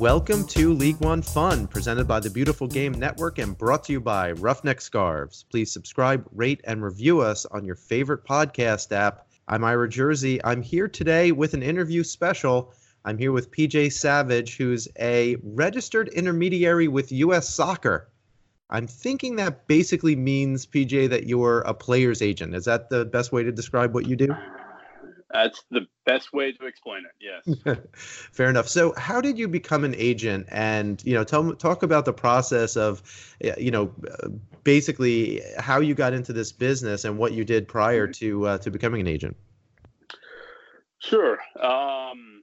Welcome 0.00 0.46
to 0.48 0.74
League 0.74 1.00
One 1.00 1.22
Fun, 1.22 1.66
presented 1.66 2.06
by 2.06 2.20
the 2.20 2.30
Beautiful 2.30 2.68
Game 2.68 2.92
Network 2.92 3.38
and 3.38 3.58
brought 3.58 3.82
to 3.84 3.92
you 3.92 4.00
by 4.00 4.32
Ruffneck 4.34 4.80
Scarves. 4.80 5.44
Please 5.50 5.72
subscribe, 5.72 6.24
rate, 6.30 6.60
and 6.62 6.84
review 6.84 7.20
us 7.20 7.46
on 7.46 7.64
your 7.64 7.74
favorite 7.74 8.24
podcast 8.24 8.92
app. 8.92 9.26
I'm 9.48 9.64
Ira 9.64 9.88
Jersey. 9.88 10.40
I'm 10.44 10.62
here 10.62 10.86
today 10.86 11.32
with 11.32 11.52
an 11.52 11.64
interview 11.64 12.04
special. 12.04 12.72
I'm 13.04 13.18
here 13.18 13.32
with 13.32 13.50
PJ 13.50 13.92
Savage, 13.92 14.56
who's 14.56 14.86
a 15.00 15.36
registered 15.42 16.10
intermediary 16.10 16.86
with 16.86 17.10
U.S. 17.10 17.52
Soccer. 17.52 18.08
I'm 18.70 18.86
thinking 18.86 19.34
that 19.36 19.66
basically 19.66 20.14
means, 20.14 20.64
PJ, 20.64 21.08
that 21.10 21.26
you're 21.26 21.62
a 21.62 21.74
player's 21.74 22.22
agent. 22.22 22.54
Is 22.54 22.66
that 22.66 22.88
the 22.88 23.04
best 23.04 23.32
way 23.32 23.42
to 23.42 23.50
describe 23.50 23.94
what 23.94 24.06
you 24.06 24.14
do? 24.14 24.28
That's 25.30 25.62
the 25.70 25.86
best 26.06 26.32
way 26.32 26.52
to 26.52 26.64
explain 26.64 27.02
it. 27.04 27.58
Yes. 27.66 27.78
Fair 28.32 28.48
enough. 28.48 28.66
So, 28.66 28.94
how 28.96 29.20
did 29.20 29.38
you 29.38 29.46
become 29.46 29.84
an 29.84 29.94
agent? 29.96 30.46
And 30.50 31.02
you 31.04 31.14
know, 31.14 31.24
tell 31.24 31.54
talk 31.54 31.82
about 31.82 32.06
the 32.06 32.14
process 32.14 32.76
of, 32.76 33.02
you 33.58 33.70
know, 33.70 33.92
basically 34.64 35.42
how 35.58 35.80
you 35.80 35.94
got 35.94 36.14
into 36.14 36.32
this 36.32 36.50
business 36.52 37.04
and 37.04 37.18
what 37.18 37.32
you 37.32 37.44
did 37.44 37.68
prior 37.68 38.06
mm-hmm. 38.06 38.12
to 38.12 38.46
uh, 38.46 38.58
to 38.58 38.70
becoming 38.70 39.02
an 39.02 39.06
agent. 39.06 39.36
Sure. 40.98 41.38
Um, 41.60 42.42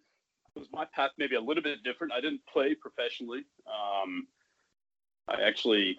was 0.56 0.68
my 0.72 0.86
path 0.94 1.12
maybe 1.18 1.36
a 1.36 1.42
little 1.42 1.64
bit 1.64 1.84
different? 1.84 2.14
I 2.14 2.22
didn't 2.22 2.42
play 2.52 2.76
professionally. 2.76 3.46
Um, 3.68 4.28
I 5.28 5.42
actually 5.42 5.98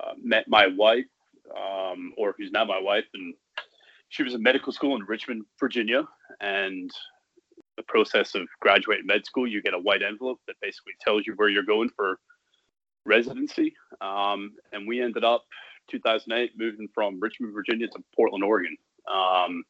uh, 0.00 0.12
met 0.22 0.48
my 0.48 0.66
wife, 0.66 1.06
um, 1.56 2.12
or 2.16 2.34
who's 2.36 2.50
now 2.50 2.64
my 2.64 2.80
wife, 2.80 3.04
and 3.14 3.34
she 4.12 4.22
was 4.22 4.34
in 4.34 4.42
medical 4.42 4.74
school 4.74 4.94
in 4.94 5.02
Richmond, 5.04 5.46
Virginia, 5.58 6.06
and 6.42 6.90
the 7.78 7.82
process 7.84 8.34
of 8.34 8.46
graduating 8.60 9.06
med 9.06 9.24
school, 9.24 9.48
you 9.48 9.62
get 9.62 9.72
a 9.72 9.78
white 9.78 10.02
envelope 10.02 10.38
that 10.46 10.56
basically 10.60 10.92
tells 11.00 11.26
you 11.26 11.32
where 11.36 11.48
you're 11.48 11.62
going 11.62 11.88
for 11.96 12.18
residency. 13.06 13.74
Um, 14.02 14.52
and 14.70 14.86
we 14.86 15.00
ended 15.00 15.24
up 15.24 15.44
2008 15.90 16.50
moving 16.58 16.88
from 16.94 17.20
Richmond, 17.20 17.54
Virginia 17.54 17.88
to 17.88 18.04
Portland, 18.14 18.44
Oregon. 18.44 18.76
Um, 19.10 19.64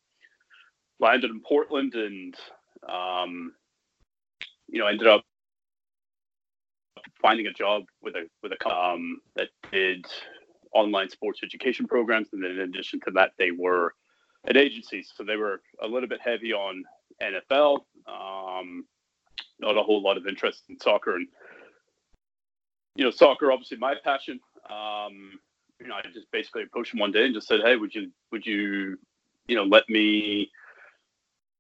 landed 0.99 1.31
in 1.31 1.41
Portland 1.41 1.95
and 1.95 2.35
um, 2.89 3.53
you 4.69 4.81
know 4.81 4.89
ended 4.89 5.07
up 5.07 5.23
finding 7.21 7.47
a 7.47 7.53
job 7.53 7.85
with 8.03 8.17
a 8.17 8.27
with 8.43 8.51
a 8.53 8.69
um, 8.69 9.21
that 9.37 9.51
did 9.71 10.05
online 10.75 11.11
sports 11.11 11.41
education 11.45 11.87
programs, 11.87 12.27
and 12.33 12.43
then 12.43 12.51
in 12.51 12.59
addition 12.59 12.99
to 13.05 13.13
that, 13.13 13.31
they 13.39 13.53
were 13.53 13.95
at 14.47 14.57
agencies. 14.57 15.13
So 15.15 15.25
they 15.25 15.37
were 15.37 15.61
a 15.81 15.87
little 15.87 16.09
bit 16.09 16.21
heavy 16.21 16.53
on 16.53 16.85
NFL, 17.23 17.81
um, 18.07 18.85
not 19.61 19.77
a 19.77 19.83
whole 19.83 20.03
lot 20.03 20.17
of 20.17 20.27
interest 20.27 20.65
in 20.69 20.79
soccer. 20.81 21.17
And, 21.17 21.29
you 22.97 23.05
know, 23.05 23.11
soccer, 23.11 23.53
obviously 23.53 23.77
my 23.77 23.95
passion. 24.03 24.41
Um, 24.69 25.39
you 25.81 25.89
know, 25.89 25.95
I 25.95 26.03
just 26.13 26.31
basically 26.33 26.63
approached 26.63 26.95
him 26.95 27.01
one 27.01 27.13
day 27.13 27.25
and 27.25 27.35
just 27.35 27.49
said, 27.49 27.61
Hey, 27.65 27.77
would 27.77 27.95
you, 27.95 28.11
would 28.31 28.47
you, 28.47 28.99
you 29.49 29.57
know, 29.57 29.65
let 29.65 29.89
me, 29.89 30.51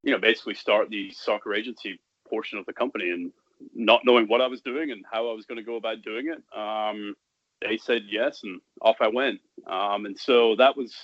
you 0.03 0.13
know, 0.13 0.19
basically 0.19 0.55
start 0.55 0.91
the 0.91 1.11
soccer 1.13 1.55
agency 1.55 2.01
portion 2.29 2.59
of 2.59 2.67
the 2.67 2.73
company 2.73 3.11
and 3.11 3.33
not 3.75 4.03
knowing 4.05 4.27
what 4.27 4.41
I 4.41 4.47
was 4.47 4.61
doing 4.61 4.91
and 4.91 5.05
how 5.11 5.31
I 5.31 5.35
was 5.35 5.47
going 5.47 5.59
to 5.59 5.65
go 5.65 5.77
about 5.77 6.03
doing 6.03 6.29
it. 6.29 6.59
Um, 6.59 7.15
they 7.61 7.77
said 7.77 8.03
yes, 8.09 8.41
and 8.43 8.61
off 8.81 8.97
I 9.01 9.09
went. 9.09 9.41
Um, 9.67 10.07
and 10.07 10.19
so 10.19 10.57
that 10.57 10.77
was, 10.77 10.95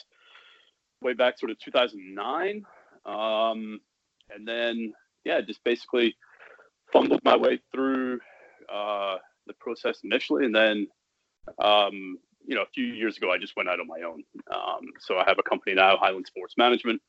way 1.03 1.15
back 1.15 1.39
sort 1.39 1.51
of 1.51 1.59
2009. 1.59 2.65
Um, 3.07 3.81
and 4.31 4.47
then, 4.47 4.93
yeah, 5.25 5.41
just 5.41 5.63
basically 5.65 6.17
fumbled 6.93 7.21
my 7.25 7.37
way 7.37 7.61
through 7.73 8.21
uh, 8.73 9.17
the 9.47 9.55
process 9.55 10.01
initially. 10.05 10.45
And 10.45 10.55
then, 10.55 10.87
um, 11.63 12.19
you 12.47 12.55
know, 12.55 12.63
a 12.63 12.71
few 12.75 12.87
years 12.87 13.17
ago, 13.17 13.31
I 13.31 13.39
just 13.39 13.57
went 13.57 13.69
out 13.69 13.81
on 13.81 13.87
my 13.87 14.03
own. 14.07 14.23
Um, 14.51 14.87
so 15.01 15.17
I 15.19 15.25
have 15.27 15.39
a 15.39 15.49
company 15.49 15.75
now, 15.75 15.97
Highland 15.97 16.27
Sports 16.27 16.55
Management. 16.57 17.01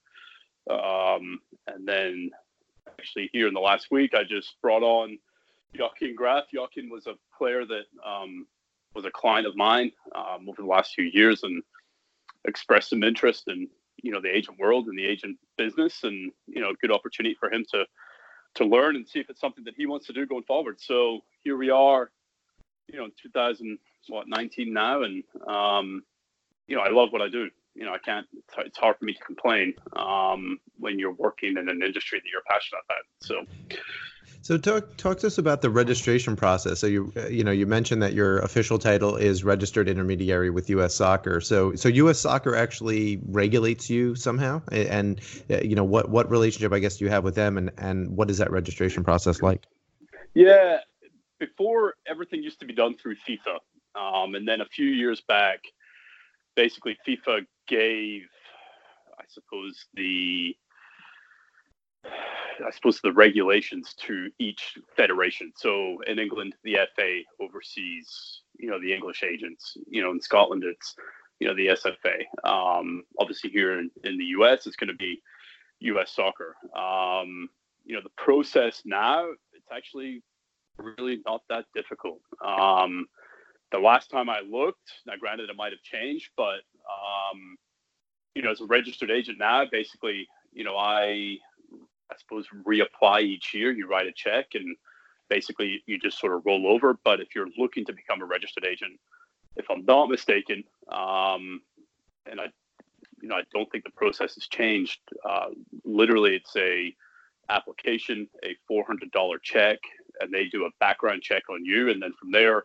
Um, 0.70 1.40
and 1.68 1.88
then 1.88 2.30
actually 2.88 3.30
here 3.34 3.48
in 3.48 3.54
the 3.54 3.60
last 3.60 3.88
week, 3.92 4.14
I 4.14 4.24
just 4.24 4.56
brought 4.62 4.84
on 4.84 5.18
Joachim 5.74 6.16
Graf. 6.16 6.46
Joachim 6.52 6.90
was 6.90 7.08
a 7.08 7.14
player 7.38 7.66
that 7.66 7.86
um, 8.06 8.46
was 8.96 9.06
a 9.06 9.12
client 9.12 9.48
of 9.48 9.56
mine 9.56 9.92
um, 10.16 10.48
over 10.50 10.62
the 10.62 10.68
last 10.68 10.94
few 10.94 11.10
years 11.14 11.44
and 11.44 11.64
expressed 12.46 12.90
some 12.90 13.04
interest 13.04 13.44
in 13.48 13.68
you 14.04 14.12
know 14.12 14.22
the 14.22 14.36
agent 14.36 14.60
world 14.60 14.88
and 14.88 14.98
the 14.98 15.06
agent 15.06 15.38
business, 15.58 16.04
and 16.04 16.32
you 16.48 16.62
know, 16.62 16.74
good 16.82 16.92
opportunity 16.92 17.36
for 17.40 17.52
him 17.52 17.66
to 17.72 17.86
to 18.56 18.66
learn 18.66 18.96
and 18.96 19.08
see 19.08 19.20
if 19.20 19.30
it's 19.30 19.42
something 19.42 19.64
that 19.64 19.76
he 19.78 19.86
wants 19.86 20.08
to 20.08 20.14
do 20.14 20.26
going 20.26 20.44
forward. 20.44 20.80
So 20.80 21.20
here 21.44 21.56
we 21.56 21.70
are, 21.70 22.10
you 22.88 22.98
know, 22.98 23.06
in 23.06 23.12
2019 23.22 24.74
now, 24.74 25.04
and 25.04 25.24
um, 25.48 26.04
you 26.68 26.76
know, 26.76 26.82
I 26.82 26.90
love 26.90 27.12
what 27.12 27.22
I 27.22 27.30
do. 27.30 27.50
You 27.76 27.86
know, 27.86 27.94
I 27.94 28.00
can't. 28.00 28.28
It's 28.60 28.78
hard 28.78 28.98
for 28.98 29.06
me 29.06 29.14
to 29.14 29.24
complain 29.24 29.74
um, 29.96 30.60
when 30.78 31.00
you're 31.00 31.14
working 31.14 31.52
in 31.52 31.70
an 31.70 31.82
industry 31.84 32.20
that 32.20 32.30
you're 32.32 32.42
passionate 32.48 32.82
about. 32.86 33.06
So, 33.22 33.78
so 34.42 34.58
talk 34.58 34.96
talk 34.98 35.20
to 35.20 35.28
us 35.28 35.38
about 35.38 35.62
the 35.62 35.70
registration 35.70 36.36
process. 36.36 36.80
So 36.80 36.88
you 36.88 37.12
uh, 37.18 37.28
you 37.28 37.44
know 37.44 37.52
you 37.52 37.66
mentioned 37.66 38.02
that 38.02 38.14
your 38.14 38.40
official 38.40 38.80
title 38.80 39.16
is 39.16 39.44
registered 39.44 39.90
intermediary 39.90 40.50
with 40.50 40.70
U.S. 40.72 40.96
Soccer. 40.96 41.42
So 41.42 41.76
so 41.76 41.90
U.S. 41.90 42.20
Soccer 42.20 42.56
actually 42.56 43.20
regulates 43.28 43.90
you 43.90 44.16
somehow, 44.16 44.62
and 44.72 45.20
uh, 45.50 45.60
you 45.60 45.76
know 45.76 45.84
what 45.84 46.10
what 46.10 46.30
relationship 46.30 46.72
I 46.72 46.80
guess 46.80 47.02
you 47.02 47.10
have 47.10 47.24
with 47.24 47.36
them, 47.36 47.58
and 47.58 47.72
and 47.78 48.16
what 48.16 48.30
is 48.30 48.38
that 48.38 48.52
registration 48.52 49.04
process 49.04 49.42
like? 49.42 49.66
Yeah, 50.34 50.78
before 51.40 51.96
everything 52.08 52.42
used 52.44 52.60
to 52.60 52.66
be 52.66 52.74
done 52.74 52.96
through 52.96 53.16
FIFA, 53.28 53.60
um, 53.96 54.36
and 54.36 54.48
then 54.48 54.62
a 54.62 54.66
few 54.66 54.88
years 54.88 55.22
back, 55.22 55.60
basically 56.56 56.98
FIFA 57.08 57.46
gave, 57.68 58.24
I 59.18 59.24
suppose 59.28 59.86
the 59.96 60.56
I 62.06 62.72
suppose 62.72 63.00
the 63.02 63.14
regulations 63.14 63.94
to 64.06 64.30
each 64.40 64.78
federation. 64.96 65.52
So 65.56 65.98
in 66.08 66.20
England, 66.20 66.56
the 66.64 66.78
FA 66.96 67.22
oversees, 67.40 68.42
you 68.58 68.70
know, 68.70 68.80
the 68.80 68.94
English 68.94 69.24
agents. 69.24 69.78
You 69.88 70.04
know, 70.04 70.12
in 70.12 70.22
Scotland, 70.22 70.64
it's, 70.66 70.96
you 71.40 71.48
know, 71.48 71.56
the 71.56 71.68
SFA. 71.68 72.50
Um, 72.50 73.04
obviously, 73.20 73.50
here 73.50 73.80
in, 73.80 73.90
in 74.04 74.18
the 74.18 74.26
US, 74.26 74.68
it's 74.68 74.76
going 74.76 74.90
to 74.90 74.96
be 74.96 75.22
US 75.80 76.14
soccer. 76.14 76.56
Um, 76.78 77.50
you 77.86 77.96
know, 77.96 78.02
the 78.04 78.12
process 78.18 78.82
now, 78.86 79.26
it's 79.54 79.72
actually 79.72 80.22
really 80.78 81.20
not 81.26 81.42
that 81.50 81.66
difficult. 81.74 82.22
Um, 82.44 83.08
the 83.72 83.80
last 83.80 84.10
time 84.10 84.30
I 84.30 84.42
looked, 84.42 84.92
now 85.06 85.14
granted, 85.20 85.50
it 85.50 85.56
might 85.56 85.72
have 85.72 85.82
changed, 85.84 86.30
but, 86.36 86.62
um, 86.88 87.58
you 88.36 88.42
know, 88.42 88.52
as 88.52 88.62
a 88.62 88.66
registered 88.66 89.12
agent 89.12 89.38
now, 89.38 89.66
basically, 89.72 90.28
you 90.54 90.64
know, 90.64 90.76
I 90.78 91.38
I 92.12 92.16
suppose, 92.18 92.46
reapply 92.66 93.22
each 93.22 93.54
year. 93.54 93.72
You 93.72 93.88
write 93.88 94.08
a 94.08 94.12
check 94.12 94.48
and 94.56 94.76
basically 95.30 95.84
you 95.86 96.00
just 96.00 96.20
sort 96.20 96.34
of 96.34 96.46
roll 96.46 96.68
over. 96.68 96.98
But 97.04 97.20
if 97.20 97.36
you're 97.36 97.48
looking 97.58 97.86
to 97.86 97.94
become 97.94 98.22
a 98.22 98.26
registered 98.26 98.66
agent, 98.66 99.00
if 99.56 99.70
I'm 99.70 99.86
not 99.86 100.10
mistaken, 100.10 100.64
um, 100.92 101.62
and 102.26 102.40
I, 102.40 102.48
you 103.22 103.30
know, 103.30 103.36
I 103.36 103.44
don't 103.54 103.70
think 103.72 103.84
the 103.84 103.92
process 103.92 104.36
has 104.36 104.48
changed. 104.48 105.00
Uh, 105.28 105.48
literally, 105.84 106.36
it's 106.36 106.56
a 106.56 106.96
application, 107.50 108.28
a 108.44 108.56
$400 108.72 109.42
check, 109.44 109.80
and 110.20 110.34
they 110.34 110.46
do 110.46 110.66
a 110.66 110.70
background 110.80 111.22
check 111.22 111.44
on 111.50 111.66
you, 111.66 111.90
and 111.90 112.02
then 112.02 112.14
from 112.20 112.32
there, 112.32 112.64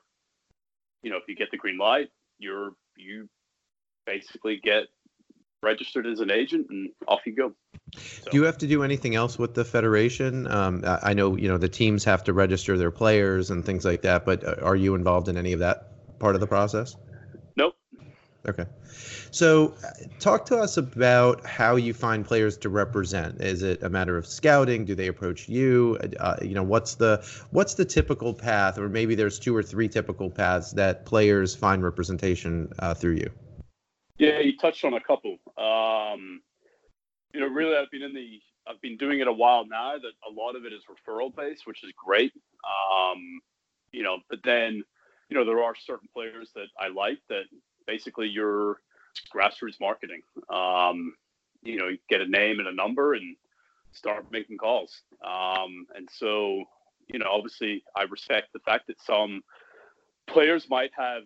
you 1.02 1.10
know, 1.10 1.16
if 1.16 1.24
you 1.28 1.36
get 1.36 1.50
the 1.50 1.56
green 1.56 1.78
light, 1.78 2.08
you're 2.38 2.72
you 2.96 3.28
basically 4.06 4.60
get 4.62 4.84
registered 5.64 6.06
as 6.06 6.20
an 6.20 6.30
agent, 6.30 6.66
and 6.70 6.90
off 7.08 7.20
you 7.26 7.34
go. 7.34 7.52
So. 7.96 8.30
Do 8.30 8.36
you 8.36 8.44
have 8.44 8.58
to 8.58 8.66
do 8.66 8.82
anything 8.82 9.14
else 9.14 9.38
with 9.38 9.54
the 9.54 9.64
federation? 9.64 10.46
Um, 10.46 10.82
I 10.84 11.14
know 11.14 11.36
you 11.36 11.48
know 11.48 11.58
the 11.58 11.68
teams 11.68 12.04
have 12.04 12.24
to 12.24 12.32
register 12.32 12.76
their 12.76 12.90
players 12.90 13.50
and 13.50 13.64
things 13.64 13.84
like 13.84 14.02
that, 14.02 14.24
but 14.24 14.44
uh, 14.44 14.56
are 14.62 14.76
you 14.76 14.94
involved 14.94 15.28
in 15.28 15.36
any 15.36 15.52
of 15.52 15.60
that 15.60 16.18
part 16.18 16.34
of 16.34 16.40
the 16.40 16.46
process? 16.46 16.96
Nope. 17.56 17.76
Okay. 18.46 18.66
So, 19.30 19.74
uh, 19.84 19.90
talk 20.20 20.46
to 20.46 20.58
us 20.58 20.76
about 20.76 21.46
how 21.46 21.76
you 21.76 21.94
find 21.94 22.24
players 22.24 22.56
to 22.58 22.68
represent. 22.68 23.40
Is 23.40 23.62
it 23.62 23.82
a 23.82 23.88
matter 23.88 24.16
of 24.16 24.26
scouting? 24.26 24.84
Do 24.84 24.94
they 24.94 25.08
approach 25.08 25.48
you? 25.48 25.98
Uh, 26.20 26.36
you 26.42 26.54
know, 26.54 26.62
what's 26.62 26.94
the 26.94 27.24
what's 27.50 27.74
the 27.74 27.84
typical 27.84 28.34
path, 28.34 28.78
or 28.78 28.88
maybe 28.88 29.14
there's 29.14 29.38
two 29.38 29.56
or 29.56 29.62
three 29.62 29.88
typical 29.88 30.30
paths 30.30 30.72
that 30.72 31.04
players 31.04 31.54
find 31.54 31.82
representation 31.82 32.72
uh, 32.78 32.94
through 32.94 33.14
you? 33.14 33.30
Yeah, 34.18 34.38
you 34.40 34.56
touched 34.56 34.84
on 34.84 34.94
a 34.94 35.00
couple. 35.00 35.38
Um, 35.58 36.40
you 37.32 37.40
know, 37.40 37.48
really, 37.48 37.76
I've 37.76 37.90
been 37.90 38.02
in 38.02 38.14
the, 38.14 38.40
I've 38.66 38.80
been 38.80 38.96
doing 38.96 39.20
it 39.20 39.26
a 39.26 39.32
while 39.32 39.66
now. 39.66 39.94
That 39.94 40.12
a 40.28 40.32
lot 40.32 40.54
of 40.54 40.64
it 40.64 40.72
is 40.72 40.82
referral 40.88 41.34
based, 41.34 41.66
which 41.66 41.82
is 41.82 41.92
great. 41.96 42.32
Um, 42.64 43.40
you 43.90 44.02
know, 44.02 44.18
but 44.30 44.40
then, 44.44 44.82
you 45.28 45.36
know, 45.36 45.44
there 45.44 45.62
are 45.62 45.74
certain 45.74 46.08
players 46.12 46.50
that 46.54 46.66
I 46.78 46.88
like 46.88 47.18
that 47.28 47.44
basically 47.86 48.28
you're 48.28 48.78
grassroots 49.34 49.80
marketing. 49.80 50.22
Um, 50.48 51.14
you 51.62 51.78
know, 51.78 51.88
you 51.88 51.98
get 52.08 52.20
a 52.20 52.28
name 52.28 52.58
and 52.58 52.68
a 52.68 52.74
number 52.74 53.14
and 53.14 53.36
start 53.92 54.26
making 54.30 54.58
calls. 54.58 55.02
Um, 55.24 55.86
and 55.94 56.08
so, 56.12 56.64
you 57.08 57.18
know, 57.18 57.26
obviously, 57.30 57.82
I 57.96 58.02
respect 58.02 58.52
the 58.52 58.60
fact 58.60 58.86
that 58.88 59.00
some 59.00 59.42
players 60.26 60.68
might 60.68 60.90
have, 60.96 61.22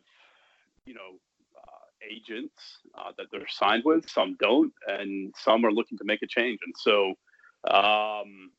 you 0.86 0.94
know, 0.94 1.18
agents 2.08 2.78
uh, 2.96 3.12
that 3.16 3.26
they're 3.30 3.48
signed 3.48 3.82
with, 3.84 4.08
some 4.08 4.36
don't, 4.40 4.72
and 4.86 5.34
some 5.36 5.64
are 5.64 5.72
looking 5.72 5.98
to 5.98 6.04
make 6.04 6.22
a 6.22 6.26
change. 6.26 6.58
And 6.64 6.74
so, 6.76 7.14
um, 7.70 8.50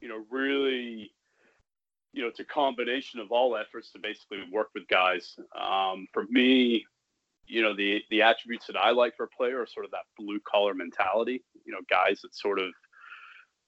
you 0.00 0.08
know, 0.08 0.24
really, 0.30 1.12
you 2.12 2.22
know, 2.22 2.28
it's 2.28 2.40
a 2.40 2.44
combination 2.44 3.20
of 3.20 3.30
all 3.30 3.56
efforts 3.56 3.90
to 3.92 3.98
basically 3.98 4.38
work 4.50 4.68
with 4.74 4.88
guys. 4.88 5.36
Um, 5.58 6.06
for 6.12 6.24
me, 6.30 6.84
you 7.46 7.62
know, 7.62 7.74
the 7.76 8.02
the 8.10 8.22
attributes 8.22 8.66
that 8.66 8.76
I 8.76 8.90
like 8.90 9.16
for 9.16 9.24
a 9.24 9.28
player 9.28 9.60
are 9.60 9.66
sort 9.66 9.84
of 9.84 9.92
that 9.92 10.06
blue 10.18 10.40
collar 10.40 10.74
mentality. 10.74 11.42
You 11.64 11.72
know, 11.72 11.80
guys 11.88 12.20
that 12.22 12.34
sort 12.34 12.58
of, 12.58 12.72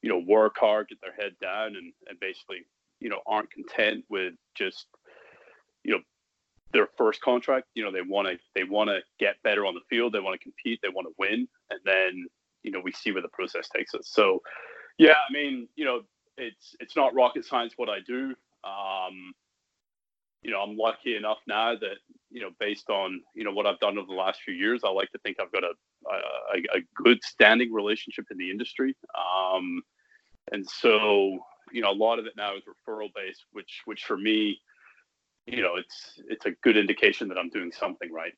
you 0.02 0.08
know, 0.08 0.22
work 0.26 0.56
hard, 0.58 0.88
get 0.88 1.00
their 1.00 1.14
head 1.14 1.34
down, 1.40 1.76
and 1.76 1.92
and 2.08 2.19
basically, 2.20 2.64
you 3.00 3.08
know, 3.08 3.20
aren't 3.26 3.50
content 3.50 4.04
with 4.08 4.34
just, 4.56 4.86
you 5.84 5.92
know, 5.92 6.00
their 6.73 6.88
first 6.97 7.20
contract. 7.23 7.67
You 7.75 7.85
know, 7.85 7.93
they 7.93 8.03
want 8.03 8.29
to 8.29 8.38
they 8.55 8.65
want 8.65 8.91
to 8.91 9.00
get 9.19 9.43
better 9.43 9.67
on 9.67 9.75
the 9.75 9.81
field. 9.88 10.12
They 10.12 10.20
want 10.20 10.38
to 10.38 10.43
compete. 10.43 10.81
They 10.82 10.88
want 10.88 11.06
to 11.06 11.15
win, 11.19 11.49
and 11.70 11.81
then 11.85 12.26
you 12.62 12.70
know 12.70 12.81
we 12.82 12.93
see 12.93 13.12
where 13.12 13.23
the 13.23 13.29
process 13.29 13.69
takes 13.69 13.94
us. 13.94 14.09
So, 14.11 14.43
yeah, 14.99 15.15
I 15.29 15.32
mean, 15.32 15.69
you 15.76 15.85
know, 15.85 16.03
it's 16.37 16.75
it's 16.81 16.97
not 16.97 17.15
rocket 17.15 17.44
science 17.44 17.75
what 17.76 17.88
I 17.88 17.99
do. 18.06 18.35
Um, 18.65 19.32
you 20.43 20.50
know, 20.53 20.61
I'm 20.61 20.76
lucky 20.76 21.17
enough 21.17 21.38
now 21.47 21.75
that 21.75 21.99
you 22.31 22.41
know, 22.41 22.50
based 22.61 22.91
on 22.91 23.23
you 23.35 23.44
know 23.44 23.53
what 23.53 23.67
I've 23.67 23.81
done 23.81 23.99
over 23.99 24.06
the 24.06 24.12
last 24.12 24.41
few 24.44 24.55
years, 24.55 24.82
I 24.85 24.91
like 24.91 25.11
to 25.12 25.19
think 25.19 25.38
I've 25.41 25.53
got 25.53 25.64
a 25.64 25.73
a, 26.06 26.79
a 26.79 26.81
good 26.94 27.23
standing 27.23 27.73
relationship 27.73 28.26
in 28.31 28.38
the 28.38 28.50
industry. 28.50 28.97
Um, 29.17 29.82
and 30.53 30.67
so, 30.67 31.38
you 31.73 31.82
know, 31.82 31.91
a 31.91 31.93
lot 31.93 32.19
of 32.19 32.26
it 32.26 32.35
now 32.37 32.55
is 32.56 32.62
referral 32.62 33.09
based, 33.14 33.44
which 33.53 33.82
which 33.85 34.05
for 34.05 34.17
me, 34.17 34.61
you 35.50 35.62
know, 35.62 35.77
it's 35.77 36.21
it's 36.29 36.47
a 36.47 36.50
good 36.62 36.77
indication 36.77 37.29
that 37.29 37.39
I'm 37.39 37.49
doing 37.49 37.73
something 37.73 38.12
right. 38.12 38.33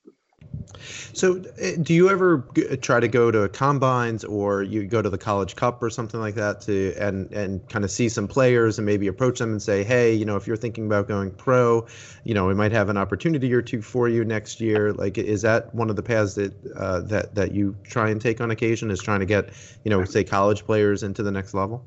So, 1.12 1.43
eh, 1.59 1.77
do 1.81 1.93
you 1.93 2.09
ever 2.09 2.49
try 2.81 3.01
to 3.01 3.09
go 3.09 3.31
to 3.31 3.49
combines 3.49 4.25
or 4.25 4.62
you 4.62 4.87
go 4.87 5.03
to 5.03 5.11
the 5.11 5.19
college 5.19 5.57
cup 5.57 5.83
or 5.83 5.91
something 5.91 6.21
like 6.21 6.37
that 6.37 6.61
to 6.62 6.95
and 6.99 7.31
and 7.33 7.69
kind 7.69 7.85
of 7.85 7.91
see 7.91 8.09
some 8.09 8.29
players 8.29 8.79
and 8.79 8.87
maybe 8.87 9.09
approach 9.09 9.41
them 9.41 9.51
and 9.51 9.62
say, 9.62 9.83
hey, 9.83 10.15
you 10.15 10.25
know, 10.25 10.37
if 10.37 10.47
you're 10.47 10.57
thinking 10.57 10.87
about 10.87 11.09
going 11.09 11.33
pro, 11.33 11.87
you 12.25 12.35
know, 12.35 12.47
we 12.47 12.55
might 12.55 12.73
have 12.73 12.89
an 12.89 12.97
opportunity 12.97 13.53
or 13.53 13.62
two 13.62 13.83
for 13.83 14.09
you 14.09 14.25
next 14.25 14.61
year. 14.61 14.93
Like, 14.93 15.19
is 15.19 15.43
that 15.43 15.75
one 15.75 15.91
of 15.91 15.97
the 15.97 16.03
paths 16.03 16.35
that 16.35 16.55
uh, 16.77 17.01
that 17.01 17.35
that 17.35 17.53
you 17.53 17.77
try 17.83 18.11
and 18.11 18.21
take 18.21 18.41
on 18.41 18.51
occasion? 18.51 18.91
Is 18.91 19.01
trying 19.01 19.21
to 19.21 19.27
get, 19.27 19.51
you 19.85 19.91
know, 19.91 20.05
say 20.05 20.23
college 20.25 20.65
players 20.65 21.03
into 21.03 21.23
the 21.23 21.33
next 21.33 21.55
level? 21.55 21.85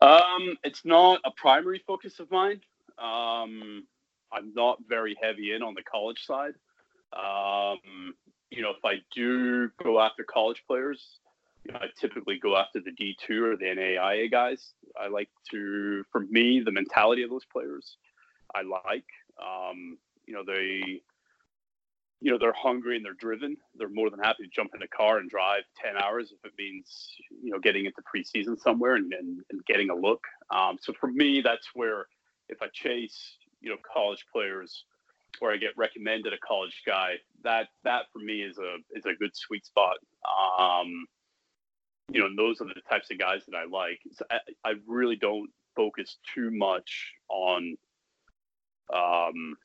Um, 0.00 0.56
it's 0.64 0.84
not 0.84 1.20
a 1.24 1.30
primary 1.30 1.82
focus 1.86 2.20
of 2.20 2.30
mine. 2.30 2.60
Um, 3.00 3.84
I'm 4.32 4.52
not 4.54 4.78
very 4.88 5.16
heavy 5.20 5.52
in 5.52 5.62
on 5.62 5.74
the 5.74 5.82
college 5.82 6.24
side. 6.24 6.54
Um, 7.12 8.14
you 8.50 8.62
know, 8.62 8.70
if 8.70 8.84
I 8.84 8.96
do 9.14 9.70
go 9.82 10.00
after 10.00 10.24
college 10.24 10.62
players, 10.66 11.18
you 11.64 11.72
know, 11.72 11.78
I 11.80 11.86
typically 12.00 12.38
go 12.38 12.56
after 12.56 12.80
the 12.80 12.90
D2 12.90 13.52
or 13.52 13.56
the 13.56 13.66
NAIA 13.66 14.30
guys. 14.30 14.72
I 15.00 15.08
like 15.08 15.28
to, 15.50 16.04
for 16.10 16.20
me, 16.20 16.60
the 16.64 16.72
mentality 16.72 17.22
of 17.22 17.30
those 17.30 17.44
players, 17.52 17.96
I 18.54 18.62
like. 18.62 19.04
Um, 19.40 19.98
you 20.26 20.34
know, 20.34 20.42
they, 20.46 21.00
you 22.20 22.30
know, 22.30 22.38
they're 22.38 22.52
hungry 22.52 22.96
and 22.96 23.04
they're 23.04 23.12
driven. 23.14 23.56
They're 23.76 23.88
more 23.88 24.10
than 24.10 24.20
happy 24.20 24.44
to 24.44 24.50
jump 24.54 24.70
in 24.74 24.82
a 24.82 24.88
car 24.88 25.18
and 25.18 25.28
drive 25.28 25.62
10 25.84 25.96
hours 25.96 26.32
if 26.32 26.44
it 26.44 26.52
means, 26.58 27.08
you 27.42 27.50
know, 27.50 27.58
getting 27.58 27.86
into 27.86 28.02
preseason 28.02 28.58
somewhere 28.58 28.94
and, 28.94 29.12
and, 29.12 29.40
and 29.50 29.64
getting 29.66 29.90
a 29.90 29.94
look. 29.94 30.22
Um, 30.50 30.78
so 30.80 30.92
for 30.98 31.08
me, 31.10 31.40
that's 31.42 31.68
where 31.74 32.06
if 32.50 32.60
I 32.60 32.66
chase, 32.72 33.36
you 33.60 33.70
know, 33.70 33.76
college 33.94 34.24
players, 34.32 34.84
or 35.40 35.52
I 35.52 35.56
get 35.56 35.70
recommended 35.76 36.32
a 36.32 36.38
college 36.46 36.82
guy, 36.86 37.14
that 37.44 37.68
that 37.84 38.06
for 38.12 38.18
me 38.18 38.42
is 38.42 38.58
a 38.58 38.76
is 38.96 39.06
a 39.06 39.14
good 39.14 39.34
sweet 39.34 39.64
spot. 39.64 39.96
Um, 40.58 41.06
you 42.12 42.20
know, 42.20 42.28
those 42.36 42.60
are 42.60 42.66
the 42.66 42.80
types 42.88 43.10
of 43.10 43.18
guys 43.18 43.42
that 43.46 43.56
I 43.56 43.64
like. 43.64 44.00
So 44.12 44.24
I, 44.30 44.38
I 44.64 44.72
really 44.86 45.16
don't 45.16 45.48
focus 45.76 46.18
too 46.34 46.50
much 46.50 47.12
on, 47.28 47.76
um, 48.92 49.56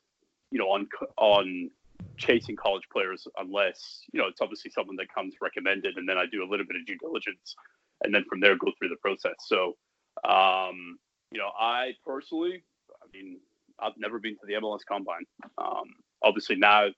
you 0.50 0.58
know, 0.58 0.68
on 0.68 0.88
on 1.18 1.70
chasing 2.18 2.56
college 2.56 2.84
players 2.92 3.26
unless 3.38 4.00
you 4.12 4.20
know 4.20 4.26
it's 4.28 4.40
obviously 4.40 4.70
someone 4.70 4.96
that 4.96 5.12
comes 5.12 5.34
recommended, 5.40 5.96
and 5.96 6.08
then 6.08 6.16
I 6.16 6.26
do 6.26 6.42
a 6.44 6.48
little 6.48 6.66
bit 6.66 6.76
of 6.76 6.86
due 6.86 6.98
diligence, 6.98 7.56
and 8.04 8.14
then 8.14 8.24
from 8.28 8.40
there 8.40 8.56
go 8.56 8.72
through 8.78 8.90
the 8.90 8.96
process. 8.96 9.34
So, 9.46 9.76
um, 10.24 10.98
you 11.32 11.38
know, 11.38 11.50
I 11.58 11.92
personally, 12.04 12.62
I 13.06 13.16
mean, 13.16 13.38
I've 13.80 13.96
never 13.98 14.18
been 14.18 14.34
to 14.34 14.46
the 14.46 14.54
MLS 14.54 14.80
Combine. 14.88 15.24
Um, 15.58 15.94
obviously 16.22 16.56
now 16.56 16.88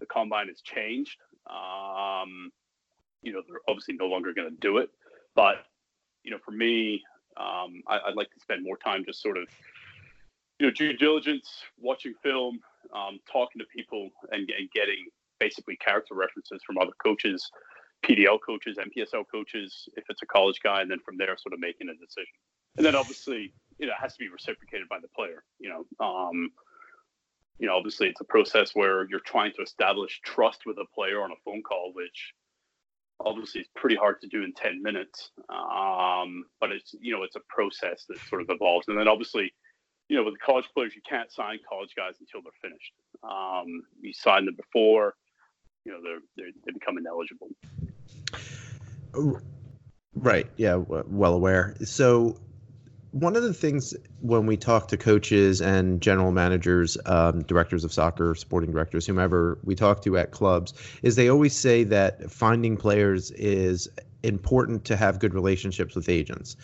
the 0.00 0.06
Combine 0.06 0.48
has 0.48 0.60
changed. 0.60 1.16
Um, 1.48 2.50
you 3.22 3.32
know, 3.32 3.42
they're 3.48 3.60
obviously 3.68 3.94
no 3.98 4.06
longer 4.06 4.32
going 4.34 4.50
to 4.50 4.56
do 4.60 4.78
it, 4.78 4.90
but 5.34 5.56
you 6.22 6.30
know, 6.30 6.38
for 6.44 6.50
me, 6.50 7.02
um, 7.36 7.82
I, 7.86 8.00
would 8.06 8.16
like 8.16 8.30
to 8.32 8.40
spend 8.40 8.64
more 8.64 8.76
time 8.76 9.04
just 9.06 9.22
sort 9.22 9.36
of, 9.36 9.44
you 10.58 10.66
know, 10.66 10.72
due 10.72 10.94
diligence, 10.94 11.48
watching 11.78 12.14
film, 12.22 12.60
um, 12.94 13.20
talking 13.30 13.60
to 13.60 13.66
people, 13.74 14.10
and, 14.32 14.50
and 14.58 14.70
getting 14.72 15.06
basically 15.38 15.76
character 15.76 16.14
references 16.14 16.60
from 16.66 16.78
other 16.78 16.92
coaches, 17.02 17.48
PDL 18.04 18.38
coaches, 18.44 18.78
NPSL 18.78 19.24
coaches, 19.30 19.88
if 19.96 20.04
it's 20.08 20.22
a 20.22 20.26
college 20.26 20.60
guy, 20.62 20.80
and 20.80 20.90
then 20.90 20.98
from 21.04 21.16
there, 21.16 21.36
sort 21.36 21.52
of 21.52 21.60
making 21.60 21.88
a 21.88 21.94
decision. 21.94 22.26
And 22.76 22.84
then 22.84 22.96
obviously, 22.96 23.52
it 23.78 23.88
has 24.00 24.14
to 24.14 24.18
be 24.18 24.28
reciprocated 24.28 24.88
by 24.88 24.98
the 25.00 25.08
player. 25.08 25.44
You 25.58 25.70
know, 25.70 26.04
um, 26.04 26.50
you 27.58 27.66
know, 27.66 27.76
obviously 27.76 28.08
it's 28.08 28.20
a 28.20 28.24
process 28.24 28.72
where 28.74 29.08
you're 29.08 29.20
trying 29.20 29.52
to 29.56 29.62
establish 29.62 30.20
trust 30.24 30.60
with 30.66 30.76
a 30.78 30.84
player 30.94 31.22
on 31.22 31.30
a 31.30 31.36
phone 31.44 31.62
call, 31.62 31.92
which 31.94 32.34
obviously 33.20 33.62
is 33.62 33.68
pretty 33.74 33.96
hard 33.96 34.20
to 34.20 34.28
do 34.28 34.42
in 34.42 34.52
10 34.52 34.82
minutes. 34.82 35.30
Um, 35.48 36.44
but 36.60 36.70
it's, 36.70 36.94
you 37.00 37.14
know, 37.14 37.22
it's 37.22 37.36
a 37.36 37.40
process 37.48 38.04
that 38.08 38.18
sort 38.28 38.42
of 38.42 38.48
evolves. 38.50 38.88
And 38.88 38.98
then 38.98 39.08
obviously, 39.08 39.54
you 40.08 40.16
know, 40.16 40.24
with 40.24 40.38
college 40.44 40.66
players, 40.74 40.94
you 40.94 41.02
can't 41.08 41.32
sign 41.32 41.58
college 41.68 41.94
guys 41.96 42.14
until 42.20 42.42
they're 42.42 42.52
finished. 42.62 42.92
Um, 43.22 43.82
you 44.00 44.12
sign 44.12 44.44
them 44.44 44.54
before, 44.54 45.14
you 45.84 45.92
know, 45.92 45.98
they're, 46.02 46.20
they're, 46.36 46.52
they 46.64 46.72
become 46.72 46.98
ineligible. 46.98 47.48
Right. 50.14 50.46
Yeah. 50.56 50.76
Well 50.76 51.34
aware. 51.34 51.74
So 51.84 52.38
one 53.20 53.34
of 53.34 53.42
the 53.42 53.54
things 53.54 53.94
when 54.20 54.44
we 54.44 54.58
talk 54.58 54.88
to 54.88 54.96
coaches 54.98 55.62
and 55.62 56.02
general 56.02 56.32
managers, 56.32 56.98
um, 57.06 57.42
directors 57.44 57.82
of 57.82 57.92
soccer, 57.92 58.34
sporting 58.34 58.70
directors, 58.70 59.06
whomever 59.06 59.58
we 59.64 59.74
talk 59.74 60.02
to 60.02 60.18
at 60.18 60.32
clubs, 60.32 60.74
is 61.02 61.16
they 61.16 61.28
always 61.28 61.56
say 61.56 61.82
that 61.84 62.30
finding 62.30 62.76
players 62.76 63.30
is 63.32 63.88
important 64.26 64.84
to 64.86 64.96
have 64.96 65.18
good 65.18 65.34
relationships 65.34 65.94
with 65.94 66.08
agents. 66.08 66.56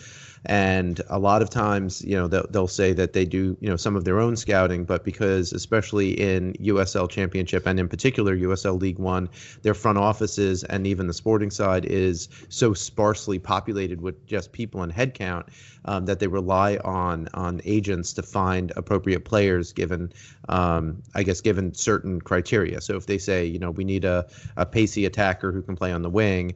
And 0.44 1.00
a 1.08 1.18
lot 1.18 1.40
of 1.40 1.50
times, 1.50 2.02
you 2.02 2.16
know, 2.16 2.26
they'll, 2.26 2.46
they'll 2.50 2.68
say 2.68 2.92
that 2.94 3.12
they 3.12 3.24
do, 3.24 3.56
you 3.60 3.68
know, 3.68 3.76
some 3.76 3.94
of 3.94 4.04
their 4.04 4.18
own 4.18 4.34
scouting, 4.34 4.84
but 4.84 5.04
because, 5.04 5.52
especially 5.52 6.20
in 6.20 6.54
USL 6.54 7.08
Championship 7.08 7.64
and 7.66 7.78
in 7.78 7.88
particular 7.88 8.36
USL 8.36 8.80
League 8.80 8.98
One, 8.98 9.28
their 9.62 9.74
front 9.74 9.98
offices 9.98 10.64
and 10.64 10.86
even 10.86 11.06
the 11.06 11.14
sporting 11.14 11.50
side 11.50 11.84
is 11.84 12.28
so 12.48 12.74
sparsely 12.74 13.38
populated 13.38 14.00
with 14.00 14.26
just 14.26 14.50
people 14.52 14.82
and 14.82 14.92
headcount 14.92 15.44
um, 15.84 16.06
that 16.06 16.18
they 16.18 16.26
rely 16.26 16.76
on 16.78 17.28
on 17.34 17.60
agents 17.64 18.12
to 18.14 18.22
find 18.22 18.72
appropriate 18.76 19.24
players 19.24 19.72
given, 19.72 20.12
um, 20.48 21.02
I 21.14 21.22
guess, 21.22 21.40
given 21.40 21.74
certain 21.74 22.20
criteria. 22.20 22.80
So 22.80 22.96
if 22.96 23.06
they 23.06 23.18
say, 23.18 23.44
you 23.44 23.58
know, 23.58 23.70
we 23.70 23.84
need 23.84 24.04
a, 24.04 24.26
a 24.56 24.66
pacey 24.66 25.04
attacker 25.06 25.52
who 25.52 25.62
can 25.62 25.76
play 25.76 25.92
on 25.92 26.02
the 26.02 26.10
wing, 26.10 26.54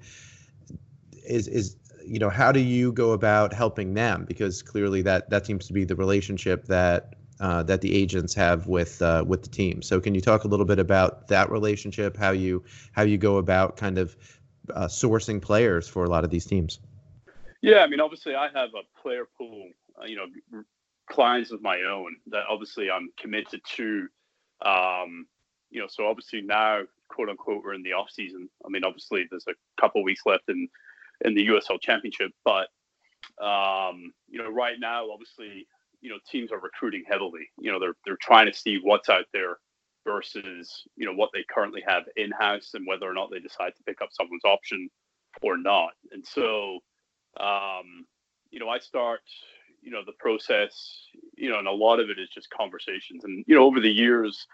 is 1.26 1.48
is 1.48 1.76
you 2.04 2.18
know 2.18 2.30
how 2.30 2.52
do 2.52 2.60
you 2.60 2.92
go 2.92 3.12
about 3.12 3.52
helping 3.52 3.94
them 3.94 4.24
because 4.26 4.62
clearly 4.62 5.02
that 5.02 5.28
that 5.30 5.46
seems 5.46 5.66
to 5.66 5.72
be 5.72 5.84
the 5.84 5.96
relationship 5.96 6.64
that 6.66 7.14
uh, 7.40 7.62
that 7.64 7.80
the 7.80 7.94
agents 7.94 8.34
have 8.34 8.66
with 8.66 9.02
uh, 9.02 9.24
with 9.26 9.42
the 9.42 9.48
team. 9.48 9.82
So 9.82 10.00
can 10.00 10.14
you 10.14 10.20
talk 10.20 10.44
a 10.44 10.48
little 10.48 10.64
bit 10.64 10.78
about 10.78 11.28
that 11.28 11.50
relationship, 11.50 12.16
how 12.16 12.30
you 12.30 12.64
how 12.92 13.02
you 13.02 13.18
go 13.18 13.36
about 13.36 13.76
kind 13.76 13.98
of 13.98 14.16
uh, 14.74 14.86
sourcing 14.86 15.40
players 15.40 15.88
for 15.88 16.04
a 16.04 16.08
lot 16.08 16.24
of 16.24 16.30
these 16.30 16.46
teams? 16.46 16.80
Yeah, 17.60 17.78
I 17.78 17.88
mean, 17.88 18.00
obviously, 18.00 18.34
I 18.34 18.48
have 18.54 18.70
a 18.70 19.00
player 19.00 19.28
pool, 19.36 19.68
uh, 20.00 20.06
you 20.06 20.16
know, 20.16 20.62
clients 21.10 21.50
of 21.50 21.62
my 21.62 21.80
own 21.82 22.16
that 22.28 22.44
obviously 22.48 22.90
I'm 22.90 23.10
committed 23.18 23.60
to. 23.76 24.08
Um, 24.64 25.26
you 25.70 25.80
know, 25.80 25.88
so 25.88 26.06
obviously 26.06 26.40
now, 26.40 26.82
quote 27.08 27.28
unquote, 27.28 27.62
we're 27.64 27.74
in 27.74 27.82
the 27.82 27.92
off 27.92 28.10
season. 28.10 28.48
I 28.64 28.68
mean, 28.68 28.84
obviously, 28.84 29.26
there's 29.30 29.46
a 29.48 29.80
couple 29.80 30.02
weeks 30.02 30.22
left 30.24 30.48
in 30.48 30.68
in 31.24 31.34
the 31.34 31.48
USL 31.48 31.80
Championship. 31.80 32.32
But 32.44 32.68
um, 33.42 34.12
you 34.28 34.38
know, 34.38 34.50
right 34.50 34.76
now, 34.78 35.10
obviously, 35.10 35.66
you 36.00 36.10
know, 36.10 36.18
teams 36.30 36.52
are 36.52 36.60
recruiting 36.60 37.04
heavily. 37.08 37.48
You 37.58 37.72
know, 37.72 37.80
they're 37.80 37.96
they're 38.04 38.18
trying 38.20 38.46
to 38.46 38.56
see 38.56 38.78
what's 38.82 39.08
out 39.08 39.26
there 39.32 39.58
versus 40.04 40.84
you 40.96 41.06
know 41.06 41.14
what 41.14 41.30
they 41.32 41.44
currently 41.50 41.82
have 41.86 42.04
in 42.16 42.30
house 42.32 42.70
and 42.74 42.86
whether 42.86 43.08
or 43.08 43.14
not 43.14 43.30
they 43.30 43.40
decide 43.40 43.72
to 43.76 43.82
pick 43.84 44.00
up 44.00 44.10
someone's 44.12 44.44
option 44.44 44.88
or 45.42 45.58
not. 45.58 45.90
And 46.12 46.24
so, 46.26 46.78
um, 47.38 48.06
you 48.50 48.60
know, 48.60 48.68
I 48.68 48.78
start 48.78 49.20
you 49.86 49.92
know, 49.92 50.02
the 50.04 50.12
process, 50.18 51.06
you 51.36 51.48
know, 51.48 51.58
and 51.58 51.68
a 51.68 51.72
lot 51.72 52.00
of 52.00 52.10
it 52.10 52.18
is 52.18 52.28
just 52.28 52.50
conversations. 52.50 53.22
And, 53.22 53.44
you 53.46 53.54
know, 53.54 53.62
over 53.62 53.78
the 53.78 53.90
years, 53.90 54.46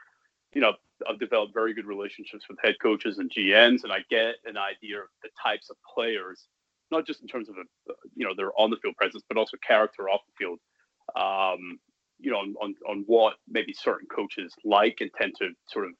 you 0.55 0.61
know, 0.61 0.73
I've 1.09 1.19
developed 1.19 1.55
very 1.55 1.75
good 1.75 1.87
relationships 1.87 2.45
with 2.49 2.59
head 2.63 2.77
coaches 2.81 3.19
and 3.19 3.31
GMs, 3.31 3.85
and 3.85 3.93
I 3.93 3.99
get 4.11 4.37
an 4.45 4.57
idea 4.57 5.01
of 5.01 5.09
the 5.23 5.31
types 5.43 5.71
of 5.71 5.77
players, 5.95 6.47
not 6.91 7.07
just 7.07 7.23
in 7.23 7.29
terms 7.29 7.49
of, 7.49 7.57
you 8.15 8.27
know, 8.27 8.35
their 8.37 8.53
on 8.61 8.71
the 8.71 8.77
field 8.77 8.97
presence, 8.97 9.23
but 9.29 9.39
also 9.39 9.57
character 9.67 10.09
off 10.09 10.21
the 10.27 10.45
field. 10.45 10.59
Um, 11.17 11.79
you 12.19 12.31
know, 12.31 12.39
on, 12.39 12.55
on, 12.63 12.75
on 12.89 13.05
what 13.07 13.35
maybe 13.49 13.75
certain 13.75 14.07
coaches 14.07 14.55
like 14.65 14.99
and 15.01 15.11
tend 15.19 15.35
to 15.39 15.51
sort 15.67 15.87
of 15.87 15.93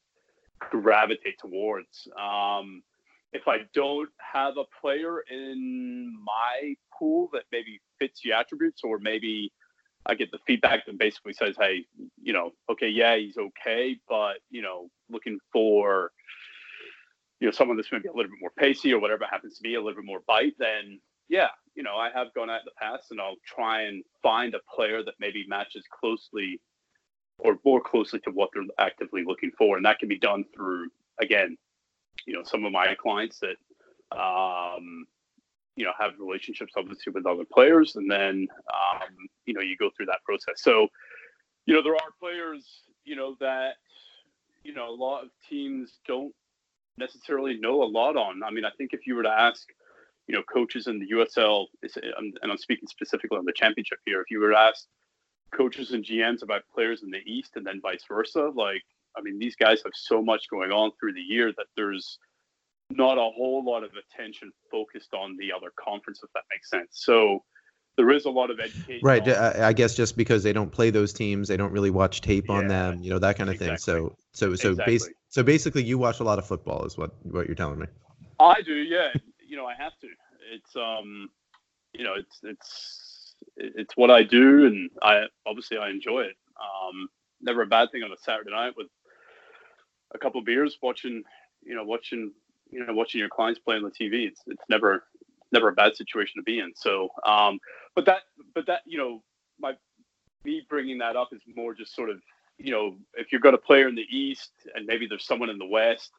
gravitate 0.71 1.39
towards. 1.41 2.07
Um, 2.17 2.83
if 3.33 3.49
I 3.49 3.59
don't 3.75 4.11
have 4.33 4.57
a 4.57 4.65
player 4.81 5.25
in 5.31 6.13
my 6.25 6.75
pool 6.97 7.29
that 7.33 7.45
maybe 7.51 7.81
fits 7.99 8.21
the 8.23 8.33
attributes, 8.33 8.83
or 8.85 8.99
maybe 8.99 9.53
I 10.07 10.15
get 10.15 10.31
the 10.31 10.39
feedback 10.47 10.87
that 10.87 10.99
basically 10.99 11.33
says, 11.33 11.57
hey, 11.59 11.85
you 12.21 12.33
know, 12.33 12.53
okay, 12.71 12.89
yeah, 12.89 13.17
he's 13.17 13.37
okay, 13.37 13.99
but, 14.09 14.39
you 14.51 14.63
know, 14.63 14.91
looking 15.09 15.39
for, 15.53 16.11
you 17.41 17.47
know, 17.47 17.53
someone 17.53 17.77
that's 17.77 17.93
maybe 17.93 18.09
a 18.09 18.13
little 18.13 18.31
bit 18.31 18.41
more 18.41 18.53
pacey 18.57 18.93
or 18.93 19.01
whatever 19.01 19.25
happens 19.31 19.57
to 19.57 19.63
be, 19.63 19.75
a 19.75 19.81
little 19.81 20.01
bit 20.01 20.07
more 20.07 20.23
bite, 20.27 20.55
then 20.59 21.01
yeah, 21.29 21.49
you 21.75 21.83
know, 21.83 21.97
I 21.97 22.11
have 22.15 22.35
gone 22.35 22.51
out 22.51 22.61
in 22.61 22.67
the 22.67 22.73
past 22.81 23.11
and 23.11 23.21
I'll 23.21 23.37
try 23.47 23.83
and 23.83 24.05
find 24.23 24.55
a 24.55 24.61
player 24.75 25.03
that 25.03 25.15
maybe 25.19 25.47
matches 25.49 25.85
closely 25.91 26.61
or 27.39 27.59
more 27.65 27.81
closely 27.81 28.21
to 28.21 28.31
what 28.31 28.51
they're 28.53 28.65
actively 28.79 29.25
looking 29.27 29.51
for. 29.57 29.77
And 29.77 29.87
that 29.87 29.99
can 29.99 30.09
be 30.09 30.19
done 30.19 30.45
through, 30.55 30.89
again, 31.21 31.57
you 32.27 32.35
know, 32.35 32.43
some 32.45 32.65
of 32.65 32.73
my 32.73 32.95
clients 32.95 33.41
that, 33.41 33.57
um, 34.17 35.07
you 35.77 35.85
know, 35.85 35.93
have 35.99 36.13
relationships 36.19 36.73
obviously 36.77 37.13
with 37.13 37.27
other 37.27 37.45
players. 37.51 37.97
And 37.97 38.11
then, 38.11 38.47
um, 38.73 39.09
you 39.47 39.55
know, 39.55 39.61
you 39.61 39.77
go 39.77 39.91
through 39.97 40.07
that 40.07 40.23
process. 40.25 40.63
So, 40.63 40.89
you 41.67 41.75
know, 41.75 41.83
there 41.83 41.95
are 41.95 42.11
players, 42.21 42.65
you 43.05 43.17
know, 43.17 43.37
that, 43.41 43.75
you 44.65 44.75
know, 44.75 44.91
a 44.91 44.95
lot 44.95 45.23
of 45.23 45.31
teams 45.49 45.99
don't 46.07 46.35
necessarily 46.99 47.59
know 47.59 47.83
a 47.83 47.85
lot 47.85 48.17
on. 48.17 48.43
I 48.43 48.51
mean, 48.51 48.65
I 48.65 48.71
think 48.77 48.91
if 48.93 49.07
you 49.07 49.15
were 49.15 49.23
to 49.23 49.31
ask, 49.31 49.67
you 50.29 50.35
know, 50.35 50.43
coaches 50.53 50.87
in 50.87 50.99
the 50.99 51.07
USL, 51.17 51.67
and 51.83 52.39
I'm 52.43 52.59
speaking 52.59 52.87
specifically 52.89 53.39
on 53.39 53.45
the 53.45 53.53
championship 53.53 53.99
here, 54.05 54.21
if 54.21 54.31
you 54.31 54.41
were 54.41 54.51
to 54.51 54.59
ask 54.59 54.87
coaches 55.53 55.93
and 55.93 56.05
GMs 56.05 56.43
about 56.43 56.63
players 56.75 57.03
in 57.03 57.11
the 57.11 57.21
East 57.27 57.53
and 57.57 57.67
then 57.67 57.81
vice 57.81 58.05
versa. 58.09 58.51
Like, 58.55 58.83
I 59.17 59.21
mean, 59.21 59.39
these 59.39 59.57
guys 59.57 59.83
have 59.85 59.93
so 59.95 60.23
much 60.23 60.49
going 60.51 60.73
on 60.73 60.91
through 60.99 61.13
the 61.13 61.21
year 61.21 61.53
that 61.57 61.67
there's 61.77 62.19
not 62.97 63.19
a 63.19 63.31
whole 63.37 63.65
lot 63.65 63.85
of 63.85 63.91
attention 63.95 64.53
focused 64.71 65.15
on 65.15 65.37
the 65.37 65.53
other 65.53 65.73
conference, 65.77 66.21
if 66.23 66.31
that 66.35 66.43
makes 66.51 66.71
sense. 66.71 66.89
So 66.93 67.43
there 67.97 68.11
is 68.11 68.25
a 68.25 68.31
lot 68.31 68.51
of 68.51 68.59
education. 68.59 69.01
Right. 69.03 69.27
On, 69.29 69.63
I 69.63 69.73
guess 69.73 69.95
just 69.95 70.17
because 70.17 70.43
they 70.43 70.53
don't 70.53 70.71
play 70.71 70.91
those 70.91 71.13
teams, 71.13 71.49
they 71.49 71.57
don't 71.57 71.73
really 71.73 71.91
watch 71.91 72.21
tape 72.21 72.47
yeah, 72.49 72.57
on 72.57 72.69
them, 72.69 73.03
you 73.03 73.11
know, 73.11 73.19
that 73.19 73.37
kind 73.37 73.51
of 73.51 73.55
exactly. 73.55 73.77
thing. 73.77 73.79
So, 73.79 74.17
so, 74.33 74.55
so, 74.55 74.71
exactly. 74.71 74.95
bas- 74.95 75.11
so 75.29 75.43
basically, 75.43 75.85
you 75.85 75.99
watch 75.99 76.21
a 76.21 76.25
lot 76.25 76.39
of 76.39 76.47
football, 76.47 76.85
is 76.85 76.97
what 76.97 77.13
what 77.25 77.47
you're 77.47 77.55
telling 77.55 77.79
me. 77.79 77.87
I 78.39 78.61
do, 78.63 78.75
yeah. 78.75 79.09
you 79.47 79.57
know, 79.57 79.67
I 79.67 79.75
have 79.75 79.93
to. 80.01 80.09
It's 80.53 80.77
um, 80.77 81.31
you 81.93 82.05
know, 82.05 82.15
it's 82.15 82.41
it's 82.43 83.35
it's 83.57 83.97
what 83.97 84.11
I 84.11 84.23
do, 84.23 84.67
and 84.67 84.91
I 85.03 85.25
obviously 85.47 85.79
I 85.79 85.91
enjoy 85.91 86.23
it. 86.23 86.37
Um, 86.61 87.09
never 87.41 87.63
a 87.63 87.67
bad 87.67 87.91
thing 87.93 88.03
on 88.03 88.13
a 88.13 88.17
Saturday 88.19 88.51
night 88.51 88.75
with 88.77 88.89
a 90.15 90.19
couple 90.19 90.41
of 90.41 90.47
beers, 90.47 90.79
watching 90.83 91.23
you 91.63 91.75
know 91.75 91.85
watching 91.85 92.33
you 92.73 92.85
know 92.85 92.93
watching 92.93 93.21
your 93.21 93.29
clients 93.29 93.61
play 93.61 93.77
on 93.77 93.83
the 93.83 93.91
TV. 93.91 94.27
It's 94.27 94.43
it's 94.47 94.65
never 94.69 95.05
never 95.53 95.69
a 95.69 95.73
bad 95.73 95.95
situation 95.95 96.41
to 96.41 96.43
be 96.43 96.59
in. 96.59 96.73
So, 96.75 97.11
um, 97.25 97.59
but 97.95 98.07
that 98.07 98.23
but 98.55 98.67
that 98.67 98.81
you 98.87 98.99
know 98.99 99.23
my 99.61 99.75
me 100.45 100.63
bringing 100.69 100.99
that 100.99 101.15
up 101.15 101.29
is 101.33 101.41
more 101.55 101.75
just 101.75 101.95
sort 101.95 102.11
of 102.11 102.21
you 102.59 102.73
know 102.73 102.97
if 103.15 103.33
you've 103.33 103.43
got 103.43 103.55
a 103.55 103.59
player 103.59 103.89
in 103.89 103.95
the 103.95 104.07
East 104.11 104.53
and 104.75 104.87
maybe 104.87 105.07
there's 105.07 105.27
someone 105.27 105.51
in 105.51 105.59
the 105.59 105.67
West, 105.67 106.11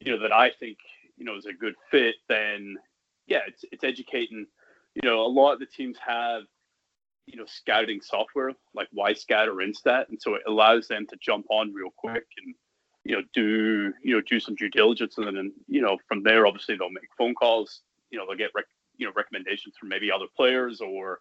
you 0.00 0.12
know 0.12 0.22
that 0.22 0.32
I 0.32 0.50
think 0.60 0.78
you 1.16 1.24
know 1.24 1.36
is 1.36 1.46
a 1.46 1.52
good 1.52 1.74
fit, 1.90 2.14
then 2.28 2.76
yeah, 3.26 3.40
it's 3.46 3.64
it's 3.72 3.84
educating 3.84 4.46
you 5.02 5.08
know, 5.08 5.20
a 5.20 5.28
lot 5.28 5.52
of 5.52 5.60
the 5.60 5.66
teams 5.66 5.96
have, 6.04 6.42
you 7.26 7.36
know, 7.38 7.44
scouting 7.46 8.00
software 8.00 8.52
like 8.74 8.88
Wyscout 8.96 9.46
or 9.46 9.56
Instat, 9.56 10.08
and 10.08 10.20
so 10.20 10.34
it 10.34 10.42
allows 10.46 10.88
them 10.88 11.06
to 11.08 11.16
jump 11.20 11.46
on 11.50 11.72
real 11.72 11.90
quick 11.96 12.26
and 12.44 12.54
you 13.08 13.16
know 13.16 13.22
do 13.32 13.94
you 14.04 14.14
know 14.14 14.20
do 14.20 14.38
some 14.38 14.54
due 14.54 14.68
diligence, 14.68 15.16
and 15.16 15.34
then 15.34 15.52
you 15.66 15.80
know 15.80 15.96
from 16.06 16.22
there, 16.22 16.46
obviously 16.46 16.76
they'll 16.76 16.90
make 16.90 17.08
phone 17.16 17.34
calls. 17.34 17.80
You 18.10 18.18
know, 18.18 18.26
they'll 18.26 18.36
get 18.36 18.50
rec- 18.54 18.66
you 18.98 19.06
know 19.06 19.12
recommendations 19.16 19.76
from 19.80 19.88
maybe 19.88 20.12
other 20.12 20.26
players 20.36 20.82
or 20.82 21.20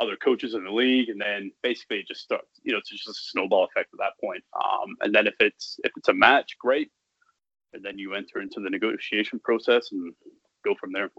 other 0.00 0.16
coaches 0.16 0.54
in 0.54 0.64
the 0.64 0.70
league, 0.70 1.10
and 1.10 1.20
then 1.20 1.52
basically 1.62 1.98
it 1.98 2.08
just 2.08 2.22
starts. 2.22 2.48
You 2.62 2.72
know, 2.72 2.78
it's 2.78 2.88
just 2.88 3.08
a 3.08 3.12
snowball 3.12 3.64
effect 3.66 3.90
at 3.92 3.98
that 3.98 4.18
point. 4.24 4.42
Um, 4.56 4.96
and 5.02 5.14
then 5.14 5.26
if 5.26 5.34
it's 5.38 5.78
if 5.84 5.92
it's 5.98 6.08
a 6.08 6.14
match, 6.14 6.56
great, 6.58 6.90
and 7.74 7.84
then 7.84 7.98
you 7.98 8.14
enter 8.14 8.40
into 8.40 8.60
the 8.60 8.70
negotiation 8.70 9.38
process 9.38 9.92
and 9.92 10.14
go 10.64 10.74
from 10.80 10.92
there. 10.92 11.10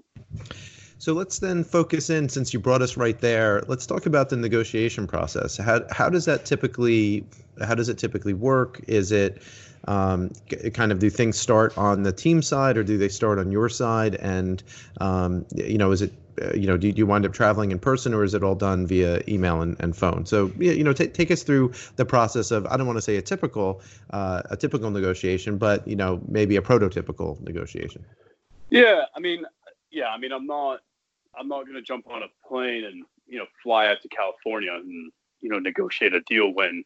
So 1.00 1.13
let's 1.13 1.39
then 1.39 1.63
focus 1.63 2.10
in, 2.10 2.29
since 2.29 2.53
you 2.53 2.60
brought 2.60 2.82
us 2.82 2.98
right 2.98 3.20
there. 3.20 3.63
Let's 3.68 3.86
talk 3.86 4.06
about 4.06 4.29
the 4.29 4.36
negotiation 4.36 5.08
process. 5.08 5.58
How 5.58 5.82
how 5.91 6.10
does 6.10 6.25
that 6.25 6.46
typically 6.46 7.25
how 7.62 7.74
does 7.74 7.89
it 7.89 7.98
typically 7.98 8.34
work? 8.34 8.82
Is 8.88 9.12
it 9.12 9.41
um, 9.88 10.29
kind 10.74 10.91
of 10.91 11.00
do 11.00 11.10
things 11.10 11.39
start 11.39 11.77
on 11.77 12.03
the 12.03 12.12
team 12.12 12.41
side 12.41 12.77
or 12.77 12.84
do 12.84 12.98
they 12.98 13.08
start 13.08 13.39
on 13.39 13.50
your 13.50 13.70
side? 13.70 14.15
And 14.15 14.62
um, 15.00 15.46
you 15.56 15.77
know, 15.77 15.91
is 15.91 16.01
it 16.01 16.12
uh, 16.41 16.51
you 16.53 16.68
know, 16.68 16.77
do, 16.77 16.89
you 16.89 17.06
wind 17.06 17.25
up 17.25 17.34
traveling 17.34 17.72
in 17.72 17.79
person 17.79 18.13
or 18.13 18.24
is 18.24 18.34
it 18.34 18.44
all 18.44 18.56
done 18.56 18.86
via 18.86 19.22
email 19.27 19.62
and, 19.62 19.75
and 19.79 19.96
phone? 19.96 20.25
So, 20.25 20.51
you 20.60 20.84
know, 20.84 20.94
t- 20.94 21.08
take 21.08 21.32
us 21.32 21.44
through 21.44 21.74
the 21.96 22.06
process 22.06 22.51
of, 22.51 22.65
I 22.68 22.77
don't 22.77 22.88
want 22.88 22.98
to 22.98 23.01
say 23.01 23.18
a 23.18 23.22
typical, 23.22 23.82
uh, 24.12 24.44
a 24.50 24.56
typical 24.56 24.89
negotiation, 24.91 25.58
but, 25.58 25.88
you 25.88 25.96
know, 25.96 26.22
maybe 26.27 26.56
a 26.56 26.62
prototypical 26.62 27.41
negotiation. 27.41 28.06
Yeah. 28.70 29.06
I 29.15 29.20
mean, 29.20 29.46
yeah, 29.91 30.10
I 30.10 30.18
mean, 30.18 30.32
I'm 30.32 30.46
not, 30.46 30.79
I'm 31.38 31.48
not 31.48 31.64
going 31.64 31.76
to 31.76 31.82
jump 31.82 32.08
on 32.10 32.24
a 32.24 32.48
plane 32.48 32.86
and 32.86 33.04
you 33.28 33.38
know 33.38 33.46
fly 33.64 33.88
out 33.88 34.02
to 34.02 34.08
California 34.10 34.74
and 34.74 35.12
you 35.42 35.50
know 35.50 35.60
negotiate 35.60 36.14
a 36.14 36.22
deal 36.22 36.54
when 36.54 36.84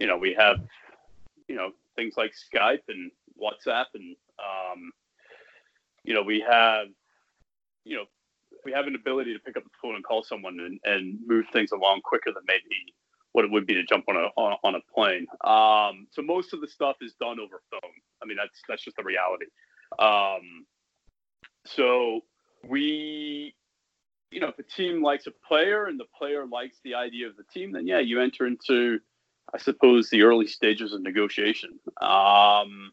you 0.00 0.06
know 0.06 0.16
we 0.16 0.34
have 0.34 0.60
you 1.48 1.56
know 1.56 1.72
things 1.96 2.14
like 2.16 2.32
Skype 2.32 2.82
and 2.88 3.10
WhatsApp 3.40 3.86
and 3.94 4.16
um, 4.38 4.90
you 6.04 6.14
know 6.14 6.22
we 6.22 6.40
have 6.40 6.86
you 7.84 7.96
know 7.96 8.04
we 8.64 8.72
have 8.72 8.86
an 8.86 8.94
ability 8.94 9.32
to 9.32 9.38
pick 9.40 9.56
up 9.56 9.64
the 9.64 9.70
phone 9.80 9.94
and 9.94 10.04
call 10.04 10.22
someone 10.22 10.58
and, 10.60 10.80
and 10.84 11.18
move 11.26 11.46
things 11.52 11.72
along 11.72 12.00
quicker 12.02 12.32
than 12.32 12.42
maybe 12.46 12.94
what 13.32 13.44
it 13.44 13.50
would 13.50 13.66
be 13.66 13.74
to 13.74 13.84
jump 13.84 14.04
on 14.08 14.16
a 14.16 14.28
on, 14.36 14.56
on 14.64 14.74
a 14.74 14.80
plane. 14.92 15.26
Um, 15.44 16.06
so 16.10 16.22
most 16.22 16.52
of 16.52 16.60
the 16.60 16.68
stuff 16.68 16.96
is 17.00 17.14
done 17.20 17.38
over 17.38 17.62
phone. 17.70 17.92
I 18.22 18.26
mean 18.26 18.36
that's 18.36 18.60
that's 18.68 18.82
just 18.82 18.96
the 18.96 19.04
reality. 19.04 19.46
Um, 19.98 20.66
so 21.66 22.22
we 22.64 23.54
you 24.30 24.40
know, 24.40 24.48
if 24.48 24.58
a 24.58 24.62
team 24.62 25.02
likes 25.02 25.26
a 25.26 25.30
player 25.46 25.86
and 25.86 25.98
the 25.98 26.04
player 26.16 26.46
likes 26.46 26.78
the 26.84 26.94
idea 26.94 27.26
of 27.26 27.36
the 27.36 27.44
team, 27.44 27.72
then 27.72 27.86
yeah, 27.86 27.98
you 27.98 28.20
enter 28.20 28.46
into, 28.46 28.98
I 29.54 29.58
suppose, 29.58 30.10
the 30.10 30.22
early 30.22 30.46
stages 30.46 30.92
of 30.92 31.02
negotiation. 31.02 31.78
Um, 32.00 32.92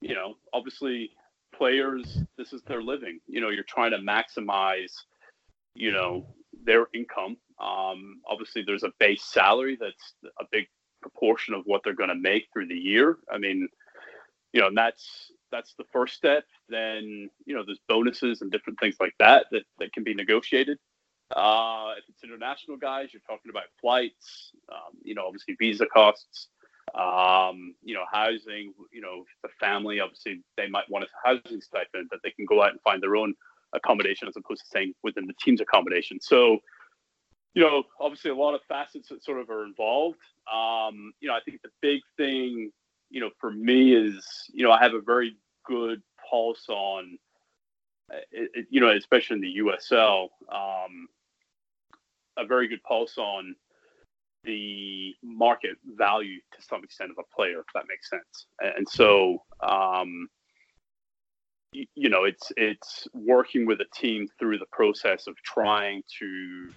you 0.00 0.14
know, 0.14 0.34
obviously, 0.52 1.10
players, 1.54 2.18
this 2.38 2.52
is 2.52 2.62
their 2.62 2.82
living. 2.82 3.18
You 3.26 3.40
know, 3.40 3.48
you're 3.48 3.64
trying 3.64 3.90
to 3.90 3.98
maximize, 3.98 4.92
you 5.74 5.90
know, 5.90 6.26
their 6.64 6.86
income. 6.94 7.36
Um, 7.60 8.20
obviously, 8.28 8.62
there's 8.64 8.84
a 8.84 8.92
base 9.00 9.24
salary 9.24 9.76
that's 9.80 10.14
a 10.40 10.44
big 10.52 10.66
proportion 11.02 11.54
of 11.54 11.62
what 11.64 11.80
they're 11.82 11.94
going 11.94 12.10
to 12.10 12.14
make 12.14 12.46
through 12.52 12.68
the 12.68 12.74
year. 12.74 13.16
I 13.32 13.38
mean, 13.38 13.68
you 14.52 14.60
know, 14.60 14.68
and 14.68 14.76
that's 14.76 15.32
that's 15.56 15.74
the 15.78 15.84
first 15.92 16.14
step. 16.14 16.44
Then 16.68 17.30
you 17.46 17.54
know 17.54 17.62
there's 17.64 17.80
bonuses 17.88 18.42
and 18.42 18.50
different 18.50 18.78
things 18.78 18.96
like 19.00 19.14
that 19.18 19.46
that, 19.50 19.62
that 19.78 19.92
can 19.92 20.04
be 20.04 20.14
negotiated. 20.14 20.78
Uh, 21.34 21.94
if 21.98 22.04
it's 22.08 22.22
international 22.22 22.76
guys, 22.76 23.08
you're 23.12 23.22
talking 23.26 23.50
about 23.50 23.64
flights, 23.80 24.52
um, 24.72 24.94
you 25.02 25.14
know, 25.14 25.24
obviously 25.26 25.56
visa 25.58 25.84
costs, 25.86 26.48
um, 26.94 27.74
you 27.82 27.94
know, 27.94 28.04
housing. 28.12 28.72
You 28.92 29.00
know, 29.00 29.24
the 29.42 29.48
family 29.58 29.98
obviously 30.00 30.42
they 30.56 30.68
might 30.68 30.88
want 30.88 31.04
a 31.04 31.08
housing 31.24 31.60
stipend 31.60 32.08
that 32.10 32.20
they 32.22 32.30
can 32.30 32.44
go 32.44 32.62
out 32.62 32.70
and 32.70 32.80
find 32.82 33.02
their 33.02 33.16
own 33.16 33.34
accommodation 33.72 34.28
as 34.28 34.36
opposed 34.36 34.60
to 34.60 34.66
staying 34.66 34.94
within 35.02 35.26
the 35.26 35.34
team's 35.42 35.60
accommodation. 35.60 36.18
So, 36.20 36.58
you 37.54 37.62
know, 37.62 37.82
obviously 38.00 38.30
a 38.30 38.36
lot 38.36 38.54
of 38.54 38.60
facets 38.68 39.08
that 39.08 39.24
sort 39.24 39.40
of 39.40 39.50
are 39.50 39.64
involved. 39.64 40.20
Um, 40.52 41.12
you 41.20 41.28
know, 41.28 41.34
I 41.34 41.40
think 41.44 41.60
the 41.62 41.70
big 41.80 42.02
thing 42.16 42.70
you 43.10 43.20
know, 43.20 43.30
for 43.40 43.50
me 43.50 43.94
is, 43.94 44.26
you 44.52 44.64
know, 44.64 44.72
I 44.72 44.82
have 44.82 44.94
a 44.94 45.00
very 45.00 45.36
good 45.66 46.02
pulse 46.30 46.64
on, 46.68 47.18
it, 48.30 48.66
you 48.70 48.80
know, 48.80 48.90
especially 48.90 49.36
in 49.36 49.40
the 49.42 49.56
USL, 49.58 50.28
um, 50.52 51.08
a 52.36 52.46
very 52.46 52.68
good 52.68 52.82
pulse 52.82 53.18
on 53.18 53.54
the 54.44 55.14
market 55.22 55.76
value 55.96 56.38
to 56.52 56.62
some 56.62 56.84
extent 56.84 57.10
of 57.10 57.16
a 57.18 57.34
player, 57.34 57.60
if 57.60 57.66
that 57.74 57.84
makes 57.88 58.08
sense. 58.08 58.46
And 58.60 58.88
so, 58.88 59.42
um, 59.62 60.28
you 61.72 62.08
know, 62.08 62.24
it's 62.24 62.52
it's 62.56 63.08
working 63.12 63.66
with 63.66 63.80
a 63.80 63.86
team 63.94 64.28
through 64.38 64.58
the 64.58 64.66
process 64.72 65.26
of 65.26 65.34
trying 65.42 66.02
to 66.20 66.70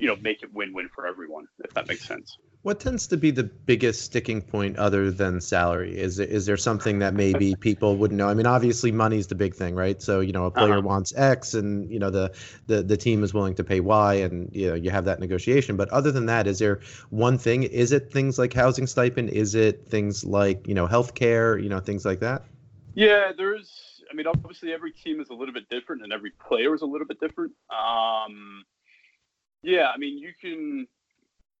you 0.00 0.06
know 0.06 0.16
make 0.16 0.42
it 0.42 0.52
win-win 0.52 0.88
for 0.92 1.06
everyone 1.06 1.46
if 1.62 1.72
that 1.74 1.86
makes 1.86 2.06
sense 2.06 2.38
what 2.62 2.78
tends 2.78 3.06
to 3.06 3.16
be 3.16 3.30
the 3.30 3.44
biggest 3.44 4.02
sticking 4.02 4.42
point 4.42 4.76
other 4.76 5.10
than 5.10 5.40
salary? 5.40 5.98
Is 5.98 6.18
is 6.18 6.44
there 6.44 6.58
something 6.58 6.98
that 6.98 7.14
maybe 7.14 7.54
people 7.60 7.96
wouldn't 7.96 8.18
know? 8.18 8.28
I 8.28 8.34
mean, 8.34 8.46
obviously 8.46 8.92
money's 8.92 9.26
the 9.26 9.34
big 9.34 9.54
thing, 9.54 9.74
right? 9.74 10.00
So, 10.02 10.20
you 10.20 10.32
know, 10.32 10.44
a 10.44 10.50
player 10.50 10.72
uh-huh. 10.74 10.82
wants 10.82 11.14
X 11.16 11.54
and, 11.54 11.90
you 11.90 11.98
know, 11.98 12.10
the, 12.10 12.32
the 12.66 12.82
the 12.82 12.96
team 12.96 13.24
is 13.24 13.32
willing 13.32 13.54
to 13.54 13.64
pay 13.64 13.80
Y 13.80 14.14
and, 14.14 14.50
you 14.52 14.68
know, 14.68 14.74
you 14.74 14.90
have 14.90 15.06
that 15.06 15.20
negotiation. 15.20 15.76
But 15.76 15.88
other 15.88 16.12
than 16.12 16.26
that, 16.26 16.46
is 16.46 16.58
there 16.58 16.80
one 17.08 17.38
thing? 17.38 17.62
Is 17.62 17.92
it 17.92 18.12
things 18.12 18.38
like 18.38 18.52
housing 18.52 18.86
stipend? 18.86 19.30
Is 19.30 19.54
it 19.54 19.86
things 19.88 20.24
like, 20.24 20.66
you 20.68 20.74
know, 20.74 20.86
healthcare, 20.86 21.62
you 21.62 21.70
know, 21.70 21.80
things 21.80 22.04
like 22.04 22.20
that? 22.20 22.44
Yeah, 22.94 23.32
there's 23.34 24.02
I 24.10 24.14
mean, 24.14 24.26
obviously 24.26 24.72
every 24.74 24.92
team 24.92 25.20
is 25.20 25.30
a 25.30 25.34
little 25.34 25.54
bit 25.54 25.68
different 25.70 26.02
and 26.02 26.12
every 26.12 26.32
player 26.32 26.74
is 26.74 26.82
a 26.82 26.86
little 26.86 27.06
bit 27.06 27.20
different. 27.20 27.52
Um 27.70 28.64
yeah, 29.62 29.90
I 29.94 29.98
mean, 29.98 30.18
you 30.18 30.32
can 30.38 30.86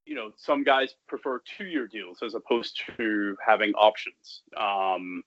you 0.06 0.14
know, 0.14 0.30
some 0.36 0.64
guys 0.64 0.94
prefer 1.08 1.40
two-year 1.56 1.86
deals 1.86 2.18
as 2.24 2.34
opposed 2.34 2.80
to 2.96 3.36
having 3.44 3.72
options. 3.74 4.42
Um, 4.56 5.22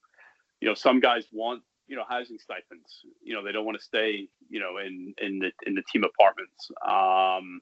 you 0.60 0.68
know, 0.68 0.74
some 0.74 1.00
guys 1.00 1.26
want 1.32 1.62
you 1.88 1.96
know 1.96 2.04
housing 2.08 2.38
stipends. 2.40 3.06
You 3.22 3.34
know, 3.34 3.44
they 3.44 3.52
don't 3.52 3.66
want 3.66 3.78
to 3.78 3.84
stay 3.84 4.28
you 4.50 4.60
know 4.60 4.78
in 4.78 5.14
in 5.22 5.40
the 5.40 5.52
in 5.66 5.76
the 5.76 5.84
team 5.92 6.04
apartments. 6.04 6.72
Um, 6.88 7.60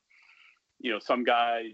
you 0.79 0.91
know, 0.91 0.99
some 0.99 1.23
guys 1.23 1.71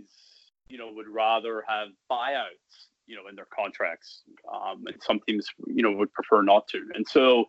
you 0.68 0.78
know 0.78 0.92
would 0.94 1.08
rather 1.08 1.64
have 1.68 1.90
buyouts 2.12 2.88
you 3.06 3.16
know 3.16 3.28
in 3.30 3.36
their 3.36 3.48
contracts, 3.54 4.24
um, 4.54 4.84
and 4.88 5.02
some 5.02 5.20
teams 5.28 5.48
you 5.66 5.84
know 5.84 5.92
would 5.92 6.12
prefer 6.14 6.42
not 6.42 6.68
to. 6.70 6.86
And 6.94 7.06
so 7.08 7.46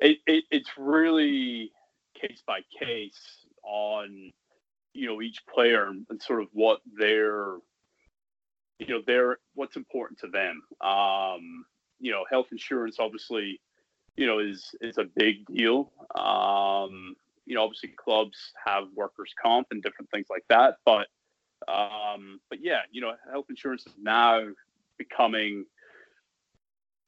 it, 0.00 0.18
it 0.26 0.44
it's 0.50 0.70
really 0.76 1.72
case 2.20 2.42
by 2.46 2.60
case 2.78 3.46
on 3.64 4.32
you 4.94 5.06
know 5.06 5.22
each 5.22 5.40
player 5.52 5.86
and 5.86 6.22
sort 6.22 6.42
of 6.42 6.48
what 6.52 6.80
their 6.98 7.56
you 8.78 8.88
know 8.88 9.00
their 9.06 9.38
what's 9.54 9.76
important 9.76 10.18
to 10.20 10.28
them. 10.28 10.62
Um 10.80 11.64
you 12.00 12.10
know 12.10 12.24
health 12.30 12.46
insurance 12.52 12.96
obviously 12.98 13.60
you 14.16 14.26
know 14.26 14.38
is 14.38 14.74
is 14.80 14.98
a 14.98 15.04
big 15.04 15.46
deal. 15.46 15.92
Um 16.14 17.14
you 17.46 17.54
know 17.54 17.64
obviously 17.64 17.90
clubs 17.96 18.38
have 18.66 18.84
workers 18.94 19.32
comp 19.42 19.68
and 19.70 19.82
different 19.82 20.10
things 20.10 20.26
like 20.30 20.44
that 20.48 20.76
but 20.84 21.08
um 21.68 22.40
but 22.48 22.58
yeah 22.62 22.80
you 22.90 23.00
know 23.00 23.12
health 23.30 23.46
insurance 23.48 23.84
is 23.86 23.94
now 24.00 24.40
becoming 24.98 25.64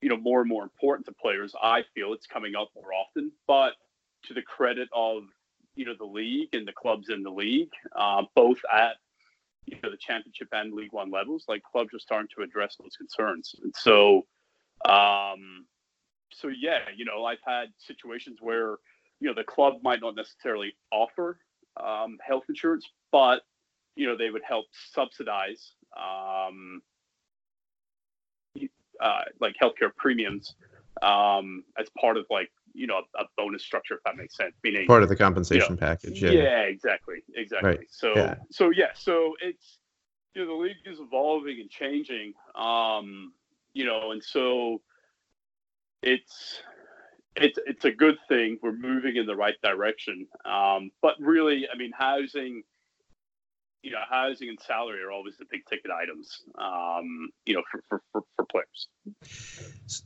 you 0.00 0.08
know 0.08 0.16
more 0.16 0.40
and 0.40 0.48
more 0.48 0.62
important 0.62 1.06
to 1.06 1.12
players 1.12 1.54
i 1.62 1.82
feel. 1.94 2.12
It's 2.12 2.26
coming 2.26 2.54
up 2.56 2.68
more 2.74 2.92
often 2.92 3.30
but 3.46 3.74
to 4.24 4.34
the 4.34 4.42
credit 4.42 4.88
of 4.92 5.24
you 5.74 5.84
know 5.84 5.94
the 5.98 6.04
league 6.04 6.54
and 6.54 6.66
the 6.66 6.72
clubs 6.72 7.08
in 7.08 7.22
the 7.22 7.30
league, 7.30 7.72
uh, 7.96 8.22
both 8.34 8.58
at 8.72 8.96
you 9.66 9.76
know 9.82 9.90
the 9.90 9.96
championship 9.96 10.48
and 10.52 10.72
League 10.72 10.92
One 10.92 11.10
levels. 11.10 11.44
Like 11.48 11.62
clubs 11.62 11.94
are 11.94 11.98
starting 11.98 12.28
to 12.36 12.42
address 12.42 12.76
those 12.80 12.96
concerns, 12.96 13.54
and 13.62 13.74
so 13.76 14.26
um, 14.88 15.66
so 16.32 16.48
yeah, 16.48 16.80
you 16.94 17.04
know 17.04 17.24
I've 17.24 17.38
had 17.46 17.68
situations 17.78 18.38
where 18.40 18.76
you 19.20 19.28
know 19.28 19.34
the 19.34 19.44
club 19.44 19.74
might 19.82 20.00
not 20.00 20.14
necessarily 20.16 20.74
offer 20.92 21.38
um, 21.82 22.18
health 22.26 22.44
insurance, 22.48 22.86
but 23.10 23.42
you 23.96 24.06
know 24.06 24.16
they 24.16 24.30
would 24.30 24.42
help 24.46 24.66
subsidize 24.92 25.72
um, 25.96 26.82
uh, 29.00 29.22
like 29.40 29.54
healthcare 29.62 29.94
premiums 29.96 30.54
um, 31.02 31.64
as 31.78 31.88
part 32.00 32.16
of 32.16 32.26
like 32.30 32.50
you 32.74 32.86
know 32.86 33.00
a, 33.18 33.24
bonus 33.36 33.62
structure 33.62 33.94
if 33.94 34.00
that 34.04 34.16
makes 34.16 34.36
sense 34.36 34.54
meaning 34.62 34.86
part 34.86 35.02
of 35.02 35.08
the 35.08 35.16
compensation 35.16 35.74
you 35.74 35.80
know, 35.80 35.86
package 35.86 36.22
yeah 36.22 36.30
yeah 36.30 36.60
exactly 36.62 37.22
exactly 37.34 37.70
right. 37.70 37.86
so 37.88 38.12
yeah. 38.16 38.34
so 38.50 38.70
yeah 38.70 38.90
so 38.94 39.34
it's 39.40 39.78
you 40.34 40.42
know 40.44 40.48
the 40.48 40.62
league 40.62 40.76
is 40.84 40.98
evolving 41.00 41.60
and 41.60 41.70
changing 41.70 42.34
um 42.54 43.32
you 43.72 43.84
know 43.84 44.10
and 44.10 44.22
so 44.22 44.80
it's 46.02 46.60
it's 47.36 47.58
it's 47.66 47.84
a 47.84 47.90
good 47.90 48.16
thing 48.28 48.58
we're 48.62 48.76
moving 48.76 49.16
in 49.16 49.26
the 49.26 49.36
right 49.36 49.60
direction 49.62 50.26
um 50.44 50.90
but 51.00 51.14
really 51.20 51.66
i 51.72 51.76
mean 51.76 51.92
housing 51.96 52.62
you 53.84 53.90
know, 53.90 53.98
housing 54.08 54.48
and 54.48 54.58
salary 54.58 55.02
are 55.02 55.12
always 55.12 55.36
the 55.36 55.44
big 55.50 55.60
ticket 55.66 55.90
items, 55.90 56.42
um, 56.58 57.28
you 57.44 57.54
know, 57.54 57.62
for, 57.70 57.82
for, 57.88 58.02
for, 58.12 58.22
for, 58.34 58.46
players. 58.46 58.88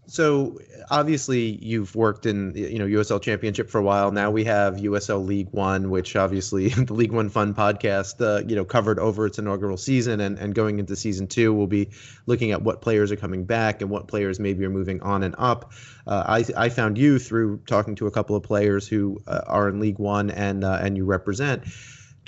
So 0.08 0.58
obviously 0.90 1.64
you've 1.64 1.94
worked 1.94 2.26
in, 2.26 2.54
you 2.56 2.80
know, 2.80 2.86
USL 2.86 3.22
championship 3.22 3.70
for 3.70 3.78
a 3.78 3.82
while. 3.82 4.10
Now 4.10 4.32
we 4.32 4.44
have 4.44 4.76
USL 4.76 5.24
League 5.24 5.50
One, 5.52 5.90
which 5.90 6.16
obviously 6.16 6.68
the 6.86 6.92
League 6.92 7.12
One 7.12 7.28
Fun 7.28 7.54
podcast, 7.54 8.20
uh, 8.20 8.44
you 8.48 8.56
know, 8.56 8.64
covered 8.64 8.98
over 8.98 9.26
its 9.26 9.38
inaugural 9.38 9.76
season 9.76 10.20
and, 10.20 10.38
and 10.40 10.56
going 10.56 10.80
into 10.80 10.96
season 10.96 11.28
two, 11.28 11.54
we'll 11.54 11.68
be 11.68 11.90
looking 12.26 12.50
at 12.50 12.62
what 12.62 12.82
players 12.82 13.12
are 13.12 13.16
coming 13.16 13.44
back 13.44 13.80
and 13.80 13.90
what 13.90 14.08
players 14.08 14.40
maybe 14.40 14.64
are 14.64 14.70
moving 14.70 15.00
on 15.02 15.22
and 15.22 15.36
up. 15.38 15.72
Uh, 16.04 16.24
I, 16.26 16.64
I 16.64 16.68
found 16.68 16.98
you 16.98 17.20
through 17.20 17.58
talking 17.68 17.94
to 17.96 18.08
a 18.08 18.10
couple 18.10 18.34
of 18.34 18.42
players 18.42 18.88
who 18.88 19.20
uh, 19.28 19.42
are 19.46 19.68
in 19.68 19.78
League 19.78 20.00
One 20.00 20.30
and, 20.30 20.64
uh, 20.64 20.80
and 20.82 20.96
you 20.96 21.04
represent 21.04 21.62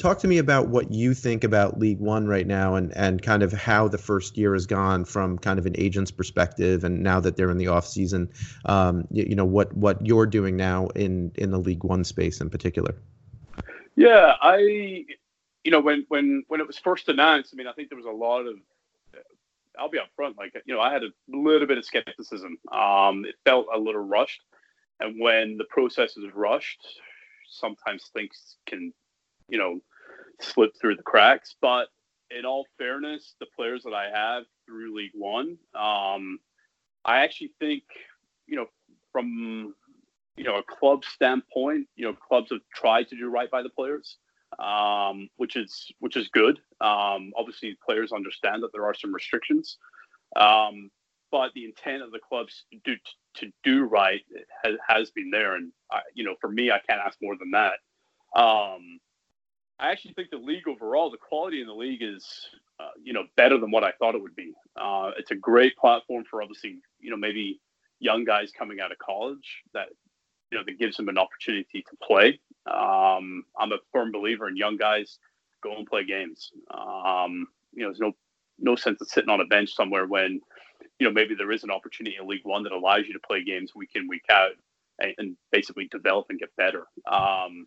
talk 0.00 0.18
to 0.18 0.28
me 0.28 0.38
about 0.38 0.68
what 0.68 0.90
you 0.90 1.12
think 1.12 1.44
about 1.44 1.78
League 1.78 2.00
One 2.00 2.26
right 2.26 2.46
now 2.46 2.74
and, 2.74 2.96
and 2.96 3.20
kind 3.20 3.42
of 3.42 3.52
how 3.52 3.86
the 3.86 3.98
first 3.98 4.36
year 4.38 4.54
has 4.54 4.66
gone 4.66 5.04
from 5.04 5.38
kind 5.38 5.58
of 5.58 5.66
an 5.66 5.74
agent's 5.76 6.10
perspective 6.10 6.84
and 6.84 7.02
now 7.02 7.20
that 7.20 7.36
they're 7.36 7.50
in 7.50 7.58
the 7.58 7.68
off 7.68 7.86
season, 7.86 8.30
um, 8.64 9.06
you, 9.10 9.26
you, 9.28 9.34
know, 9.36 9.44
what, 9.44 9.72
what 9.76 10.04
you're 10.04 10.26
doing 10.26 10.56
now 10.56 10.86
in, 10.88 11.30
in 11.34 11.50
the 11.50 11.58
League 11.58 11.84
One 11.84 12.02
space 12.04 12.40
in 12.40 12.48
particular. 12.48 12.94
Yeah, 13.94 14.34
I, 14.40 15.04
you 15.64 15.70
know, 15.70 15.80
when, 15.80 16.06
when, 16.08 16.44
when 16.48 16.60
it 16.60 16.66
was 16.66 16.78
first 16.78 17.08
announced, 17.10 17.52
I 17.52 17.56
mean, 17.56 17.66
I 17.66 17.72
think 17.72 17.90
there 17.90 17.98
was 17.98 18.06
a 18.06 18.10
lot 18.10 18.46
of, 18.46 18.56
I'll 19.78 19.90
be 19.90 19.98
upfront, 19.98 20.38
like, 20.38 20.54
you 20.64 20.74
know, 20.74 20.80
I 20.80 20.92
had 20.92 21.02
a 21.02 21.10
little 21.28 21.66
bit 21.66 21.76
of 21.76 21.84
skepticism. 21.84 22.56
Um, 22.72 23.26
it 23.26 23.34
felt 23.44 23.66
a 23.72 23.78
little 23.78 24.00
rushed. 24.00 24.40
And 24.98 25.20
when 25.20 25.58
the 25.58 25.64
process 25.64 26.16
is 26.16 26.24
rushed, 26.34 26.86
sometimes 27.48 28.10
things 28.14 28.56
can, 28.66 28.92
you 29.48 29.58
know, 29.58 29.80
slip 30.40 30.72
through 30.80 30.96
the 30.96 31.02
cracks. 31.02 31.56
But 31.60 31.88
in 32.30 32.44
all 32.44 32.66
fairness, 32.78 33.34
the 33.40 33.46
players 33.56 33.82
that 33.84 33.94
I 33.94 34.10
have 34.12 34.44
through 34.66 34.94
League 34.96 35.12
One, 35.14 35.58
um, 35.74 36.38
I 37.04 37.20
actually 37.20 37.52
think, 37.58 37.82
you 38.46 38.56
know, 38.56 38.66
from 39.12 39.74
you 40.36 40.44
know 40.44 40.56
a 40.56 40.62
club 40.62 41.04
standpoint, 41.04 41.86
you 41.96 42.06
know, 42.06 42.14
clubs 42.14 42.50
have 42.50 42.60
tried 42.74 43.08
to 43.08 43.16
do 43.16 43.28
right 43.28 43.50
by 43.50 43.62
the 43.62 43.68
players, 43.68 44.16
um, 44.58 45.28
which 45.36 45.56
is 45.56 45.90
which 45.98 46.16
is 46.16 46.28
good. 46.28 46.58
Um, 46.80 47.32
obviously, 47.36 47.76
players 47.84 48.12
understand 48.12 48.62
that 48.62 48.72
there 48.72 48.84
are 48.86 48.94
some 48.94 49.14
restrictions, 49.14 49.78
um, 50.36 50.90
but 51.30 51.52
the 51.54 51.64
intent 51.64 52.02
of 52.02 52.12
the 52.12 52.20
clubs 52.26 52.64
to 52.72 52.78
do, 52.84 52.96
to 53.34 53.52
do 53.62 53.84
right 53.84 54.22
has, 54.64 54.74
has 54.88 55.10
been 55.10 55.30
there, 55.30 55.56
and 55.56 55.72
I, 55.90 56.00
you 56.14 56.24
know, 56.24 56.34
for 56.40 56.50
me, 56.50 56.70
I 56.70 56.80
can't 56.88 57.00
ask 57.04 57.18
more 57.22 57.36
than 57.36 57.50
that. 57.52 57.74
Um, 58.40 59.00
I 59.80 59.90
actually 59.90 60.12
think 60.12 60.30
the 60.30 60.36
league 60.36 60.68
overall, 60.68 61.10
the 61.10 61.16
quality 61.16 61.62
in 61.62 61.66
the 61.66 61.74
league 61.74 62.02
is, 62.02 62.48
uh, 62.78 62.90
you 63.02 63.14
know, 63.14 63.24
better 63.36 63.58
than 63.58 63.70
what 63.70 63.82
I 63.82 63.92
thought 63.92 64.14
it 64.14 64.22
would 64.22 64.36
be. 64.36 64.52
Uh, 64.76 65.12
it's 65.16 65.30
a 65.30 65.34
great 65.36 65.76
platform 65.76 66.24
for 66.30 66.42
obviously, 66.42 66.76
you 67.00 67.10
know, 67.10 67.16
maybe 67.16 67.60
young 67.98 68.24
guys 68.24 68.52
coming 68.56 68.80
out 68.80 68.92
of 68.92 68.98
college 68.98 69.62
that, 69.72 69.88
you 70.52 70.58
know, 70.58 70.64
that 70.66 70.78
gives 70.78 70.98
them 70.98 71.08
an 71.08 71.16
opportunity 71.16 71.82
to 71.82 71.96
play. 72.02 72.38
Um, 72.66 73.44
I'm 73.58 73.72
a 73.72 73.78
firm 73.90 74.12
believer 74.12 74.48
in 74.48 74.56
young 74.56 74.76
guys 74.76 75.18
go 75.62 75.74
and 75.76 75.86
play 75.86 76.04
games. 76.04 76.50
Um, 76.70 77.46
you 77.72 77.82
know, 77.82 77.88
there's 77.88 78.00
no 78.00 78.12
no 78.58 78.76
sense 78.76 79.00
of 79.00 79.08
sitting 79.08 79.30
on 79.30 79.40
a 79.40 79.46
bench 79.46 79.74
somewhere 79.74 80.06
when, 80.06 80.38
you 80.98 81.06
know, 81.06 81.12
maybe 81.12 81.34
there 81.34 81.50
is 81.50 81.64
an 81.64 81.70
opportunity 81.70 82.16
in 82.20 82.28
League 82.28 82.44
One 82.44 82.62
that 82.64 82.72
allows 82.72 83.06
you 83.06 83.14
to 83.14 83.20
play 83.20 83.42
games 83.42 83.74
week 83.74 83.92
in 83.94 84.06
week 84.06 84.24
out 84.30 84.50
and, 84.98 85.14
and 85.16 85.36
basically 85.50 85.88
develop 85.90 86.26
and 86.28 86.38
get 86.38 86.54
better. 86.56 86.84
Um, 87.10 87.66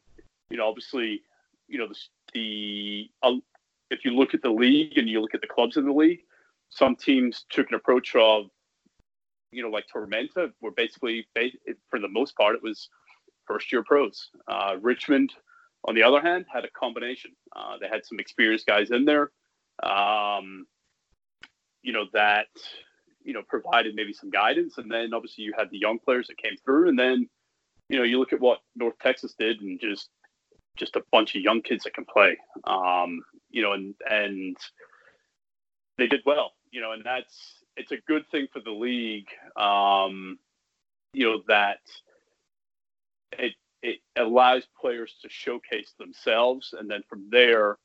you 0.52 0.58
know, 0.58 0.68
obviously 0.68 1.24
you 1.68 1.78
know 1.78 1.88
the, 1.88 1.96
the 2.34 3.10
uh, 3.22 3.34
if 3.90 4.04
you 4.04 4.12
look 4.12 4.34
at 4.34 4.42
the 4.42 4.50
league 4.50 4.98
and 4.98 5.08
you 5.08 5.22
look 5.22 5.36
at 5.36 5.42
the 5.42 5.48
clubs 5.48 5.78
in 5.78 5.86
the 5.86 5.94
league, 5.94 6.22
some 6.70 6.96
teams 6.96 7.46
took 7.50 7.70
an 7.70 7.76
approach 7.76 8.16
of 8.16 8.46
you 9.52 9.62
know 9.62 9.70
like 9.70 9.86
Tormenta, 9.94 10.52
where 10.60 10.72
basically 10.72 11.28
for 11.90 12.00
the 12.00 12.08
most 12.08 12.36
part 12.36 12.56
it 12.56 12.64
was 12.64 12.90
first 13.46 13.72
year 13.72 13.84
pros. 13.84 14.30
Uh, 14.48 14.76
Richmond, 14.82 15.34
on 15.86 15.96
the 15.96 16.04
other 16.04 16.22
hand, 16.22 16.46
had 16.52 16.66
a 16.66 16.70
combination. 16.72 17.32
Uh, 17.56 17.78
they 17.80 17.88
had 17.88 18.06
some 18.06 18.20
experienced 18.20 18.66
guys 18.66 18.92
in 18.92 19.06
there, 19.06 19.32
um, 19.84 20.66
you 21.84 21.94
know 21.94 22.06
that 22.14 22.48
you 23.24 23.34
know 23.34 23.44
provided 23.48 23.96
maybe 23.96 24.14
some 24.14 24.30
guidance, 24.30 24.78
and 24.78 24.92
then 24.92 25.14
obviously 25.14 25.44
you 25.44 25.54
had 25.58 25.70
the 25.70 25.80
young 25.80 26.00
players 26.00 26.28
that 26.28 26.38
came 26.38 26.56
through, 26.66 26.90
and 26.90 26.98
then 26.98 27.30
you 27.90 27.98
know 27.98 28.04
you 28.04 28.20
look 28.20 28.34
at 28.34 28.40
what 28.40 28.60
North 28.76 28.98
Texas 29.00 29.36
did 29.38 29.62
and 29.62 29.80
just 29.80 30.10
just 30.78 30.96
a 30.96 31.04
bunch 31.12 31.36
of 31.36 31.42
young 31.42 31.62
kids 31.62 31.84
that 31.84 31.94
can 31.94 32.06
play. 32.06 32.38
Um, 32.66 33.22
you 33.50 33.62
know, 33.62 33.74
and 33.74 33.96
and 34.10 34.58
they 35.98 36.08
did 36.08 36.22
well. 36.26 36.54
You 36.72 36.82
know, 36.82 36.92
and 36.92 37.04
that's 37.04 37.64
it's 37.78 37.92
a 37.92 37.98
good 38.08 38.26
thing 38.32 38.48
for 38.52 38.60
the 38.60 38.72
league. 38.72 39.30
Um, 39.56 40.40
you 41.14 41.30
know 41.30 41.42
that 41.48 41.80
it 43.34 43.54
it 43.82 44.00
allows 44.18 44.64
players 44.80 45.14
to 45.22 45.30
showcase 45.30 45.94
themselves, 46.00 46.74
and 46.78 46.90
then 46.90 47.04
from 47.08 47.28
there, 47.30 47.78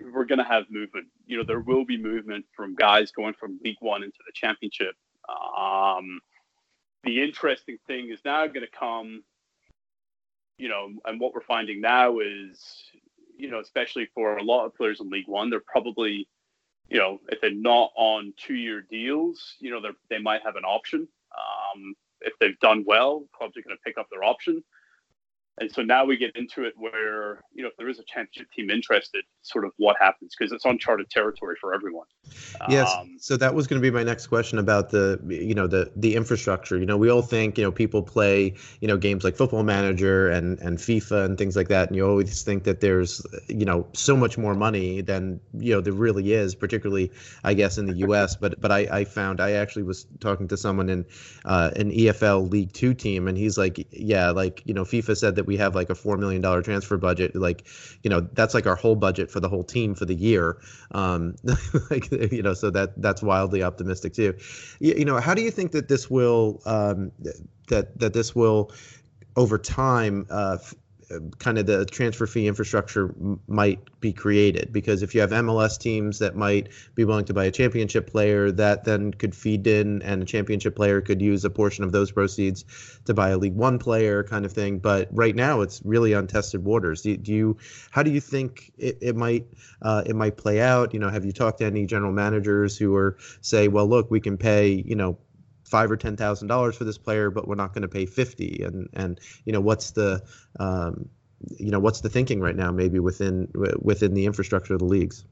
we're 0.00 0.24
going 0.24 0.38
to 0.38 0.44
have 0.44 0.64
movement. 0.70 1.06
You 1.26 1.38
know, 1.38 1.44
there 1.44 1.60
will 1.60 1.84
be 1.84 1.98
movement 1.98 2.44
from 2.56 2.74
guys 2.74 3.10
going 3.10 3.34
from 3.34 3.58
League 3.64 3.76
One 3.80 4.02
into 4.02 4.18
the 4.26 4.32
Championship. 4.34 4.94
Um, 5.28 6.20
the 7.02 7.22
interesting 7.22 7.78
thing 7.86 8.10
is 8.10 8.20
now 8.24 8.46
going 8.46 8.60
to 8.60 8.78
come, 8.78 9.24
you 10.58 10.68
know, 10.68 10.90
and 11.04 11.20
what 11.20 11.34
we're 11.34 11.40
finding 11.42 11.80
now 11.80 12.18
is, 12.20 12.84
you 13.36 13.50
know, 13.50 13.60
especially 13.60 14.08
for 14.14 14.36
a 14.36 14.42
lot 14.42 14.64
of 14.64 14.74
players 14.74 15.00
in 15.00 15.10
League 15.10 15.28
One, 15.28 15.50
they're 15.50 15.60
probably, 15.60 16.28
you 16.88 16.98
know, 16.98 17.20
if 17.28 17.40
they're 17.40 17.50
not 17.50 17.90
on 17.96 18.32
two-year 18.36 18.82
deals, 18.90 19.54
you 19.58 19.70
know, 19.70 19.80
they 19.80 19.88
they 20.16 20.22
might 20.22 20.42
have 20.42 20.56
an 20.56 20.64
option. 20.64 21.08
Um, 21.36 21.94
if 22.20 22.32
they've 22.38 22.58
done 22.60 22.84
well, 22.86 23.26
clubs 23.36 23.56
are 23.56 23.62
going 23.62 23.76
to 23.76 23.82
pick 23.84 23.98
up 23.98 24.08
their 24.10 24.24
option. 24.24 24.62
And 25.58 25.70
so 25.70 25.82
now 25.82 26.04
we 26.04 26.16
get 26.16 26.34
into 26.34 26.64
it 26.64 26.74
where, 26.76 27.42
you 27.52 27.62
know, 27.62 27.68
if 27.68 27.76
there 27.76 27.88
is 27.88 27.98
a 27.98 28.04
championship 28.04 28.50
team 28.52 28.70
interested, 28.70 29.24
sort 29.42 29.64
of 29.64 29.72
what 29.76 29.96
happens 30.00 30.34
because 30.36 30.52
it's 30.52 30.64
uncharted 30.64 31.10
territory 31.10 31.56
for 31.60 31.74
everyone. 31.74 32.06
Yes. 32.68 32.92
Um, 32.92 33.16
so 33.18 33.36
that 33.36 33.54
was 33.54 33.66
going 33.66 33.80
to 33.80 33.82
be 33.82 33.90
my 33.94 34.02
next 34.02 34.26
question 34.26 34.58
about 34.58 34.90
the, 34.90 35.20
you 35.28 35.54
know, 35.54 35.66
the 35.66 35.92
the 35.96 36.16
infrastructure. 36.16 36.78
You 36.78 36.86
know, 36.86 36.96
we 36.96 37.10
all 37.10 37.22
think, 37.22 37.56
you 37.56 37.64
know, 37.64 37.70
people 37.70 38.02
play, 38.02 38.54
you 38.80 38.88
know, 38.88 38.96
games 38.96 39.22
like 39.22 39.36
Football 39.36 39.62
Manager 39.62 40.28
and 40.28 40.58
and 40.60 40.78
FIFA 40.78 41.24
and 41.24 41.38
things 41.38 41.56
like 41.56 41.68
that, 41.68 41.88
and 41.88 41.96
you 41.96 42.06
always 42.06 42.42
think 42.42 42.64
that 42.64 42.80
there's, 42.80 43.24
you 43.48 43.64
know, 43.64 43.86
so 43.92 44.16
much 44.16 44.36
more 44.36 44.54
money 44.54 45.00
than 45.00 45.40
you 45.58 45.72
know 45.74 45.80
there 45.80 45.92
really 45.92 46.32
is, 46.32 46.54
particularly, 46.54 47.10
I 47.44 47.54
guess, 47.54 47.78
in 47.78 47.86
the 47.86 47.96
U.S. 47.98 48.36
but 48.36 48.60
but 48.60 48.72
I 48.72 48.88
I 48.90 49.04
found 49.04 49.40
I 49.40 49.52
actually 49.52 49.84
was 49.84 50.06
talking 50.20 50.48
to 50.48 50.56
someone 50.56 50.88
in 50.88 51.04
uh, 51.44 51.70
an 51.76 51.90
EFL 51.90 52.50
League 52.50 52.72
Two 52.72 52.94
team, 52.94 53.28
and 53.28 53.36
he's 53.36 53.58
like, 53.58 53.86
yeah, 53.90 54.30
like 54.30 54.62
you 54.64 54.74
know, 54.74 54.84
FIFA 54.84 55.16
said 55.16 55.36
that 55.36 55.43
that 55.44 55.48
we 55.48 55.56
have 55.58 55.74
like 55.74 55.90
a 55.90 55.94
four 55.94 56.16
million 56.16 56.40
dollar 56.40 56.62
transfer 56.62 56.96
budget, 56.96 57.36
like 57.36 57.66
you 58.02 58.10
know 58.10 58.20
that's 58.32 58.54
like 58.54 58.66
our 58.66 58.74
whole 58.74 58.96
budget 58.96 59.30
for 59.30 59.40
the 59.40 59.48
whole 59.48 59.62
team 59.64 59.94
for 59.94 60.06
the 60.06 60.14
year. 60.14 60.56
Um, 60.92 61.36
like 61.90 62.10
you 62.10 62.42
know, 62.42 62.54
so 62.54 62.70
that 62.70 63.00
that's 63.00 63.22
wildly 63.22 63.62
optimistic 63.62 64.14
too. 64.14 64.34
You, 64.80 64.94
you 64.94 65.04
know, 65.04 65.18
how 65.18 65.34
do 65.34 65.42
you 65.42 65.50
think 65.50 65.72
that 65.72 65.88
this 65.88 66.10
will 66.10 66.62
um, 66.64 67.12
that 67.68 67.98
that 67.98 68.14
this 68.14 68.34
will 68.34 68.72
over 69.36 69.58
time 69.58 70.26
uh, 70.30 70.58
kind 71.38 71.58
of 71.58 71.66
the 71.66 71.84
transfer 71.86 72.26
fee 72.26 72.46
infrastructure 72.46 73.14
might 73.46 73.80
be 74.00 74.12
created. 74.12 74.72
Because 74.72 75.02
if 75.02 75.14
you 75.14 75.20
have 75.20 75.30
MLS 75.30 75.78
teams 75.78 76.18
that 76.18 76.36
might 76.36 76.68
be 76.94 77.04
willing 77.04 77.24
to 77.26 77.34
buy 77.34 77.44
a 77.44 77.50
championship 77.50 78.10
player 78.10 78.50
that 78.52 78.84
then 78.84 79.12
could 79.12 79.34
feed 79.34 79.66
in 79.66 80.02
and 80.02 80.22
a 80.22 80.24
championship 80.24 80.76
player 80.76 81.00
could 81.00 81.20
use 81.20 81.44
a 81.44 81.50
portion 81.50 81.84
of 81.84 81.92
those 81.92 82.10
proceeds 82.10 82.64
to 83.04 83.14
buy 83.14 83.30
a 83.30 83.38
league 83.38 83.54
one 83.54 83.78
player 83.78 84.22
kind 84.22 84.44
of 84.44 84.52
thing. 84.52 84.78
But 84.78 85.08
right 85.12 85.34
now 85.34 85.60
it's 85.60 85.80
really 85.84 86.12
untested 86.12 86.64
waters. 86.64 87.02
Do, 87.02 87.16
do 87.16 87.32
you 87.32 87.56
how 87.90 88.02
do 88.02 88.10
you 88.10 88.20
think 88.20 88.72
it, 88.78 88.98
it 89.00 89.16
might 89.16 89.46
uh, 89.82 90.02
it 90.06 90.16
might 90.16 90.36
play 90.36 90.60
out? 90.60 90.94
You 90.94 91.00
know 91.00 91.08
have 91.08 91.24
you 91.24 91.32
talked 91.32 91.58
to 91.58 91.64
any 91.64 91.86
general 91.86 92.12
managers 92.12 92.76
who 92.76 92.94
are 92.94 93.16
say 93.40 93.68
well 93.68 93.86
look 93.86 94.10
we 94.10 94.20
can 94.20 94.36
pay 94.36 94.70
you 94.70 94.96
know 94.96 95.18
five 95.64 95.90
or 95.90 95.96
ten 95.96 96.16
thousand 96.16 96.48
dollars 96.48 96.76
for 96.76 96.84
this 96.84 96.98
player, 96.98 97.30
but 97.30 97.48
we're 97.48 97.54
not 97.54 97.72
going 97.74 97.82
to 97.82 97.88
pay 97.88 98.06
fifty. 98.06 98.62
And 98.62 98.88
and 98.92 99.20
you 99.44 99.52
know 99.52 99.60
what's 99.60 99.92
the 99.92 100.22
um, 100.60 101.08
you 101.58 101.70
know 101.70 101.80
what's 101.80 102.00
the 102.00 102.08
thinking 102.08 102.40
right 102.40 102.56
now, 102.56 102.70
maybe 102.70 102.98
within 102.98 103.48
within 103.80 104.14
the 104.14 104.26
infrastructure 104.26 104.74
of 104.74 104.80
the 104.80 104.86
leagues. 104.86 105.24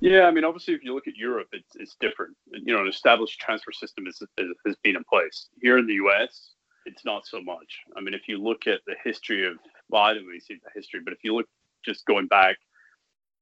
Yeah, 0.00 0.26
I 0.26 0.30
mean, 0.30 0.44
obviously, 0.44 0.74
if 0.74 0.84
you 0.84 0.94
look 0.94 1.08
at 1.08 1.16
Europe, 1.16 1.48
it's 1.52 1.74
it's 1.74 1.96
different. 2.00 2.36
You 2.52 2.74
know, 2.74 2.82
an 2.82 2.88
established 2.88 3.40
transfer 3.40 3.72
system 3.72 4.06
is, 4.06 4.22
has 4.38 4.76
been 4.82 4.96
in 4.96 5.04
place. 5.04 5.48
Here 5.60 5.78
in 5.78 5.86
the 5.86 5.94
U.S., 5.94 6.52
it's 6.86 7.04
not 7.04 7.26
so 7.26 7.40
much. 7.40 7.80
I 7.96 8.00
mean, 8.00 8.14
if 8.14 8.28
you 8.28 8.38
look 8.38 8.66
at 8.66 8.80
the 8.86 8.94
history 9.02 9.46
of, 9.46 9.54
well, 9.88 10.02
I 10.02 10.14
don't 10.14 10.24
really 10.24 10.40
see 10.40 10.54
the 10.54 10.70
history, 10.74 11.00
but 11.04 11.12
if 11.12 11.18
you 11.24 11.34
look 11.34 11.46
just 11.84 12.06
going 12.06 12.26
back, 12.26 12.56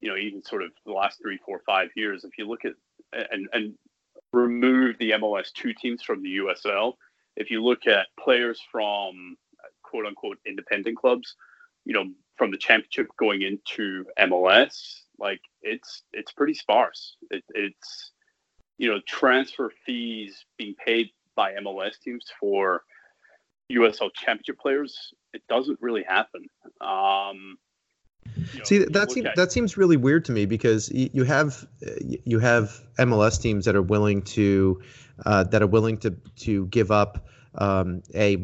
you 0.01 0.09
know, 0.09 0.17
even 0.17 0.43
sort 0.43 0.63
of 0.63 0.71
the 0.87 0.93
last 0.93 1.21
three, 1.21 1.39
four, 1.45 1.61
five 1.67 1.89
years, 1.95 2.25
if 2.25 2.39
you 2.39 2.49
look 2.49 2.65
at 2.65 2.73
and 3.31 3.49
and 3.53 3.75
remove 4.33 4.97
the 4.99 5.13
MLS 5.13 5.53
two 5.53 5.73
teams 5.75 6.03
from 6.03 6.23
the 6.23 6.37
USL, 6.39 6.95
if 7.37 7.51
you 7.51 7.63
look 7.63 7.87
at 7.87 8.07
players 8.19 8.61
from 8.71 9.37
quote 9.83 10.07
unquote 10.07 10.39
independent 10.47 10.97
clubs, 10.97 11.35
you 11.85 11.95
know, 11.95 12.07
from 12.37 12.51
the 12.51 12.59
championship 12.59 13.09
going 13.19 13.43
into 13.43 14.05
MLS, 14.19 15.01
like 15.19 15.41
it's 15.63 16.03
it's 16.13 16.33
pretty 16.33 16.55
sparse. 16.55 17.17
It, 17.31 17.45
it's 17.55 18.13
you 18.79 18.91
know 18.91 19.01
transfer 19.07 19.71
fees 19.85 20.45
being 20.59 20.75
paid 20.85 21.11
by 21.35 21.53
MLS 21.55 21.99
teams 22.03 22.25
for 22.39 22.83
USL 23.71 24.11
championship 24.15 24.59
players. 24.59 24.97
It 25.33 25.43
doesn't 25.49 25.79
really 25.81 26.03
happen. 26.03 26.47
Um, 26.81 27.59
know, 28.59 28.65
See, 28.65 28.79
that 28.79 29.11
seems 29.11 29.29
that 29.37 29.53
seems 29.53 29.77
really 29.77 29.97
weird 29.97 30.25
to 30.27 30.33
me 30.33 30.47
because 30.47 30.91
you 30.93 31.25
have 31.25 31.67
you 32.25 32.39
have 32.39 32.81
MLS 32.99 33.41
teams 33.41 33.65
that 33.65 33.77
are 33.77 33.83
willing 33.83 34.23
to 34.23 34.81
uh, 35.25 35.45
that 35.45 35.63
are 35.63 35.67
willing 35.67 35.99
to 35.99 36.11
to 36.11 36.67
give 36.67 36.91
up 36.91 37.27
um, 37.57 38.03
a 38.15 38.39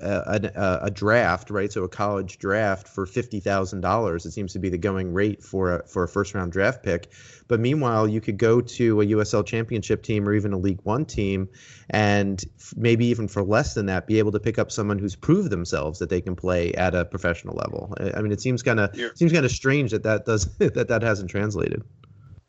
a, 0.00 0.80
a, 0.82 0.90
draft, 0.90 1.50
right? 1.50 1.72
So 1.72 1.84
a 1.84 1.88
college 1.88 2.38
draft 2.38 2.88
for 2.88 3.06
fifty 3.06 3.40
thousand 3.40 3.80
dollars. 3.80 4.26
It 4.26 4.32
seems 4.32 4.52
to 4.54 4.58
be 4.58 4.68
the 4.68 4.78
going 4.78 5.12
rate 5.12 5.42
for 5.42 5.76
a 5.76 5.86
for 5.86 6.02
a 6.04 6.08
first 6.08 6.34
round 6.34 6.52
draft 6.52 6.82
pick. 6.82 7.12
But 7.48 7.60
meanwhile, 7.60 8.08
you 8.08 8.20
could 8.20 8.38
go 8.38 8.60
to 8.60 9.00
a 9.00 9.06
USL 9.06 9.44
Championship 9.46 10.02
team 10.02 10.28
or 10.28 10.34
even 10.34 10.52
a 10.52 10.58
League 10.58 10.80
One 10.82 11.04
team, 11.04 11.48
and 11.90 12.42
maybe 12.76 13.06
even 13.06 13.28
for 13.28 13.42
less 13.42 13.74
than 13.74 13.86
that, 13.86 14.06
be 14.06 14.18
able 14.18 14.32
to 14.32 14.40
pick 14.40 14.58
up 14.58 14.72
someone 14.72 14.98
who's 14.98 15.14
proved 15.16 15.50
themselves 15.50 15.98
that 16.00 16.08
they 16.08 16.20
can 16.20 16.34
play 16.34 16.72
at 16.74 16.94
a 16.94 17.04
professional 17.04 17.54
level. 17.54 17.94
I 18.14 18.20
mean, 18.22 18.32
it 18.32 18.40
seems 18.40 18.62
kind 18.62 18.80
of 18.80 18.94
seems 19.14 19.32
kind 19.32 19.44
of 19.44 19.52
strange 19.52 19.92
that 19.92 20.02
that 20.02 20.24
does 20.24 20.46
that 20.58 20.88
that 20.88 21.02
hasn't 21.02 21.30
translated. 21.30 21.82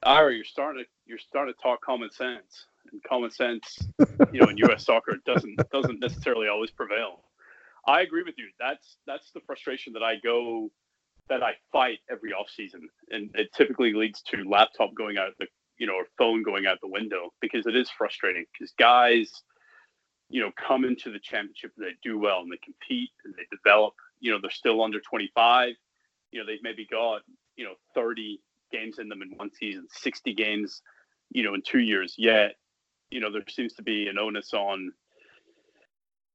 Ira, 0.02 0.34
you're 0.34 0.44
starting 0.44 0.84
to 0.84 0.90
you're 1.06 1.20
starting 1.20 1.54
to 1.54 1.62
talk 1.62 1.82
common 1.82 2.12
sense 2.12 2.66
and 2.94 3.04
common 3.04 3.32
sense, 3.32 3.80
you 4.32 4.42
know, 4.42 4.48
in 4.48 4.58
U.S. 4.58 4.86
soccer 4.86 5.18
doesn't 5.26 5.60
doesn't 5.72 6.00
necessarily 6.00 6.48
always 6.48 6.72
prevail. 6.72 7.24
I 7.86 8.02
agree 8.02 8.24
with 8.24 8.36
you. 8.38 8.46
That's 8.60 8.98
that's 9.06 9.32
the 9.32 9.42
frustration 9.46 9.94
that 9.94 10.04
I 10.04 10.16
go 10.24 10.72
that 11.30 11.44
I 11.44 11.54
fight 11.72 12.00
every 12.10 12.32
off 12.32 12.50
season, 12.50 12.88
and 13.10 13.30
it 13.34 13.50
typically 13.54 13.94
leads 13.94 14.22
to 14.24 14.44
laptop 14.44 14.94
going 14.96 15.18
out 15.18 15.32
the 15.40 15.48
you 15.78 15.88
know 15.88 15.94
or 15.94 16.06
phone 16.18 16.44
going 16.44 16.66
out 16.66 16.78
the 16.82 16.88
window 16.88 17.34
because 17.42 17.66
it 17.66 17.76
is 17.76 17.90
frustrating 17.90 18.46
because 18.54 18.74
guys 18.80 19.32
you 20.30 20.42
know 20.42 20.52
come 20.56 20.86
into 20.86 21.12
the 21.12 21.20
championship 21.20 21.72
and 21.78 21.86
they 21.86 21.92
do 22.04 22.20
well 22.20 22.40
and 22.40 22.52
they 22.52 22.60
compete 22.64 23.10
and 23.26 23.34
they 23.36 23.44
develop 23.52 23.94
you 24.20 24.32
know 24.32 24.40
they're 24.42 24.52
still 24.52 24.84
under 24.84 25.00
25 25.02 25.74
you 26.32 26.40
know 26.40 26.46
they've 26.46 26.64
maybe 26.64 26.88
got 26.90 27.22
you 27.56 27.66
know 27.66 27.74
30 27.96 28.40
games 28.72 29.00
in 29.00 29.10
them 29.10 29.22
in 29.22 29.32
one 29.38 29.52
season 29.52 29.86
60 29.92 30.34
games 30.34 30.82
you 31.32 31.44
know 31.44 31.54
in 31.54 31.62
two 31.66 31.80
years 31.80 32.16
yet 32.18 32.56
you 33.14 33.20
know, 33.20 33.32
there 33.32 33.44
seems 33.48 33.74
to 33.74 33.84
be 33.84 34.08
an 34.08 34.18
onus 34.18 34.54
on, 34.54 34.92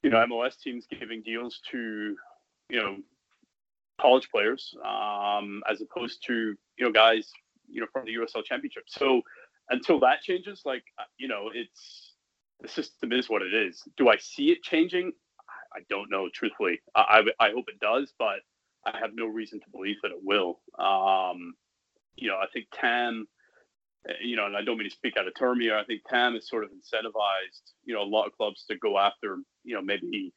you 0.03 0.11
know, 0.11 0.25
MLS 0.27 0.59
teams 0.61 0.87
giving 0.89 1.23
deals 1.23 1.61
to, 1.73 2.15
you 2.71 2.79
know, 2.81 2.97
college 4.01 4.29
players 4.31 4.75
um, 4.87 5.61
as 5.69 5.81
opposed 5.81 6.25
to, 6.27 6.55
you 6.79 6.85
know, 6.85 6.93
guys, 6.93 7.33
you 7.69 7.81
know, 7.81 7.89
from 7.93 8.05
the 8.05 8.15
USL 8.15 8.45
Championship. 8.45 8.85
So 8.87 9.23
until 9.71 9.99
that 10.01 10.23
changes, 10.23 10.63
like, 10.65 10.85
uh, 11.01 11.05
you 11.19 11.27
know, 11.27 11.51
it's 11.53 12.15
the 12.61 12.69
system 12.69 13.13
is 13.13 13.29
what 13.29 13.43
it 13.43 13.53
is. 13.53 13.83
Do 13.97 14.09
I 14.09 14.17
see 14.17 14.53
it 14.53 14.63
changing? 14.63 15.13
I 15.75 15.81
don't 15.91 16.11
know, 16.11 16.29
truthfully. 16.33 16.81
I, 16.95 17.25
I, 17.41 17.47
I 17.47 17.51
hope 17.51 17.65
it 17.69 17.81
does, 17.81 18.13
but 18.19 18.39
I 18.87 18.97
have 18.99 19.11
no 19.15 19.27
reason 19.27 19.59
to 19.61 19.71
believe 19.71 19.97
that 20.03 20.13
it 20.13 20.19
will. 20.23 20.61
Um, 20.79 21.55
you 22.15 22.29
know, 22.29 22.37
I 22.37 22.47
think 22.53 22.67
TAM 22.73 23.27
you 24.21 24.37
know, 24.37 24.47
and 24.47 24.57
I 24.57 24.63
don't 24.63 24.79
mean 24.79 24.89
to 24.89 24.95
speak 24.95 25.17
out 25.17 25.27
of 25.27 25.35
term 25.35 25.61
here. 25.61 25.77
I 25.77 25.85
think 25.85 26.03
TAM 26.09 26.35
has 26.35 26.49
sort 26.49 26.65
of 26.65 26.71
incentivized, 26.71 27.73
you 27.85 27.95
know, 27.95 28.03
a 28.03 28.05
lot 28.05 28.27
of 28.27 28.33
clubs 28.33 28.65
to 28.71 28.77
go 28.79 28.99
after, 28.99 29.39
you 29.65 29.75
know, 29.75 29.83
maybe 29.83 30.33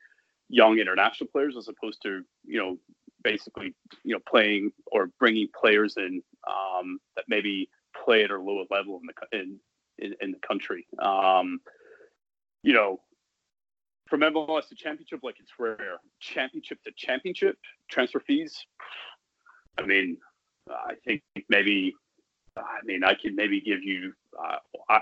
young 0.50 0.80
international 0.80 1.30
players 1.32 1.56
as 1.58 1.68
opposed 1.70 2.02
to, 2.04 2.24
you 2.46 2.60
know, 2.60 2.78
basically, 3.24 3.74
you 4.04 4.14
know, 4.14 4.22
playing 4.28 4.72
or 4.92 5.10
bringing 5.20 5.48
players 5.60 5.96
in 5.98 6.22
um, 6.50 7.00
that 7.16 7.26
maybe 7.28 7.70
play 8.04 8.24
at 8.24 8.32
a 8.32 8.38
lower 8.38 8.66
level 8.70 9.00
in 9.02 9.08
the 9.08 9.40
in 9.40 9.60
in, 10.00 10.16
in 10.22 10.32
the 10.32 10.40
country. 10.48 10.86
Um, 11.00 11.62
you 12.64 12.74
know, 12.74 13.00
from 14.10 14.22
MLS 14.22 14.68
to 14.68 14.76
championship, 14.76 15.22
like 15.24 15.40
it's 15.40 15.52
rare. 15.58 16.00
Championship 16.20 16.80
to 16.84 16.92
championship 16.98 17.58
transfer 17.90 18.20
fees. 18.20 18.66
I 19.78 19.86
mean, 19.86 20.18
I 20.70 20.94
think 21.06 21.22
maybe 21.50 21.94
I 22.58 22.80
mean, 22.84 23.04
I 23.04 23.14
could 23.14 23.36
maybe 23.36 23.62
give 23.62 23.84
you. 23.84 24.14
Uh, 24.38 24.58
I, 24.90 25.00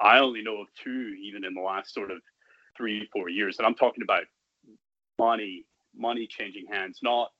I 0.00 0.18
only 0.18 0.42
know 0.42 0.60
of 0.60 0.68
two, 0.82 1.14
even 1.22 1.44
in 1.44 1.54
the 1.54 1.60
last 1.60 1.94
sort 1.94 2.10
of 2.10 2.18
three, 2.76 3.08
four 3.12 3.28
years, 3.28 3.58
and 3.58 3.66
I'm 3.66 3.74
talking 3.74 4.02
about 4.02 4.24
money, 5.18 5.64
money 5.96 6.26
changing 6.26 6.66
hands, 6.70 7.00
not 7.02 7.30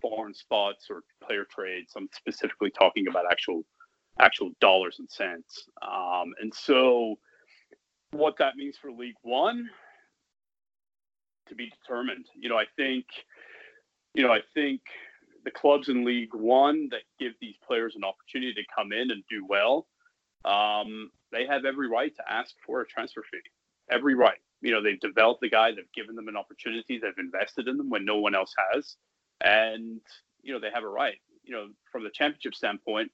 foreign 0.00 0.34
spots 0.34 0.86
or 0.90 1.02
player 1.26 1.46
trades. 1.50 1.92
I'm 1.96 2.08
specifically 2.12 2.70
talking 2.70 3.08
about 3.08 3.24
actual, 3.30 3.64
actual 4.20 4.50
dollars 4.60 4.96
and 4.98 5.10
cents. 5.10 5.68
Um, 5.82 6.32
and 6.40 6.52
so, 6.54 7.16
what 8.12 8.36
that 8.38 8.56
means 8.56 8.76
for 8.80 8.92
League 8.92 9.16
One, 9.22 9.68
to 11.48 11.54
be 11.54 11.70
determined. 11.70 12.26
You 12.34 12.48
know, 12.48 12.56
I 12.56 12.64
think, 12.76 13.04
you 14.14 14.22
know, 14.22 14.32
I 14.32 14.40
think 14.54 14.80
the 15.44 15.50
clubs 15.50 15.88
in 15.88 16.04
League 16.04 16.34
One 16.34 16.88
that 16.90 17.02
give 17.18 17.32
these 17.40 17.56
players 17.66 17.94
an 17.96 18.04
opportunity 18.04 18.54
to 18.54 18.62
come 18.74 18.92
in 18.92 19.10
and 19.10 19.22
do 19.28 19.46
well, 19.48 19.86
um, 20.44 21.10
they 21.32 21.46
have 21.46 21.64
every 21.64 21.88
right 21.88 22.14
to 22.16 22.32
ask 22.32 22.54
for 22.66 22.80
a 22.80 22.86
transfer 22.86 23.22
fee. 23.30 23.38
Every 23.90 24.14
right. 24.14 24.38
You 24.62 24.72
know, 24.72 24.82
they've 24.82 25.00
developed 25.00 25.42
the 25.42 25.50
guy, 25.50 25.72
they've 25.72 25.92
given 25.94 26.16
them 26.16 26.28
an 26.28 26.36
opportunity, 26.36 26.98
they've 26.98 27.12
invested 27.18 27.68
in 27.68 27.76
them 27.76 27.90
when 27.90 28.04
no 28.04 28.16
one 28.16 28.34
else 28.34 28.54
has, 28.72 28.96
and 29.42 30.00
you 30.42 30.54
know 30.54 30.60
they 30.60 30.70
have 30.72 30.84
a 30.84 30.88
right. 30.88 31.18
You 31.42 31.54
know, 31.54 31.68
from 31.92 32.04
the 32.04 32.10
championship 32.10 32.54
standpoint, 32.54 33.10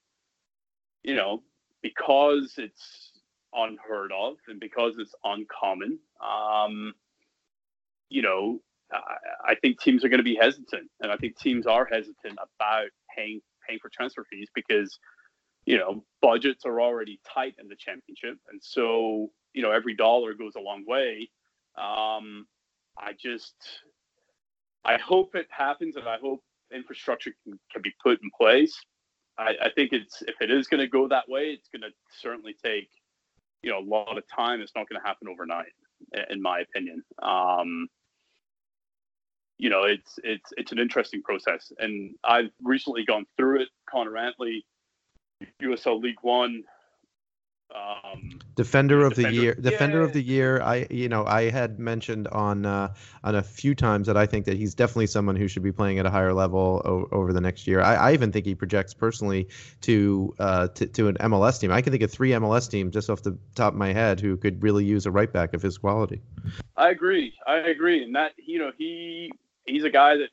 you 1.03 1.15
know, 1.15 1.43
because 1.83 2.55
it's 2.59 3.11
unheard 3.53 4.13
of 4.13 4.37
and 4.47 4.61
because 4.61 4.95
it's 4.99 5.15
uncommon, 5.25 5.99
um, 6.25 6.95
you 8.09 8.23
know, 8.23 8.61
I 8.93 9.55
think 9.63 9.81
teams 9.81 10.05
are 10.05 10.09
going 10.09 10.19
to 10.19 10.25
be 10.25 10.37
hesitant, 10.37 10.91
and 11.01 11.13
I 11.13 11.17
think 11.17 11.39
teams 11.39 11.67
are 11.67 11.87
hesitant 11.91 12.39
about 12.39 12.89
paying 13.17 13.41
paying 13.67 13.79
for 13.81 13.89
transfer 13.89 14.25
fees 14.31 14.49
because 14.55 14.99
you 15.65 15.79
know 15.79 16.05
budgets 16.21 16.65
are 16.65 16.81
already 16.81 17.21
tight 17.33 17.55
in 17.61 17.69
the 17.69 17.77
championship, 17.77 18.39
and 18.51 18.61
so 18.63 19.31
you 19.53 19.63
know 19.63 19.71
every 19.71 19.95
dollar 19.95 20.35
goes 20.35 20.55
a 20.57 20.61
long 20.61 20.85
way. 20.87 21.29
Um, 21.79 22.47
I 22.99 23.13
just 23.21 23.55
I 24.85 24.97
hope 24.99 25.35
it 25.35 25.47
happens, 25.51 25.97
and 25.97 26.09
I 26.09 26.19
hope 26.19 26.43
infrastructure 26.75 27.33
can, 27.45 27.59
can 27.73 27.83
be 27.83 27.93
put 28.03 28.21
in 28.23 28.31
place. 28.39 28.79
I, 29.39 29.55
I 29.63 29.71
think 29.75 29.93
it's 29.93 30.23
if 30.23 30.35
it 30.41 30.51
is 30.51 30.67
going 30.67 30.81
to 30.81 30.89
go 30.89 31.09
that 31.09 31.29
way, 31.29 31.51
it's 31.51 31.69
going 31.69 31.83
to 31.83 31.95
certainly 32.21 32.57
take 32.65 32.89
you 33.63 33.71
know 33.71 33.79
a 33.79 33.87
lot 33.87 34.19
of 34.19 34.25
time. 34.35 34.61
It's 34.61 34.73
not 34.75 34.89
going 34.89 35.01
to 35.01 35.07
happen 35.07 35.29
overnight, 35.29 35.73
in 36.31 36.43
my 36.43 36.61
opinion. 36.61 37.03
Um, 37.23 37.89
you 39.61 39.69
know, 39.69 39.83
it's 39.83 40.19
it's 40.25 40.53
it's 40.57 40.73
an 40.73 40.79
interesting 40.79 41.23
process, 41.23 41.71
and 41.79 42.15
I've 42.25 42.51
recently 42.63 43.05
gone 43.05 43.27
through 43.37 43.61
it. 43.61 43.69
Connor 43.89 44.17
Antley, 44.17 44.65
USL 45.63 46.01
League 46.01 46.23
One, 46.23 46.65
um, 47.75 48.39
defender 48.57 49.05
of 49.05 49.15
defender, 49.15 49.31
the 49.31 49.43
year 49.43 49.55
defender 49.55 49.99
yeah. 49.99 50.05
of 50.05 50.13
the 50.13 50.23
year. 50.23 50.63
I 50.63 50.87
you 50.91 51.09
know 51.09 51.25
i 51.25 51.51
had 51.51 51.79
mentioned 51.79 52.27
on 52.29 52.67
uh, 52.67 52.95
on 53.23 53.35
a 53.35 53.43
few 53.43 53.75
times 53.75 54.07
that 54.07 54.17
i 54.17 54.27
think 54.27 54.45
that 54.47 54.57
he's 54.57 54.75
definitely 54.75 55.07
someone 55.07 55.37
who 55.37 55.47
should 55.47 55.63
be 55.63 55.73
playing 55.73 55.99
at 55.99 56.07
a 56.07 56.11
higher 56.11 56.33
level 56.33 56.83
o- 56.85 57.09
over 57.13 57.33
the 57.33 57.41
next 57.41 57.67
year. 57.67 57.81
I, 57.81 57.95
I, 57.95 58.13
even 58.13 58.33
think 58.33 58.47
he 58.47 58.55
projects 58.55 58.95
personally 58.95 59.49
to, 59.83 60.35
uh, 60.39 60.69
to 60.69 60.87
to 60.87 61.09
an 61.09 61.17
mls 61.17 61.61
team. 61.61 61.71
I 61.71 61.81
can 61.81 61.93
think 61.93 62.03
of 62.03 62.11
three 62.11 62.31
mls 62.31 62.71
teams 62.71 62.93
just 62.93 63.09
off 63.09 63.23
the 63.23 63.39
top 63.55 63.75
of 63.75 63.79
my 63.79 63.93
head 63.93 64.21
who 64.21 64.37
could 64.37 64.63
really 64.63 64.85
use 64.85 65.07
a 65.07 65.11
right 65.11 65.33
back 65.33 65.55
of 65.55 65.63
his 65.63 65.79
quality. 65.79 66.23
I 66.77 66.91
agree. 66.91 67.35
I 67.47 67.59
agree. 67.59 68.03
And 68.03 68.15
that 68.17 68.33
you 68.37 68.59
know 68.59 68.73
he 68.77 69.31
he's 69.71 69.85
a 69.85 69.91
guy 69.91 70.17
that 70.17 70.31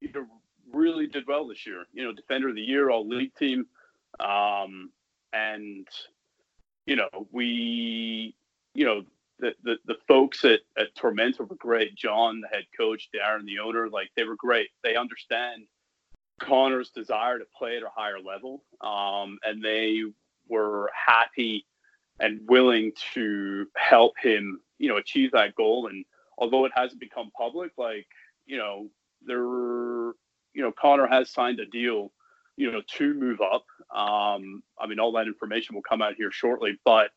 you 0.00 0.10
know, 0.12 0.26
really 0.72 1.06
did 1.06 1.26
well 1.26 1.46
this 1.46 1.66
year 1.66 1.84
you 1.92 2.04
know 2.04 2.12
defender 2.12 2.48
of 2.48 2.54
the 2.54 2.60
year 2.60 2.90
all 2.90 3.06
league 3.06 3.34
team 3.34 3.66
um, 4.18 4.90
and 5.32 5.86
you 6.86 6.96
know, 6.96 7.08
we, 7.30 8.34
you 8.74 8.84
know, 8.84 9.04
the, 9.38 9.54
the, 9.62 9.76
the 9.86 9.96
folks 10.08 10.44
at, 10.44 10.60
at 10.76 10.94
Tormenta 10.96 11.48
were 11.48 11.56
great. 11.56 11.94
John, 11.94 12.40
the 12.40 12.48
head 12.48 12.64
coach, 12.76 13.08
Darren, 13.14 13.46
the 13.46 13.60
owner, 13.60 13.88
like 13.88 14.10
they 14.16 14.24
were 14.24 14.34
great. 14.34 14.70
They 14.82 14.96
understand 14.96 15.66
Connor's 16.40 16.90
desire 16.90 17.38
to 17.38 17.46
play 17.56 17.76
at 17.76 17.84
a 17.84 17.90
higher 17.94 18.18
level. 18.18 18.64
Um, 18.80 19.38
and 19.44 19.62
they 19.62 20.02
were 20.48 20.90
happy 20.92 21.64
and 22.18 22.40
willing 22.48 22.92
to 23.14 23.66
help 23.76 24.14
him, 24.20 24.60
you 24.78 24.88
know, 24.88 24.96
achieve 24.96 25.30
that 25.30 25.54
goal. 25.54 25.86
And 25.86 26.04
although 26.38 26.64
it 26.64 26.72
hasn't 26.74 27.00
become 27.00 27.30
public, 27.38 27.70
like, 27.78 28.08
you 28.50 28.58
know, 28.58 28.76
there, 29.28 29.44
you 30.54 30.62
know, 30.62 30.72
Connor 30.80 31.06
has 31.06 31.30
signed 31.30 31.60
a 31.60 31.66
deal 31.66 32.12
you 32.60 32.70
know, 32.70 32.82
to 32.98 33.14
move 33.14 33.40
up. 33.40 33.64
Um, 33.96 34.62
I 34.78 34.86
mean, 34.86 35.00
all 35.00 35.12
that 35.12 35.26
information 35.26 35.74
will 35.74 35.82
come 35.82 36.02
out 36.02 36.14
here 36.14 36.30
shortly, 36.30 36.78
but, 36.84 37.08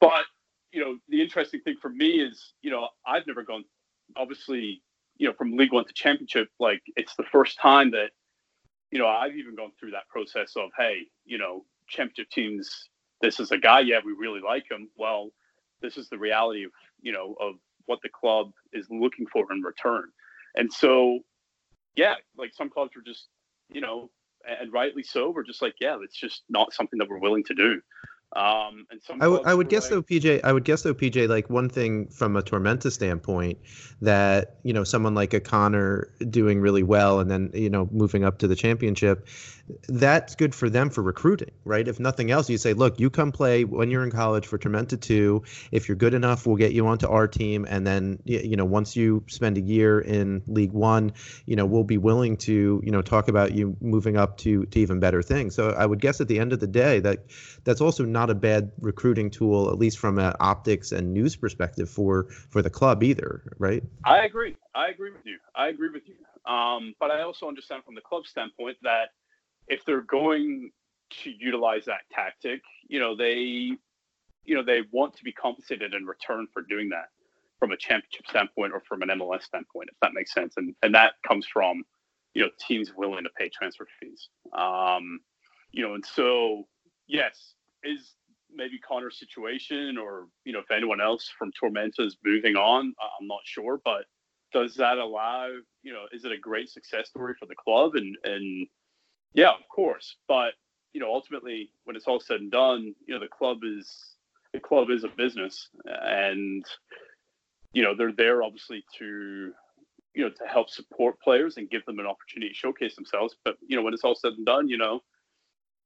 but, 0.00 0.24
you 0.72 0.80
know, 0.80 0.98
the 1.08 1.22
interesting 1.22 1.60
thing 1.60 1.76
for 1.80 1.88
me 1.88 2.20
is, 2.20 2.52
you 2.62 2.72
know, 2.72 2.88
I've 3.06 3.28
never 3.28 3.44
gone, 3.44 3.64
obviously, 4.16 4.82
you 5.18 5.28
know, 5.28 5.34
from 5.34 5.56
League 5.56 5.72
One 5.72 5.84
to 5.84 5.92
Championship. 5.94 6.48
Like, 6.58 6.82
it's 6.96 7.14
the 7.14 7.22
first 7.30 7.60
time 7.60 7.92
that, 7.92 8.10
you 8.90 8.98
know, 8.98 9.06
I've 9.06 9.36
even 9.36 9.54
gone 9.54 9.70
through 9.78 9.92
that 9.92 10.08
process 10.08 10.54
of, 10.56 10.70
hey, 10.76 11.02
you 11.24 11.38
know, 11.38 11.64
Championship 11.88 12.28
teams, 12.30 12.88
this 13.20 13.38
is 13.38 13.52
a 13.52 13.58
guy, 13.58 13.80
yeah, 13.80 14.00
we 14.04 14.14
really 14.18 14.40
like 14.40 14.64
him. 14.68 14.90
Well, 14.96 15.30
this 15.80 15.96
is 15.96 16.08
the 16.08 16.18
reality 16.18 16.64
of, 16.64 16.72
you 17.00 17.12
know, 17.12 17.36
of 17.40 17.54
what 17.86 18.00
the 18.02 18.08
club 18.08 18.50
is 18.72 18.86
looking 18.90 19.26
for 19.32 19.46
in 19.52 19.62
return. 19.62 20.10
And 20.56 20.72
so, 20.72 21.20
yeah, 21.96 22.14
like 22.36 22.52
some 22.54 22.70
clubs 22.70 22.92
were 22.96 23.02
just, 23.02 23.28
you 23.70 23.80
know, 23.80 24.10
and 24.46 24.72
rightly 24.72 25.02
so. 25.02 25.30
We're 25.30 25.44
just 25.44 25.62
like, 25.62 25.74
yeah, 25.80 25.96
it's 26.02 26.18
just 26.18 26.44
not 26.48 26.72
something 26.72 26.98
that 26.98 27.08
we're 27.08 27.18
willing 27.18 27.44
to 27.44 27.54
do. 27.54 27.80
Um, 28.34 28.86
and 28.90 29.00
some 29.02 29.22
I, 29.22 29.26
w- 29.26 29.42
I 29.46 29.54
would 29.54 29.68
guess 29.68 29.90
like, 29.90 29.90
though, 29.90 30.02
PJ, 30.02 30.40
I 30.42 30.52
would 30.52 30.64
guess 30.64 30.82
though, 30.82 30.94
PJ, 30.94 31.28
like 31.28 31.48
one 31.48 31.68
thing 31.68 32.08
from 32.08 32.36
a 32.36 32.42
Tormenta 32.42 32.90
standpoint 32.90 33.58
that, 34.00 34.58
you 34.62 34.72
know, 34.72 34.84
someone 34.84 35.14
like 35.14 35.32
a 35.32 35.40
Connor 35.40 36.12
doing 36.28 36.60
really 36.60 36.82
well 36.82 37.20
and 37.20 37.30
then, 37.30 37.50
you 37.54 37.70
know, 37.70 37.88
moving 37.92 38.24
up 38.24 38.38
to 38.38 38.48
the 38.48 38.56
championship, 38.56 39.28
that's 39.88 40.34
good 40.34 40.54
for 40.54 40.70
them 40.70 40.90
for 40.90 41.02
recruiting, 41.02 41.50
right? 41.64 41.86
If 41.86 41.98
nothing 41.98 42.30
else, 42.30 42.48
you 42.48 42.58
say, 42.58 42.72
look, 42.72 43.00
you 43.00 43.10
come 43.10 43.32
play 43.32 43.64
when 43.64 43.90
you're 43.90 44.04
in 44.04 44.10
college 44.10 44.46
for 44.46 44.58
Tormenta 44.58 45.00
2. 45.00 45.42
If 45.72 45.88
you're 45.88 45.96
good 45.96 46.14
enough, 46.14 46.46
we'll 46.46 46.56
get 46.56 46.72
you 46.72 46.86
onto 46.86 47.08
our 47.08 47.26
team. 47.26 47.66
And 47.68 47.86
then, 47.86 48.18
you 48.24 48.56
know, 48.56 48.64
once 48.64 48.96
you 48.96 49.24
spend 49.28 49.58
a 49.58 49.60
year 49.60 50.00
in 50.00 50.42
League 50.46 50.72
One, 50.72 51.12
you 51.46 51.56
know, 51.56 51.66
we'll 51.66 51.84
be 51.84 51.98
willing 51.98 52.36
to, 52.38 52.80
you 52.84 52.90
know, 52.90 53.02
talk 53.02 53.28
about 53.28 53.52
you 53.52 53.76
moving 53.80 54.16
up 54.16 54.38
to, 54.38 54.66
to 54.66 54.78
even 54.78 55.00
better 55.00 55.22
things. 55.22 55.54
So 55.54 55.70
I 55.70 55.86
would 55.86 56.00
guess 56.00 56.20
at 56.20 56.28
the 56.28 56.38
end 56.38 56.52
of 56.52 56.60
the 56.60 56.66
day 56.66 57.00
that 57.00 57.26
that's 57.64 57.80
also 57.80 58.04
not 58.04 58.30
a 58.30 58.34
bad 58.34 58.70
recruiting 58.80 59.30
tool, 59.30 59.68
at 59.70 59.78
least 59.78 59.98
from 59.98 60.18
an 60.18 60.34
optics 60.40 60.92
and 60.92 61.12
news 61.12 61.36
perspective 61.36 61.90
for, 61.90 62.28
for 62.50 62.62
the 62.62 62.70
club 62.70 63.02
either, 63.02 63.42
right? 63.58 63.82
I 64.04 64.24
agree. 64.24 64.56
I 64.74 64.88
agree 64.88 65.10
with 65.10 65.24
you. 65.24 65.38
I 65.54 65.68
agree 65.68 65.90
with 65.90 66.02
you. 66.06 66.14
Um, 66.50 66.94
but 67.00 67.10
I 67.10 67.22
also 67.22 67.48
understand 67.48 67.82
from 67.84 67.96
the 67.96 68.00
club 68.00 68.26
standpoint 68.26 68.76
that 68.82 69.10
if 69.68 69.84
they're 69.84 70.02
going 70.02 70.70
to 71.22 71.30
utilize 71.30 71.84
that 71.84 72.00
tactic, 72.12 72.60
you 72.88 72.98
know, 72.98 73.16
they, 73.16 73.72
you 74.44 74.54
know, 74.54 74.62
they 74.62 74.82
want 74.92 75.16
to 75.16 75.24
be 75.24 75.32
compensated 75.32 75.94
in 75.94 76.04
return 76.04 76.46
for 76.52 76.62
doing 76.62 76.88
that 76.90 77.08
from 77.58 77.72
a 77.72 77.76
championship 77.76 78.26
standpoint 78.28 78.72
or 78.72 78.82
from 78.86 79.02
an 79.02 79.08
MLS 79.08 79.42
standpoint, 79.42 79.88
if 79.90 79.96
that 80.02 80.12
makes 80.14 80.32
sense. 80.32 80.54
And 80.56 80.74
and 80.82 80.94
that 80.94 81.14
comes 81.26 81.46
from, 81.46 81.84
you 82.34 82.42
know, 82.42 82.50
teams 82.60 82.92
willing 82.96 83.24
to 83.24 83.30
pay 83.38 83.48
transfer 83.48 83.86
fees. 84.00 84.28
Um, 84.52 85.20
you 85.72 85.86
know, 85.86 85.94
and 85.94 86.04
so 86.04 86.64
yes, 87.06 87.54
is 87.82 88.14
maybe 88.54 88.78
Connor's 88.78 89.18
situation 89.18 89.98
or 89.98 90.28
you 90.44 90.52
know 90.52 90.60
if 90.60 90.70
anyone 90.70 91.00
else 91.00 91.30
from 91.38 91.50
Tormenta 91.52 92.00
is 92.00 92.16
moving 92.24 92.56
on, 92.56 92.94
I'm 93.20 93.26
not 93.26 93.40
sure, 93.44 93.80
but 93.84 94.04
does 94.52 94.74
that 94.76 94.98
allow 94.98 95.48
you 95.82 95.92
know 95.92 96.04
is 96.12 96.24
it 96.24 96.32
a 96.32 96.38
great 96.38 96.68
success 96.68 97.08
story 97.08 97.34
for 97.38 97.46
the 97.46 97.54
club 97.54 97.94
and 97.94 98.16
and 98.24 98.66
yeah, 99.36 99.50
of 99.50 99.68
course. 99.68 100.16
But 100.26 100.54
you 100.92 101.00
know, 101.00 101.12
ultimately, 101.12 101.70
when 101.84 101.94
it's 101.94 102.06
all 102.06 102.18
said 102.18 102.40
and 102.40 102.50
done, 102.50 102.94
you 103.06 103.14
know, 103.14 103.20
the 103.20 103.28
club 103.28 103.58
is 103.62 104.16
the 104.52 104.58
club 104.58 104.90
is 104.90 105.04
a 105.04 105.08
business, 105.08 105.68
and 105.84 106.64
you 107.72 107.82
know, 107.82 107.94
they're 107.94 108.12
there 108.12 108.42
obviously 108.42 108.82
to 108.98 109.52
you 110.14 110.24
know 110.24 110.30
to 110.30 110.46
help 110.48 110.70
support 110.70 111.20
players 111.20 111.58
and 111.58 111.68
give 111.70 111.84
them 111.84 111.98
an 111.98 112.06
opportunity 112.06 112.48
to 112.48 112.54
showcase 112.54 112.96
themselves. 112.96 113.36
But 113.44 113.58
you 113.68 113.76
know, 113.76 113.82
when 113.82 113.92
it's 113.92 114.04
all 114.04 114.14
said 114.14 114.32
and 114.32 114.46
done, 114.46 114.68
you 114.68 114.78
know, 114.78 115.00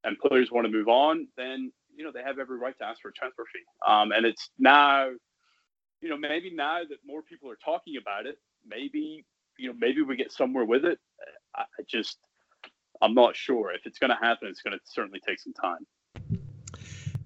and 0.05 0.17
players 0.19 0.53
want 0.53 0.67
to 0.67 0.73
move 0.73 0.89
on, 0.89 1.27
then 1.37 1.73
you 1.95 2.05
know 2.05 2.13
they 2.13 2.23
have 2.23 2.39
every 2.39 2.57
right 2.59 2.79
to 2.79 2.85
ask 2.85 3.03
for 3.03 3.09
a 3.09 3.13
transfer 3.13 3.45
fee. 3.53 3.65
Um, 3.85 4.13
and 4.13 4.25
it's 4.25 4.51
now, 4.61 5.09
you 6.01 6.09
know, 6.09 6.17
maybe 6.17 6.55
now 6.55 6.83
that 6.89 6.99
more 7.05 7.23
people 7.23 7.51
are 7.51 7.59
talking 7.65 7.97
about 8.01 8.27
it, 8.27 8.39
maybe 8.65 9.25
you 9.59 9.69
know 9.69 9.75
maybe 9.77 10.03
we 10.03 10.15
get 10.15 10.31
somewhere 10.31 10.65
with 10.65 10.85
it. 10.85 11.01
I, 11.57 11.63
I 11.63 11.83
just 11.89 12.17
I'm 13.03 13.15
not 13.15 13.37
sure 13.37 13.73
if 13.73 13.87
it's 13.87 13.99
going 13.99 14.11
to 14.11 14.17
happen. 14.17 14.49
It's 14.49 14.63
going 14.63 14.73
to 14.73 14.81
certainly 14.85 15.21
take 15.27 15.41
some 15.41 15.53
time. 15.53 15.87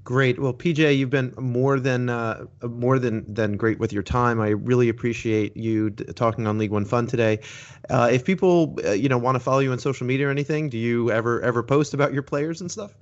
Great. 0.04 0.38
Well, 0.38 0.52
PJ, 0.52 0.98
you've 0.98 1.08
been 1.08 1.32
more 1.38 1.80
than 1.80 2.10
uh, 2.10 2.44
more 2.62 2.98
than 2.98 3.32
than 3.32 3.56
great 3.56 3.78
with 3.78 3.90
your 3.90 4.02
time. 4.02 4.38
I 4.38 4.50
really 4.50 4.90
appreciate 4.90 5.56
you 5.56 5.90
d- 5.90 6.04
talking 6.12 6.46
on 6.46 6.58
League 6.58 6.72
One 6.72 6.84
Fun 6.84 7.06
today. 7.06 7.40
Uh, 7.88 8.10
if 8.12 8.22
people, 8.22 8.78
uh, 8.84 8.90
you 8.90 9.08
know, 9.08 9.16
want 9.16 9.36
to 9.36 9.40
follow 9.40 9.60
you 9.60 9.72
on 9.72 9.78
social 9.78 10.06
media 10.06 10.28
or 10.28 10.30
anything, 10.30 10.68
do 10.68 10.76
you 10.76 11.10
ever 11.10 11.40
ever 11.40 11.62
post 11.62 11.94
about 11.94 12.12
your 12.12 12.22
players 12.22 12.60
and 12.60 12.70
stuff? 12.70 12.92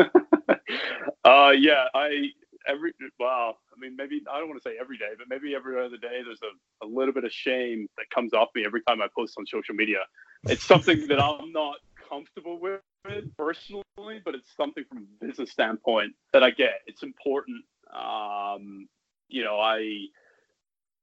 uh, 1.24 1.50
yeah, 1.50 1.86
I 1.94 2.28
every 2.64 2.92
well, 3.18 3.58
I 3.74 3.80
mean, 3.80 3.96
maybe 3.96 4.22
I 4.32 4.38
don't 4.38 4.48
want 4.48 4.62
to 4.62 4.68
say 4.68 4.76
every 4.80 4.98
day, 4.98 5.10
but 5.18 5.28
maybe 5.28 5.56
every 5.56 5.84
other 5.84 5.96
day. 5.96 6.20
There's 6.24 6.40
a, 6.42 6.84
a 6.84 6.88
little 6.88 7.12
bit 7.12 7.24
of 7.24 7.32
shame 7.32 7.88
that 7.96 8.08
comes 8.14 8.32
off 8.32 8.50
me 8.54 8.64
every 8.64 8.82
time 8.82 9.02
I 9.02 9.08
post 9.16 9.34
on 9.36 9.46
social 9.46 9.74
media. 9.74 9.98
It's 10.44 10.64
something 10.64 11.08
that 11.08 11.20
I'm 11.20 11.50
not 11.52 11.76
comfortable 12.10 12.58
with 12.58 12.80
it 13.06 13.24
personally, 13.36 13.84
but 14.24 14.34
it's 14.34 14.54
something 14.56 14.84
from 14.88 14.98
a 14.98 15.24
business 15.24 15.50
standpoint 15.50 16.12
that 16.32 16.42
I 16.42 16.50
get. 16.50 16.80
It's 16.86 17.02
important. 17.02 17.64
Um, 17.94 18.88
you 19.28 19.44
know, 19.44 19.58
I 19.58 20.08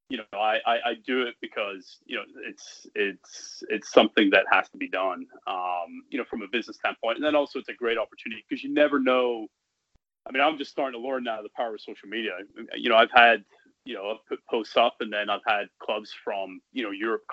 you 0.09 0.17
know, 0.17 0.23
I, 0.33 0.59
I, 0.65 0.73
I, 0.73 0.93
do 1.05 1.23
it 1.23 1.35
because 1.41 1.97
you 2.05 2.15
know 2.15 2.23
it's 2.47 2.87
it's 2.95 3.63
it's 3.69 3.91
something 3.91 4.29
that 4.29 4.45
has 4.49 4.69
to 4.69 4.77
be 4.77 4.87
done, 4.87 5.25
um, 5.47 6.03
you 6.09 6.17
know, 6.17 6.23
from 6.29 6.41
a 6.43 6.47
business 6.47 6.77
standpoint, 6.77 7.17
and 7.17 7.25
then 7.25 7.35
also 7.35 7.59
it's 7.59 7.67
a 7.67 7.73
great 7.73 7.97
opportunity 7.97 8.43
because 8.47 8.63
you 8.63 8.73
never 8.73 8.99
know. 8.99 9.47
I 10.25 10.31
mean, 10.31 10.41
I'm 10.41 10.57
just 10.57 10.71
starting 10.71 10.99
to 10.99 11.05
learn 11.05 11.23
now 11.23 11.41
the 11.41 11.49
power 11.55 11.73
of 11.73 11.81
social 11.81 12.07
media. 12.07 12.31
You 12.75 12.89
know, 12.89 12.95
I've 12.95 13.11
had 13.11 13.43
you 13.83 13.95
know 13.95 14.11
I've 14.11 14.25
put 14.29 14.39
posts 14.49 14.77
up, 14.77 14.95
and 15.01 15.11
then 15.11 15.29
I've 15.29 15.41
had 15.45 15.67
clubs 15.79 16.13
from 16.23 16.61
you 16.71 16.83
know 16.83 16.91
Europe 16.91 17.25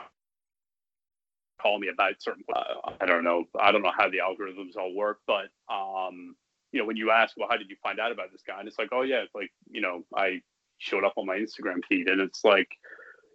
call 1.65 1.79
me 1.79 1.89
about 1.93 2.15
certain. 2.21 2.45
Uh, 2.55 2.93
I 3.01 3.07
don't 3.07 3.25
know. 3.25 3.45
I 3.59 3.73
don't 3.73 3.83
know 3.83 3.93
how 3.97 4.09
the 4.09 4.19
algorithms 4.19 4.77
all 4.77 4.95
work, 4.95 5.21
but 5.27 5.47
um, 5.73 6.37
you 6.73 6.81
know, 6.81 6.87
when 6.87 6.97
you 6.97 7.11
ask, 7.11 7.37
well, 7.37 7.49
how 7.51 7.57
did 7.57 7.71
you 7.71 7.77
find 7.83 7.99
out 7.99 8.13
about 8.13 8.31
this 8.33 8.43
guy? 8.47 8.59
And 8.59 8.69
it's 8.69 8.79
like, 8.79 8.91
oh 8.93 9.03
yeah, 9.03 9.23
it's 9.23 9.35
like 9.35 9.51
you 9.71 9.81
know, 9.81 10.05
I 10.15 10.41
showed 10.79 11.05
up 11.05 11.15
on 11.17 11.27
my 11.27 11.37
Instagram 11.37 11.85
feed, 11.89 12.09
and 12.09 12.21
it's 12.21 12.45
like, 12.45 12.69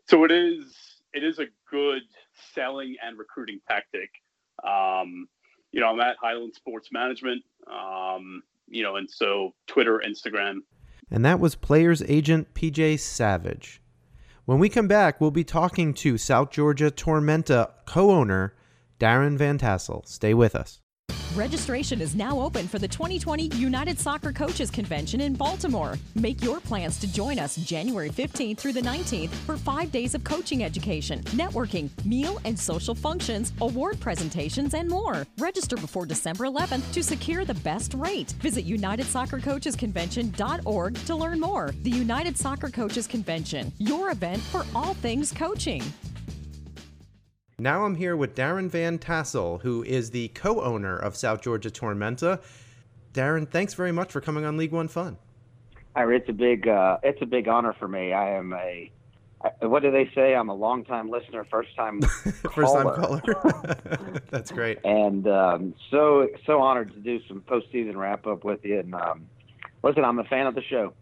so 0.07 0.23
it 0.23 0.31
is. 0.31 0.65
It 1.11 1.23
is 1.23 1.39
a 1.39 1.45
good 1.71 2.03
selling 2.53 2.95
and 3.03 3.17
recruiting 3.17 3.59
tactic. 3.67 4.11
Um, 4.63 5.27
you 5.71 5.81
know, 5.81 5.87
I'm 5.87 5.99
at 5.99 6.17
Highland 6.21 6.53
Sports 6.53 6.89
Management. 6.91 7.43
Um, 7.67 8.43
you 8.67 8.83
know, 8.83 8.97
and 8.97 9.09
so 9.09 9.55
Twitter, 9.65 10.01
Instagram. 10.07 10.59
And 11.09 11.25
that 11.25 11.39
was 11.39 11.55
players 11.55 12.03
agent 12.03 12.53
PJ 12.53 12.99
Savage. 12.99 13.78
When 14.49 14.57
we 14.57 14.67
come 14.67 14.87
back, 14.87 15.21
we'll 15.21 15.29
be 15.29 15.43
talking 15.43 15.93
to 15.93 16.17
South 16.17 16.49
Georgia 16.49 16.89
Tormenta 16.89 17.69
co 17.85 18.09
owner 18.09 18.55
Darin 18.97 19.37
Van 19.37 19.59
Tassell. 19.59 20.07
Stay 20.07 20.33
with 20.33 20.55
us. 20.55 20.81
Registration 21.35 22.01
is 22.01 22.15
now 22.15 22.39
open 22.39 22.67
for 22.67 22.79
the 22.79 22.87
2020 22.87 23.55
United 23.55 23.99
Soccer 23.99 24.31
Coaches 24.31 24.71
Convention 24.71 25.21
in 25.21 25.35
Baltimore. 25.35 25.93
Make 26.15 26.43
your 26.43 26.59
plans 26.59 26.99
to 27.01 27.13
join 27.13 27.37
us 27.37 27.55
January 27.57 28.09
15th 28.09 28.57
through 28.57 28.73
the 28.73 28.81
19th 28.81 29.29
for 29.29 29.55
five 29.55 29.91
days 29.91 30.15
of 30.15 30.23
coaching 30.23 30.63
education, 30.63 31.21
networking, 31.25 31.91
meal 32.03 32.39
and 32.45 32.57
social 32.57 32.95
functions, 32.95 33.53
award 33.61 33.99
presentations, 33.99 34.73
and 34.73 34.89
more. 34.89 35.27
Register 35.37 35.77
before 35.77 36.07
December 36.07 36.45
11th 36.45 36.91
to 36.93 37.03
secure 37.03 37.45
the 37.45 37.53
best 37.53 37.93
rate. 37.93 38.31
Visit 38.41 38.65
UnitedSoccerCoachesConvention.org 38.65 41.05
to 41.05 41.15
learn 41.15 41.39
more. 41.39 41.75
The 41.83 41.91
United 41.91 42.37
Soccer 42.37 42.69
Coaches 42.69 43.05
Convention, 43.05 43.71
your 43.77 44.09
event 44.09 44.41
for 44.41 44.65
all 44.73 44.95
things 44.95 45.31
coaching. 45.31 45.83
Now 47.59 47.83
I'm 47.83 47.95
here 47.95 48.15
with 48.15 48.35
Darin 48.35 48.69
Van 48.69 48.97
Tassell, 48.97 49.61
who 49.61 49.83
is 49.83 50.11
the 50.11 50.29
co-owner 50.29 50.95
of 50.95 51.17
South 51.17 51.41
Georgia 51.41 51.69
Tormenta. 51.69 52.41
Darin, 53.11 53.45
thanks 53.45 53.73
very 53.73 53.91
much 53.91 54.11
for 54.11 54.21
coming 54.21 54.45
on 54.45 54.55
League 54.55 54.71
One 54.71 54.87
Fun. 54.87 55.17
It's 55.95 56.29
a 56.29 56.33
big, 56.33 56.69
uh, 56.69 56.99
it's 57.03 57.21
a 57.21 57.25
big 57.25 57.49
honor 57.49 57.73
for 57.73 57.89
me. 57.89 58.13
I 58.13 58.37
am 58.37 58.53
a, 58.53 58.89
what 59.59 59.81
do 59.81 59.91
they 59.91 60.09
say? 60.15 60.33
I'm 60.33 60.47
a 60.47 60.53
long 60.53 60.85
time 60.85 61.09
listener, 61.09 61.45
first 61.51 61.75
time 61.75 62.01
first 62.53 62.73
time 62.73 62.95
caller. 62.95 63.21
That's 64.29 64.51
great. 64.51 64.79
And 64.85 65.27
um, 65.27 65.73
so 65.91 66.29
so 66.45 66.61
honored 66.61 66.93
to 66.93 66.99
do 66.99 67.19
some 67.27 67.41
postseason 67.41 67.97
wrap 67.97 68.25
up 68.25 68.45
with 68.45 68.63
you. 68.63 68.79
And 68.79 68.95
um, 68.95 69.27
listen, 69.83 70.05
I'm 70.05 70.19
a 70.19 70.23
fan 70.23 70.47
of 70.47 70.55
the 70.55 70.63
show. 70.63 70.93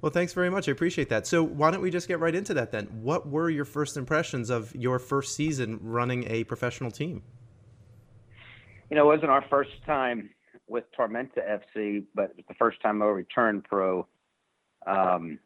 Well, 0.00 0.10
thanks 0.10 0.32
very 0.32 0.48
much. 0.48 0.68
I 0.68 0.72
appreciate 0.72 1.08
that. 1.08 1.26
So, 1.26 1.42
why 1.42 1.70
don't 1.70 1.82
we 1.82 1.90
just 1.90 2.06
get 2.06 2.20
right 2.20 2.34
into 2.34 2.54
that 2.54 2.70
then? 2.70 2.84
What 3.02 3.28
were 3.28 3.50
your 3.50 3.64
first 3.64 3.96
impressions 3.96 4.48
of 4.48 4.74
your 4.76 4.98
first 4.98 5.34
season 5.34 5.78
running 5.82 6.24
a 6.30 6.44
professional 6.44 6.90
team? 6.90 7.22
You 8.90 8.96
know, 8.96 9.10
it 9.10 9.16
wasn't 9.16 9.30
our 9.30 9.44
first 9.50 9.70
time 9.84 10.30
with 10.68 10.84
Tormenta 10.96 11.60
FC, 11.76 12.04
but 12.14 12.30
it 12.30 12.36
was 12.36 12.44
the 12.46 12.54
first 12.54 12.80
time 12.80 13.02
I 13.02 13.06
returned 13.06 13.64
pro. 13.64 14.06
Um, 14.86 15.38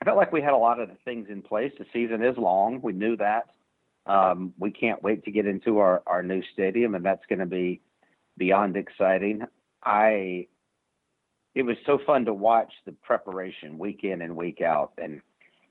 I 0.00 0.04
felt 0.04 0.16
like 0.16 0.32
we 0.32 0.40
had 0.40 0.52
a 0.52 0.56
lot 0.58 0.80
of 0.80 0.88
the 0.88 0.96
things 1.04 1.26
in 1.28 1.42
place. 1.42 1.72
The 1.78 1.86
season 1.92 2.22
is 2.22 2.36
long. 2.38 2.80
We 2.80 2.92
knew 2.92 3.16
that. 3.16 3.48
Um, 4.06 4.54
we 4.58 4.70
can't 4.70 5.02
wait 5.02 5.24
to 5.24 5.30
get 5.30 5.46
into 5.46 5.78
our, 5.78 6.02
our 6.06 6.22
new 6.22 6.42
stadium, 6.52 6.94
and 6.94 7.04
that's 7.04 7.26
going 7.28 7.40
to 7.40 7.46
be 7.46 7.80
beyond 8.38 8.76
exciting. 8.76 9.42
I 9.82 10.46
it 11.58 11.66
was 11.66 11.76
so 11.86 11.98
fun 12.06 12.24
to 12.24 12.32
watch 12.32 12.72
the 12.86 12.92
preparation 12.92 13.78
week 13.78 14.04
in 14.04 14.22
and 14.22 14.36
week 14.36 14.60
out 14.60 14.92
and 14.96 15.20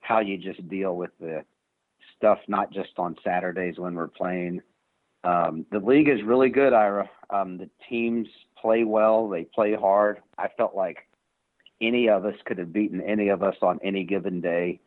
how 0.01 0.19
you 0.19 0.37
just 0.37 0.67
deal 0.67 0.97
with 0.97 1.11
the 1.17 1.45
stuff 2.17 2.39
not 2.49 2.73
just 2.73 2.89
on 2.97 3.15
Saturdays 3.23 3.79
when 3.79 3.95
we're 3.95 4.09
playing. 4.09 4.61
Um, 5.23 5.65
the 5.71 5.79
league 5.79 6.09
is 6.09 6.21
really 6.25 6.49
good, 6.49 6.73
Ira. 6.73 7.09
Um, 7.29 7.57
the 7.57 7.69
teams 7.89 8.27
play 8.61 8.83
well, 8.83 9.29
they 9.29 9.45
play 9.45 9.75
hard. 9.75 10.19
I 10.37 10.49
felt 10.57 10.75
like 10.75 11.07
any 11.79 12.09
of 12.09 12.25
us 12.25 12.35
could 12.43 12.57
have 12.57 12.73
beaten 12.73 12.99
any 12.99 13.29
of 13.29 13.41
us 13.41 13.55
on 13.61 13.79
any 13.81 14.03
given 14.03 14.41
day. 14.41 14.81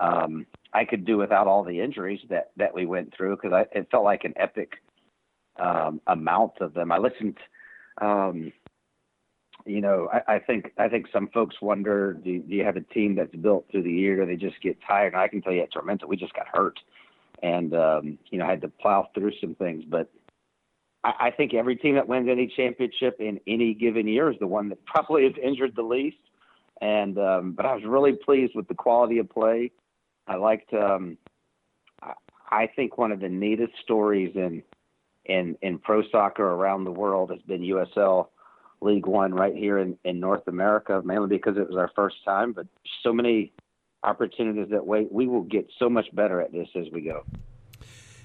Um, 0.00 0.46
I 0.72 0.84
could 0.84 1.04
do 1.04 1.16
without 1.16 1.48
all 1.48 1.64
the 1.64 1.80
injuries 1.80 2.20
that 2.30 2.52
that 2.58 2.72
we 2.72 2.86
went 2.86 3.12
through 3.16 3.38
because 3.42 3.66
it 3.72 3.88
felt 3.90 4.04
like 4.04 4.22
an 4.22 4.34
epic 4.36 4.74
um, 5.58 6.00
amount 6.06 6.52
of 6.60 6.74
them. 6.74 6.92
I 6.92 6.98
listened. 6.98 7.38
You 9.66 9.80
know, 9.80 10.08
I, 10.12 10.34
I 10.34 10.38
think 10.40 10.72
I 10.76 10.88
think 10.88 11.06
some 11.12 11.28
folks 11.28 11.56
wonder, 11.62 12.12
do, 12.12 12.40
do, 12.40 12.54
you 12.54 12.64
have 12.64 12.76
a 12.76 12.82
team 12.82 13.14
that's 13.14 13.34
built 13.34 13.66
through 13.70 13.84
the 13.84 13.92
year? 13.92 14.16
Do 14.16 14.26
they 14.26 14.36
just 14.36 14.60
get 14.62 14.76
tired? 14.86 15.14
And 15.14 15.22
I 15.22 15.28
can 15.28 15.40
tell 15.40 15.52
you 15.52 15.62
at 15.62 15.72
Tormenta, 15.72 16.06
we 16.06 16.16
just 16.16 16.34
got 16.34 16.46
hurt, 16.52 16.78
and 17.42 17.74
um, 17.74 18.18
you 18.30 18.38
know, 18.38 18.46
had 18.46 18.60
to 18.60 18.68
plow 18.68 19.08
through 19.14 19.32
some 19.40 19.54
things. 19.54 19.84
But 19.88 20.10
I, 21.02 21.12
I 21.20 21.30
think 21.30 21.54
every 21.54 21.76
team 21.76 21.94
that 21.94 22.06
wins 22.06 22.28
any 22.30 22.52
championship 22.54 23.16
in 23.20 23.40
any 23.46 23.72
given 23.72 24.06
year 24.06 24.30
is 24.30 24.38
the 24.38 24.46
one 24.46 24.68
that 24.68 24.84
probably 24.84 25.24
is 25.24 25.34
injured 25.42 25.74
the 25.76 25.82
least. 25.82 26.18
And 26.82 27.18
um, 27.18 27.52
but 27.52 27.64
I 27.64 27.74
was 27.74 27.84
really 27.86 28.12
pleased 28.12 28.54
with 28.54 28.68
the 28.68 28.74
quality 28.74 29.18
of 29.18 29.30
play. 29.30 29.70
I 30.26 30.36
liked. 30.36 30.74
Um, 30.74 31.16
I, 32.02 32.12
I 32.50 32.66
think 32.66 32.98
one 32.98 33.12
of 33.12 33.20
the 33.20 33.30
neatest 33.30 33.72
stories 33.82 34.32
in 34.34 34.62
in 35.24 35.56
in 35.62 35.78
pro 35.78 36.02
soccer 36.10 36.44
around 36.44 36.84
the 36.84 36.92
world 36.92 37.30
has 37.30 37.40
been 37.42 37.62
USL 37.62 38.28
League 38.80 39.06
One 39.06 39.32
right 39.32 39.54
here 39.54 39.78
in, 39.78 39.96
in 40.04 40.20
North 40.20 40.46
America, 40.46 41.02
mainly 41.04 41.28
because 41.28 41.56
it 41.56 41.68
was 41.68 41.76
our 41.76 41.90
first 41.94 42.16
time, 42.24 42.52
but 42.52 42.66
so 43.02 43.12
many 43.12 43.52
opportunities 44.02 44.68
that 44.70 44.86
wait. 44.86 45.10
We 45.10 45.26
will 45.26 45.42
get 45.42 45.66
so 45.78 45.88
much 45.88 46.06
better 46.14 46.40
at 46.40 46.52
this 46.52 46.68
as 46.76 46.86
we 46.92 47.00
go. 47.02 47.24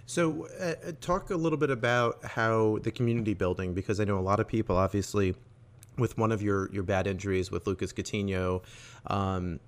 So, 0.05 0.47
uh, 0.59 0.73
uh, 0.87 0.91
talk 1.01 1.29
a 1.29 1.35
little 1.35 1.57
bit 1.57 1.69
about 1.69 2.25
how 2.25 2.79
the 2.81 2.91
community 2.91 3.35
building, 3.35 3.73
because 3.73 3.99
I 3.99 4.05
know 4.05 4.17
a 4.17 4.21
lot 4.21 4.39
of 4.39 4.47
people, 4.47 4.75
obviously, 4.75 5.35
with 5.97 6.17
one 6.17 6.31
of 6.31 6.41
your 6.41 6.71
your 6.71 6.83
bad 6.83 7.07
injuries 7.07 7.51
with 7.51 7.67
Lucas 7.67 7.93
Coutinho, 7.93 8.63
um, 9.07 9.59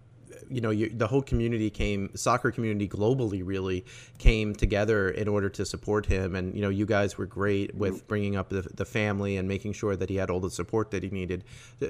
you 0.50 0.62
know, 0.62 0.70
you, 0.70 0.90
the 0.90 1.08
whole 1.08 1.22
community 1.22 1.70
came, 1.70 2.16
soccer 2.16 2.52
community 2.52 2.88
globally 2.88 3.42
really 3.44 3.86
came 4.18 4.54
together 4.54 5.10
in 5.10 5.28
order 5.28 5.50
to 5.50 5.66
support 5.66 6.06
him. 6.06 6.36
And, 6.36 6.56
you 6.56 6.62
know, 6.62 6.70
you 6.70 6.86
guys 6.86 7.18
were 7.18 7.26
great 7.26 7.76
with 7.76 7.98
mm-hmm. 7.98 8.08
bringing 8.08 8.36
up 8.36 8.50
the, 8.50 8.62
the 8.74 8.86
family 8.86 9.38
and 9.38 9.48
making 9.48 9.74
sure 9.74 9.96
that 9.96 10.10
he 10.10 10.16
had 10.16 10.30
all 10.30 10.40
the 10.40 10.50
support 10.50 10.92
that 10.92 11.04
he 11.04 11.10
needed. 11.10 11.44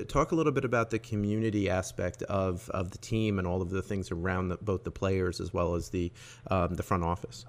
Talk 0.08 0.32
a 0.32 0.36
little 0.36 0.52
bit 0.52 0.66
about 0.66 0.90
the 0.90 1.00
community 1.00 1.70
aspect 1.70 2.24
of, 2.24 2.70
of 2.70 2.92
the 2.92 2.98
team 2.98 3.40
and 3.40 3.48
all 3.48 3.62
of 3.62 3.70
the 3.70 3.82
things 3.82 4.12
around 4.12 4.50
the, 4.50 4.58
both 4.58 4.84
the 4.84 4.92
players 4.92 5.40
as 5.40 5.54
well 5.54 5.76
as 5.76 5.90
the, 5.90 6.12
um, 6.50 6.76
the 6.76 6.84
front 6.84 7.04
office. 7.04 7.46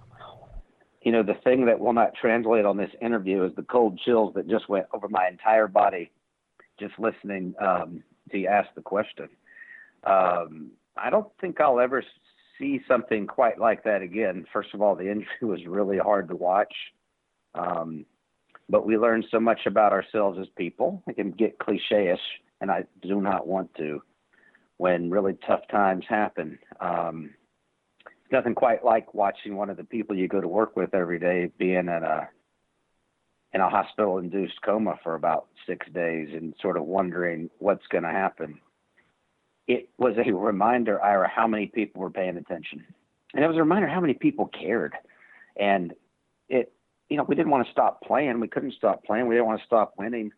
You 1.02 1.10
know, 1.10 1.24
the 1.24 1.34
thing 1.42 1.66
that 1.66 1.80
will 1.80 1.92
not 1.92 2.12
translate 2.14 2.64
on 2.64 2.76
this 2.76 2.90
interview 3.00 3.44
is 3.44 3.52
the 3.56 3.62
cold 3.62 3.98
chills 4.04 4.34
that 4.34 4.48
just 4.48 4.68
went 4.68 4.86
over 4.92 5.08
my 5.08 5.26
entire 5.28 5.66
body 5.66 6.10
just 6.78 6.98
listening 6.98 7.54
um, 7.60 8.02
to 8.30 8.38
you 8.38 8.46
ask 8.46 8.68
the 8.74 8.82
question. 8.82 9.28
Um, 10.04 10.72
I 10.96 11.10
don't 11.10 11.28
think 11.40 11.60
I'll 11.60 11.80
ever 11.80 12.02
see 12.58 12.80
something 12.86 13.26
quite 13.26 13.58
like 13.58 13.84
that 13.84 14.02
again. 14.02 14.46
First 14.52 14.74
of 14.74 14.82
all, 14.82 14.94
the 14.94 15.10
injury 15.10 15.26
was 15.42 15.66
really 15.66 15.98
hard 15.98 16.28
to 16.28 16.36
watch. 16.36 16.74
Um, 17.54 18.06
but 18.68 18.86
we 18.86 18.96
learned 18.96 19.26
so 19.30 19.40
much 19.40 19.60
about 19.66 19.92
ourselves 19.92 20.38
as 20.40 20.46
people. 20.56 21.02
It 21.06 21.16
can 21.16 21.32
get 21.32 21.58
cliche-ish, 21.58 22.20
and 22.60 22.70
I 22.70 22.84
do 23.02 23.20
not 23.20 23.46
want 23.46 23.74
to 23.74 24.02
when 24.78 25.10
really 25.10 25.36
tough 25.46 25.60
times 25.70 26.04
happen. 26.08 26.58
Um, 26.80 27.34
it's 28.06 28.32
nothing 28.32 28.54
quite 28.54 28.84
like 28.84 29.14
watching 29.14 29.56
one 29.56 29.70
of 29.70 29.76
the 29.76 29.84
people 29.84 30.16
you 30.16 30.28
go 30.28 30.40
to 30.40 30.48
work 30.48 30.76
with 30.76 30.94
every 30.94 31.18
day 31.18 31.50
being 31.58 31.76
in 31.76 31.88
a 31.88 32.28
in 33.54 33.60
a 33.60 33.68
hospital-induced 33.68 34.62
coma 34.64 34.98
for 35.02 35.14
about 35.14 35.48
six 35.66 35.86
days 35.92 36.30
and 36.32 36.54
sort 36.62 36.78
of 36.78 36.84
wondering 36.84 37.50
what's 37.58 37.86
going 37.88 38.02
to 38.02 38.10
happen 38.10 38.58
it 39.72 39.88
was 39.96 40.14
a 40.18 40.30
reminder, 40.30 41.02
Ira, 41.02 41.28
how 41.28 41.46
many 41.46 41.66
people 41.66 42.02
were 42.02 42.10
paying 42.10 42.36
attention. 42.36 42.84
And 43.34 43.42
it 43.42 43.48
was 43.48 43.56
a 43.56 43.60
reminder 43.60 43.88
how 43.88 44.00
many 44.00 44.12
people 44.12 44.46
cared. 44.48 44.94
And 45.56 45.94
it, 46.50 46.72
you 47.08 47.16
know, 47.16 47.24
we 47.24 47.34
didn't 47.34 47.50
want 47.50 47.66
to 47.66 47.72
stop 47.72 48.02
playing. 48.02 48.38
We 48.38 48.48
couldn't 48.48 48.74
stop 48.74 49.02
playing. 49.04 49.28
We 49.28 49.34
didn't 49.34 49.46
want 49.46 49.60
to 49.60 49.66
stop 49.66 49.94
winning. 49.96 50.32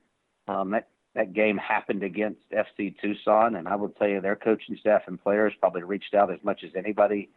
Um, 0.47 0.71
that, 0.71 0.89
that 1.17 1.33
game 1.33 1.57
happened 1.57 2.05
against 2.05 2.43
FC 2.53 2.95
Tucson. 3.01 3.57
And 3.57 3.67
I 3.67 3.75
will 3.75 3.89
tell 3.89 4.09
you, 4.09 4.21
their 4.21 4.37
coaching 4.37 4.77
staff 4.79 5.03
and 5.09 5.21
players 5.21 5.53
probably 5.59 5.83
reached 5.83 6.15
out 6.15 6.33
as 6.33 6.39
much 6.45 6.63
as 6.63 6.71
anybody 6.77 7.29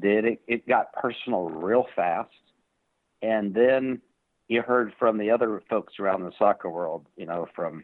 did. 0.00 0.24
It, 0.24 0.42
it 0.46 0.68
got 0.68 0.92
personal 0.92 1.48
real 1.48 1.86
fast. 1.96 2.30
And 3.22 3.52
then 3.52 4.00
you 4.46 4.62
heard 4.62 4.92
from 5.00 5.18
the 5.18 5.32
other 5.32 5.62
folks 5.68 5.94
around 5.98 6.22
the 6.22 6.32
soccer 6.38 6.70
world, 6.70 7.06
you 7.16 7.26
know, 7.26 7.48
from 7.56 7.82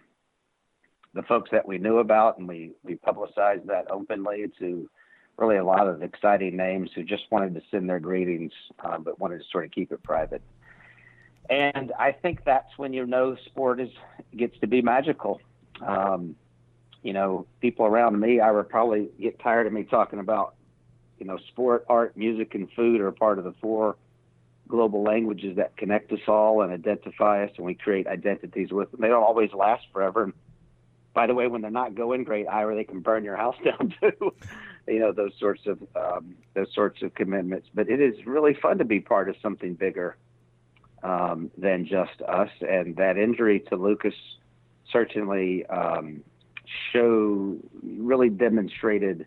the 1.14 1.22
folks 1.22 1.50
that 1.50 1.66
we 1.66 1.78
knew 1.78 1.98
about, 1.98 2.38
and 2.38 2.46
we 2.46 2.72
we 2.84 2.94
publicized 2.96 3.66
that 3.66 3.90
openly 3.90 4.46
to 4.58 4.88
really 5.36 5.56
a 5.56 5.64
lot 5.64 5.88
of 5.88 6.02
exciting 6.02 6.56
names 6.56 6.90
who 6.94 7.02
just 7.02 7.24
wanted 7.30 7.54
to 7.54 7.62
send 7.70 7.88
their 7.88 8.00
greetings, 8.00 8.52
uh, 8.84 8.98
but 8.98 9.18
wanted 9.18 9.38
to 9.38 9.44
sort 9.50 9.64
of 9.64 9.70
keep 9.70 9.90
it 9.90 10.02
private. 10.02 10.42
And 11.48 11.92
I 11.98 12.12
think 12.12 12.44
that's 12.44 12.76
when 12.76 12.92
you 12.92 13.06
know 13.06 13.36
sport 13.46 13.80
is 13.80 13.90
gets 14.36 14.58
to 14.60 14.66
be 14.66 14.82
magical. 14.82 15.40
Um, 15.84 16.36
you 17.02 17.12
know, 17.12 17.46
people 17.60 17.86
around 17.86 18.20
me, 18.20 18.40
I 18.40 18.50
would 18.50 18.68
probably 18.68 19.08
get 19.18 19.40
tired 19.40 19.66
of 19.66 19.72
me 19.72 19.84
talking 19.84 20.18
about, 20.18 20.54
you 21.18 21.26
know, 21.26 21.38
sport, 21.48 21.86
art, 21.88 22.16
music, 22.16 22.54
and 22.54 22.70
food 22.72 23.00
are 23.00 23.10
part 23.10 23.38
of 23.38 23.44
the 23.44 23.54
four 23.60 23.96
global 24.68 25.02
languages 25.02 25.56
that 25.56 25.76
connect 25.76 26.12
us 26.12 26.20
all 26.28 26.62
and 26.62 26.72
identify 26.72 27.44
us, 27.44 27.50
and 27.56 27.66
we 27.66 27.74
create 27.74 28.06
identities 28.06 28.70
with 28.70 28.90
them. 28.90 29.00
They 29.00 29.08
don't 29.08 29.22
always 29.22 29.52
last 29.52 29.84
forever. 29.92 30.24
And 30.24 30.34
by 31.12 31.26
the 31.26 31.34
way, 31.34 31.48
when 31.48 31.60
they're 31.60 31.70
not 31.70 31.94
going 31.94 32.24
great, 32.24 32.46
Ira, 32.46 32.74
they 32.74 32.84
can 32.84 33.00
burn 33.00 33.24
your 33.24 33.36
house 33.36 33.56
down 33.64 33.94
too. 34.00 34.34
you 34.86 34.98
know, 34.98 35.12
those 35.12 35.32
sorts 35.38 35.62
of 35.66 35.78
um, 35.96 36.36
those 36.54 36.72
sorts 36.74 37.02
of 37.02 37.14
commitments. 37.14 37.68
But 37.74 37.88
it 37.88 38.00
is 38.00 38.14
really 38.26 38.54
fun 38.54 38.78
to 38.78 38.84
be 38.84 39.00
part 39.00 39.28
of 39.28 39.36
something 39.42 39.74
bigger 39.74 40.16
um, 41.02 41.50
than 41.56 41.86
just 41.86 42.22
us. 42.22 42.50
And 42.60 42.96
that 42.96 43.16
injury 43.16 43.60
to 43.68 43.76
Lucas 43.76 44.14
certainly 44.92 45.66
um, 45.66 46.22
show 46.92 47.56
really 47.82 48.28
demonstrated 48.28 49.26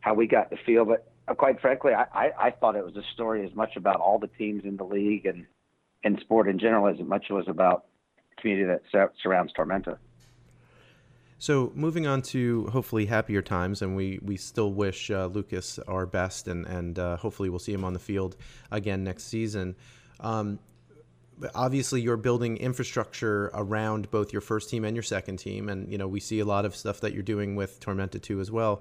how 0.00 0.14
we 0.14 0.26
got 0.26 0.50
the 0.50 0.56
feel. 0.64 0.84
But 0.84 1.10
uh, 1.28 1.34
quite 1.34 1.60
frankly, 1.60 1.92
I, 1.92 2.04
I, 2.12 2.30
I, 2.38 2.50
thought 2.50 2.76
it 2.76 2.84
was 2.84 2.96
a 2.96 3.02
story 3.14 3.46
as 3.46 3.54
much 3.54 3.76
about 3.76 4.00
all 4.00 4.18
the 4.18 4.26
teams 4.26 4.64
in 4.64 4.76
the 4.76 4.84
league 4.84 5.26
and 5.26 5.46
and 6.04 6.18
sport 6.20 6.48
in 6.48 6.58
general 6.58 6.88
as 6.88 6.98
much 7.06 7.26
as 7.26 7.30
it 7.30 7.34
was 7.34 7.48
about 7.48 7.86
the 8.30 8.42
community 8.42 8.66
that 8.66 8.82
sur- 8.90 9.12
surrounds 9.22 9.52
Tormenta. 9.56 9.98
So 11.42 11.72
moving 11.74 12.06
on 12.06 12.22
to 12.22 12.68
hopefully 12.68 13.04
happier 13.04 13.42
times, 13.42 13.82
and 13.82 13.96
we, 13.96 14.20
we 14.22 14.36
still 14.36 14.72
wish 14.72 15.10
uh, 15.10 15.26
Lucas 15.26 15.80
our 15.88 16.06
best, 16.06 16.46
and 16.46 16.64
and 16.66 16.96
uh, 16.96 17.16
hopefully 17.16 17.48
we'll 17.48 17.58
see 17.58 17.72
him 17.72 17.82
on 17.82 17.94
the 17.94 17.98
field 17.98 18.36
again 18.70 19.02
next 19.02 19.24
season. 19.24 19.74
Um, 20.20 20.60
obviously 21.52 22.00
you're 22.00 22.16
building 22.16 22.58
infrastructure 22.58 23.50
around 23.54 24.08
both 24.12 24.32
your 24.32 24.40
first 24.40 24.70
team 24.70 24.84
and 24.84 24.94
your 24.94 25.02
second 25.02 25.38
team 25.38 25.68
and 25.68 25.90
you 25.90 25.98
know 25.98 26.06
we 26.06 26.20
see 26.20 26.38
a 26.38 26.44
lot 26.44 26.64
of 26.64 26.76
stuff 26.76 27.00
that 27.00 27.12
you're 27.12 27.24
doing 27.24 27.56
with 27.56 27.80
tormenta 27.80 28.22
2 28.22 28.40
as 28.40 28.52
well. 28.52 28.80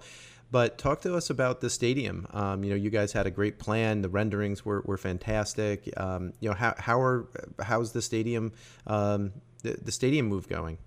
But 0.52 0.78
talk 0.78 1.02
to 1.02 1.16
us 1.16 1.32
about 1.32 1.62
the 1.62 1.70
stadium. 1.72 2.28
Um, 2.30 2.64
you 2.64 2.70
know 2.70 2.76
you 2.76 2.92
guys 2.92 3.12
had 3.12 3.26
a 3.26 3.32
great 3.32 3.58
plan. 3.58 4.04
The 4.04 4.10
renderings 4.10 4.64
were, 4.64 4.84
were 4.86 5.00
fantastic. 5.00 5.92
Um, 5.98 6.34
you 6.40 6.50
know 6.50 6.56
how, 6.56 6.76
how 6.78 7.02
are 7.02 7.28
how's 7.60 7.92
the 7.92 8.04
stadium 8.04 8.52
um, 8.86 9.32
the, 9.64 9.80
the 9.82 9.92
stadium 9.92 10.28
move 10.28 10.48
going 10.48 10.78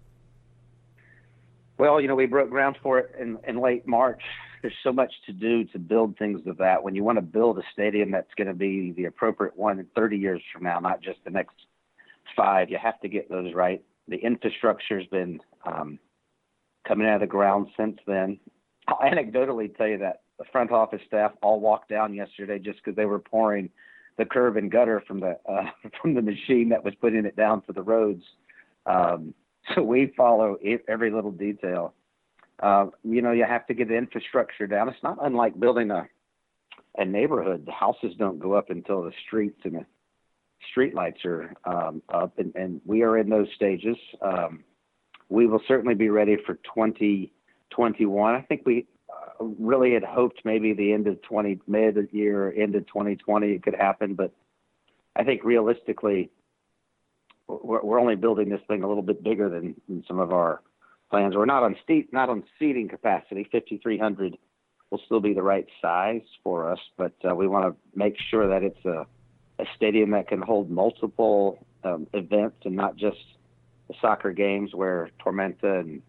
well 1.79 2.01
you 2.01 2.09
know 2.09 2.14
we 2.14 2.27
broke 2.27 2.51
ground 2.51 2.77
for 2.83 2.99
it 2.99 3.14
in, 3.20 3.39
in 3.47 3.61
late 3.61 3.87
march 3.87 4.22
there's 4.64 4.75
so 4.83 4.95
much 4.95 5.12
to 5.27 5.33
do 5.35 5.64
to 5.64 5.79
build 5.79 6.16
things 6.16 6.41
of 6.47 6.57
that. 6.57 6.83
When 6.83 6.95
you 6.95 7.05
want 7.05 7.18
to 7.18 7.22
build 7.22 7.59
a 7.59 7.62
stadium 7.75 8.11
that's 8.11 8.33
going 8.35 8.49
to 8.49 8.55
be 8.55 8.93
the 8.93 9.05
appropriate 9.05 9.55
one 9.59 9.79
in 9.79 9.87
30 9.95 10.16
years 10.16 10.41
from 10.51 10.62
now, 10.62 10.81
not 10.81 11.03
just 11.03 11.18
the 11.22 11.31
next 11.31 11.55
five, 12.35 12.70
you 12.70 12.79
have 12.83 12.99
to 13.01 13.09
get 13.09 13.29
those 13.29 13.53
right. 13.53 13.85
The 14.09 14.16
infrastructure's 14.16 15.07
been 15.09 15.39
um, 15.66 15.99
coming 16.89 17.07
out 17.07 17.16
of 17.16 17.20
the 17.20 17.27
ground 17.27 17.66
since 17.77 17.99
then. 18.07 18.41
I'll 18.89 18.97
anecdotally 19.01 19.77
tell 19.77 19.87
you 19.87 19.99
that 19.99 20.22
the 20.39 20.47
front 20.51 20.72
office 20.72 21.03
staff 21.07 21.33
all 21.43 21.61
walked 21.61 21.91
down 21.91 22.14
yesterday 22.14 22.59
just 22.59 22.79
because 22.83 22.97
they 22.97 23.05
were 23.05 23.18
pouring 23.18 23.68
the 24.16 24.25
curb 24.25 24.57
and 24.57 24.72
gutter 24.72 25.03
from 25.07 25.20
the 25.20 25.39
uh, 25.47 25.64
from 26.01 26.14
the 26.14 26.22
machine 26.22 26.70
that 26.70 26.83
was 26.83 26.95
putting 27.03 27.27
it 27.27 27.37
down 27.37 27.61
for 27.66 27.75
the 27.75 27.83
roads. 27.83 28.22
Um, 28.87 29.35
so 29.75 29.83
we 29.83 30.12
follow 30.17 30.57
every 30.89 31.11
little 31.11 31.33
detail 31.33 31.95
uh, 32.62 32.87
you 33.03 33.21
know, 33.21 33.33
you 33.33 33.45
have 33.45 33.67
to 33.67 33.75
get 33.75 33.89
the 33.89 33.97
infrastructure 33.97 34.67
down. 34.67 34.89
It's 34.89 35.03
not 35.03 35.19
unlike 35.21 35.59
building 35.59 35.91
a 35.91 36.09
a 36.97 37.05
neighborhood. 37.05 37.67
The 37.67 37.73
houses 37.73 38.15
don't 38.19 38.39
go 38.39 38.55
up 38.55 38.71
until 38.71 39.03
the 39.03 39.12
streets 39.27 39.59
and 39.65 39.75
the 39.75 39.87
street 40.71 40.95
lights 40.95 41.25
are 41.25 41.53
um, 41.65 42.03
up, 42.09 42.39
and, 42.39 42.55
and 42.55 42.81
we 42.87 43.03
are 43.03 43.19
in 43.19 43.29
those 43.29 43.49
stages. 43.57 43.97
Um, 44.23 44.62
we 45.29 45.49
will 45.49 45.61
certainly 45.67 45.97
be 45.97 46.09
ready 46.09 46.37
for 46.47 46.55
2021. 46.55 48.35
I 48.35 48.41
think 48.43 48.62
we 48.65 48.87
uh, 49.11 49.45
really 49.59 49.93
had 49.93 50.05
hoped 50.05 50.43
maybe 50.45 50.73
the 50.73 50.93
end 50.93 51.09
of 51.09 51.21
20 51.23 51.61
mid 51.67 51.97
year, 52.12 52.55
end 52.57 52.77
of 52.77 52.87
2020 52.87 53.49
it 53.49 53.65
could 53.65 53.75
happen, 53.75 54.15
but 54.15 54.33
I 55.17 55.25
think 55.25 55.43
realistically, 55.43 56.31
we're, 57.49 57.82
we're 57.82 58.01
only 58.01 58.16
building 58.16 58.49
this 58.49 58.61
thing 58.68 58.82
a 58.82 58.88
little 58.88 59.03
bit 59.03 59.22
bigger 59.22 59.49
than, 59.49 59.74
than 59.88 60.05
some 60.07 60.18
of 60.18 60.32
our 60.32 60.61
plans. 61.11 61.36
We're 61.36 61.47
not 61.47 61.62
on 61.62 61.76
seat, 61.86 62.12
not 62.12 62.28
on 62.28 62.45
seating 62.59 62.88
capacity. 62.88 63.47
5,300 63.51 64.36
will 64.90 65.01
still 65.07 65.20
be 65.20 65.34
the 65.34 65.42
right 65.42 65.66
size 65.80 66.22
for 66.42 66.70
us, 66.70 66.78
but 66.97 67.12
uh, 67.28 67.34
we 67.34 67.47
want 67.47 67.66
to 67.66 67.99
make 67.99 68.16
sure 68.30 68.49
that 68.49 68.62
it's 68.62 68.84
a, 68.84 69.07
a 69.59 69.64
stadium 69.76 70.11
that 70.12 70.28
can 70.28 70.40
hold 70.40 70.70
multiple 70.70 71.64
um, 71.84 72.07
events 72.14 72.57
and 72.64 72.74
not 72.74 72.97
just 72.97 73.18
the 73.88 73.95
soccer 74.01 74.32
games 74.32 74.74
where 74.74 75.11
Tormenta 75.24 75.80
and 75.80 76.03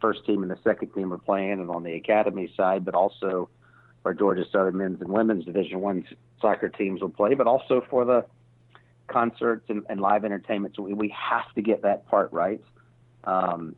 first 0.00 0.24
team 0.24 0.42
and 0.42 0.50
the 0.50 0.58
second 0.64 0.92
team 0.94 1.12
are 1.12 1.18
playing, 1.18 1.52
and 1.52 1.70
on 1.70 1.82
the 1.82 1.92
academy 1.94 2.52
side, 2.56 2.84
but 2.84 2.94
also 2.94 3.48
where 4.02 4.14
Georgia 4.14 4.44
Southern 4.50 4.78
men's 4.78 5.00
and 5.00 5.10
women's 5.10 5.44
Division 5.44 5.80
One 5.80 6.06
soccer 6.40 6.70
teams 6.70 7.02
will 7.02 7.10
play, 7.10 7.34
but 7.34 7.46
also 7.46 7.84
for 7.90 8.04
the 8.04 8.24
concerts 9.10 9.64
and, 9.68 9.84
and 9.88 10.00
live 10.00 10.24
entertainment. 10.24 10.76
So 10.76 10.82
we, 10.82 10.94
we 10.94 11.08
have 11.08 11.52
to 11.54 11.62
get 11.62 11.82
that 11.82 12.06
part 12.08 12.32
right. 12.32 12.62
Um, 13.24 13.76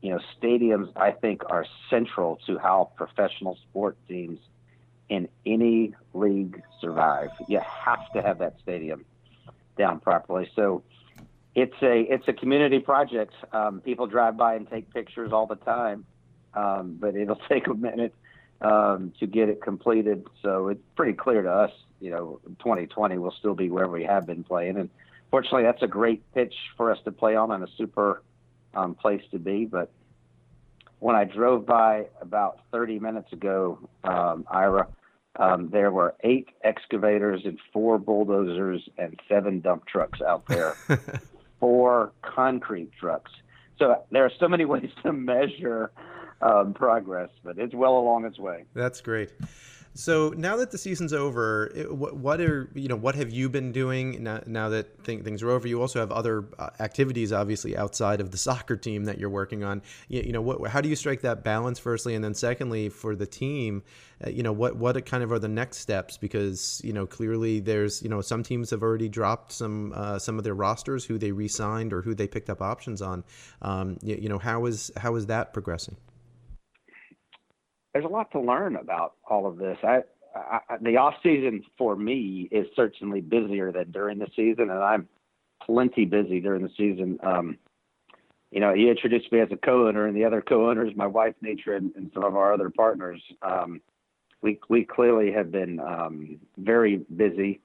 you 0.00 0.10
know, 0.10 0.20
stadiums 0.40 0.90
I 0.96 1.10
think 1.10 1.42
are 1.50 1.66
central 1.90 2.40
to 2.46 2.58
how 2.58 2.90
professional 2.96 3.56
sport 3.68 3.96
teams 4.08 4.38
in 5.08 5.28
any 5.44 5.94
league 6.14 6.62
survive. 6.80 7.30
You 7.48 7.60
have 7.60 8.10
to 8.14 8.22
have 8.22 8.38
that 8.38 8.54
stadium 8.62 9.04
down 9.76 10.00
properly. 10.00 10.50
So 10.54 10.82
it's 11.54 11.74
a 11.82 12.00
it's 12.00 12.28
a 12.28 12.32
community 12.32 12.78
project. 12.78 13.34
Um, 13.52 13.80
people 13.80 14.06
drive 14.06 14.36
by 14.36 14.54
and 14.54 14.70
take 14.70 14.92
pictures 14.94 15.32
all 15.32 15.46
the 15.46 15.56
time, 15.56 16.06
um, 16.54 16.96
but 16.98 17.16
it'll 17.16 17.36
take 17.48 17.66
a 17.66 17.74
minute 17.74 18.14
um, 18.60 19.12
to 19.20 19.26
get 19.26 19.48
it 19.48 19.60
completed. 19.60 20.26
So 20.42 20.68
it's 20.68 20.82
pretty 20.96 21.14
clear 21.14 21.42
to 21.42 21.50
us, 21.50 21.72
you 22.00 22.10
know, 22.10 22.40
2020 22.60 23.18
will 23.18 23.34
still 23.38 23.54
be 23.54 23.70
where 23.70 23.88
we 23.88 24.04
have 24.04 24.26
been 24.26 24.44
playing, 24.44 24.76
and 24.76 24.90
fortunately, 25.30 25.62
that's 25.62 25.82
a 25.82 25.88
great 25.88 26.22
pitch 26.34 26.54
for 26.76 26.90
us 26.90 26.98
to 27.04 27.12
play 27.12 27.36
on 27.36 27.50
and 27.52 27.62
a 27.64 27.68
super 27.76 28.22
um, 28.74 28.94
place 28.94 29.22
to 29.30 29.38
be. 29.38 29.64
But 29.64 29.90
when 30.98 31.16
I 31.16 31.24
drove 31.24 31.66
by 31.66 32.06
about 32.20 32.60
30 32.72 32.98
minutes 32.98 33.32
ago, 33.32 33.78
um, 34.04 34.44
Ira, 34.50 34.86
um, 35.36 35.70
there 35.70 35.90
were 35.90 36.14
eight 36.22 36.48
excavators 36.62 37.42
and 37.44 37.58
four 37.72 37.98
bulldozers 37.98 38.88
and 38.98 39.18
seven 39.28 39.60
dump 39.60 39.86
trucks 39.86 40.20
out 40.20 40.46
there, 40.46 40.74
four 41.60 42.12
concrete 42.22 42.90
trucks. 42.98 43.30
So 43.78 44.02
there 44.10 44.24
are 44.24 44.32
so 44.38 44.48
many 44.48 44.64
ways 44.64 44.90
to 45.02 45.12
measure 45.12 45.90
um, 46.42 46.74
progress, 46.74 47.30
but 47.42 47.58
it's 47.58 47.74
well 47.74 47.96
along 47.96 48.24
its 48.24 48.38
way. 48.38 48.64
That's 48.74 49.00
great. 49.00 49.30
So 49.94 50.32
now 50.36 50.56
that 50.56 50.70
the 50.70 50.78
season's 50.78 51.12
over, 51.12 51.72
what, 51.90 52.40
are 52.40 52.70
you 52.74 52.86
know 52.86 52.96
what 52.96 53.16
have 53.16 53.30
you 53.30 53.48
been 53.48 53.72
doing 53.72 54.22
now, 54.22 54.40
now 54.46 54.68
that 54.68 55.04
th- 55.04 55.24
things 55.24 55.42
are 55.42 55.50
over? 55.50 55.66
You 55.66 55.80
also 55.80 55.98
have 55.98 56.12
other 56.12 56.44
uh, 56.58 56.70
activities, 56.78 57.32
obviously 57.32 57.76
outside 57.76 58.20
of 58.20 58.30
the 58.30 58.38
soccer 58.38 58.76
team 58.76 59.04
that 59.06 59.18
you're 59.18 59.30
working 59.30 59.64
on. 59.64 59.82
You, 60.08 60.22
you 60.22 60.32
know, 60.32 60.42
what, 60.42 60.70
how 60.70 60.80
do 60.80 60.88
you 60.88 60.94
strike 60.94 61.22
that 61.22 61.42
balance? 61.42 61.80
Firstly, 61.80 62.14
and 62.14 62.22
then 62.22 62.34
secondly, 62.34 62.88
for 62.88 63.16
the 63.16 63.26
team, 63.26 63.82
uh, 64.24 64.30
you 64.30 64.44
know, 64.44 64.52
what 64.52 64.76
what 64.76 65.04
kind 65.06 65.24
of 65.24 65.32
are 65.32 65.40
the 65.40 65.48
next 65.48 65.78
steps? 65.78 66.16
Because 66.16 66.80
you 66.84 66.92
know, 66.92 67.04
clearly 67.04 67.58
there's 67.58 68.00
you 68.00 68.08
know 68.08 68.20
some 68.20 68.44
teams 68.44 68.70
have 68.70 68.82
already 68.84 69.08
dropped 69.08 69.50
some 69.50 69.92
uh, 69.96 70.20
some 70.20 70.38
of 70.38 70.44
their 70.44 70.54
rosters, 70.54 71.04
who 71.04 71.18
they 71.18 71.32
re-signed 71.32 71.92
or 71.92 72.00
who 72.02 72.14
they 72.14 72.28
picked 72.28 72.48
up 72.48 72.62
options 72.62 73.02
on. 73.02 73.24
Um, 73.60 73.98
you, 74.02 74.14
you 74.14 74.28
know, 74.28 74.38
how 74.38 74.66
is 74.66 74.92
how 74.96 75.16
is 75.16 75.26
that 75.26 75.52
progressing? 75.52 75.96
There's 77.92 78.04
a 78.04 78.08
lot 78.08 78.30
to 78.32 78.40
learn 78.40 78.76
about 78.76 79.14
all 79.28 79.46
of 79.46 79.58
this. 79.58 79.78
I, 79.82 80.02
I, 80.34 80.60
the 80.80 80.96
off 80.96 81.14
season 81.22 81.64
for 81.76 81.96
me 81.96 82.48
is 82.52 82.66
certainly 82.76 83.20
busier 83.20 83.72
than 83.72 83.90
during 83.90 84.18
the 84.18 84.28
season, 84.36 84.70
and 84.70 84.78
I'm 84.78 85.08
plenty 85.64 86.04
busy 86.04 86.40
during 86.40 86.62
the 86.62 86.70
season. 86.76 87.18
Um, 87.22 87.58
you 88.50 88.60
know, 88.60 88.74
he 88.74 88.88
introduced 88.88 89.30
me 89.32 89.40
as 89.40 89.48
a 89.52 89.56
co-owner, 89.56 90.06
and 90.06 90.16
the 90.16 90.24
other 90.24 90.42
co-owners, 90.42 90.92
my 90.96 91.06
wife, 91.06 91.34
Netra, 91.42 91.76
and, 91.76 91.92
and 91.96 92.10
some 92.14 92.24
of 92.24 92.36
our 92.36 92.52
other 92.52 92.70
partners. 92.70 93.22
Um, 93.42 93.80
we 94.42 94.58
we 94.68 94.84
clearly 94.84 95.32
have 95.32 95.50
been 95.50 95.80
um, 95.80 96.38
very 96.58 96.98
busy. 97.16 97.60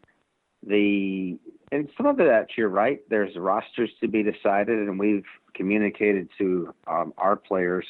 The 0.65 1.37
and 1.71 1.89
some 1.97 2.05
of 2.05 2.17
that 2.17 2.47
you're 2.57 2.69
right. 2.69 2.99
There's 3.09 3.35
rosters 3.35 3.89
to 4.01 4.07
be 4.07 4.23
decided, 4.23 4.77
and 4.77 4.99
we've 4.99 5.25
communicated 5.53 6.29
to 6.37 6.73
um, 6.87 7.13
our 7.17 7.35
players 7.35 7.85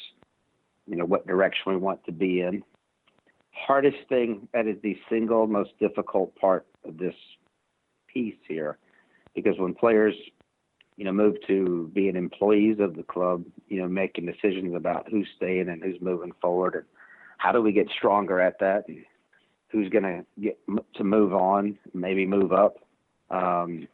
you 0.86 0.96
know 0.96 1.04
what 1.04 1.26
direction 1.26 1.72
we 1.72 1.76
want 1.76 2.04
to 2.04 2.12
be 2.12 2.40
in. 2.40 2.62
Hardest 3.52 3.98
thing 4.08 4.48
that 4.52 4.66
is 4.66 4.76
the 4.82 4.98
single 5.08 5.46
most 5.46 5.70
difficult 5.78 6.34
part 6.36 6.66
of 6.84 6.98
this 6.98 7.14
piece 8.12 8.36
here, 8.46 8.78
because 9.34 9.58
when 9.58 9.74
players 9.74 10.14
you 10.96 11.04
know 11.04 11.12
move 11.12 11.36
to 11.46 11.90
being 11.94 12.16
employees 12.16 12.78
of 12.80 12.96
the 12.96 13.02
club, 13.02 13.44
you 13.68 13.80
know 13.80 13.88
making 13.88 14.26
decisions 14.26 14.74
about 14.74 15.08
who's 15.10 15.28
staying 15.36 15.68
and 15.68 15.82
who's 15.82 16.00
moving 16.00 16.32
forward, 16.40 16.74
and 16.74 16.84
how 17.38 17.52
do 17.52 17.60
we 17.62 17.72
get 17.72 17.88
stronger 17.90 18.40
at 18.40 18.58
that? 18.60 18.88
And 18.88 19.04
who's 19.68 19.88
going 19.88 20.04
to 20.04 20.24
get 20.40 20.58
to 20.94 21.04
move 21.04 21.34
on, 21.34 21.78
maybe 21.92 22.26
move 22.26 22.52
up? 22.52 22.76
Um, 23.30 23.88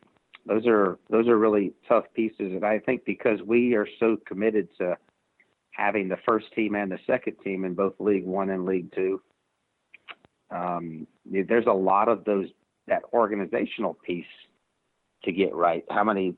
those 0.46 0.66
are 0.66 0.98
those 1.08 1.28
are 1.28 1.38
really 1.38 1.72
tough 1.88 2.04
pieces, 2.14 2.52
and 2.52 2.64
I 2.64 2.78
think 2.78 3.04
because 3.04 3.40
we 3.46 3.74
are 3.74 3.86
so 4.00 4.16
committed 4.26 4.68
to 4.78 4.96
having 5.72 6.08
the 6.08 6.18
first 6.26 6.46
team 6.54 6.74
and 6.74 6.90
the 6.90 6.98
second 7.06 7.36
team 7.44 7.64
in 7.64 7.74
both 7.74 7.94
League 7.98 8.24
One 8.26 8.50
and 8.50 8.64
League 8.64 8.92
Two, 8.94 9.20
um, 10.50 11.06
there's 11.24 11.66
a 11.66 11.72
lot 11.72 12.08
of 12.08 12.24
those 12.24 12.46
that 12.86 13.02
organizational 13.12 13.94
piece 13.94 14.24
to 15.24 15.32
get 15.32 15.54
right. 15.54 15.84
How 15.90 16.04
many 16.04 16.34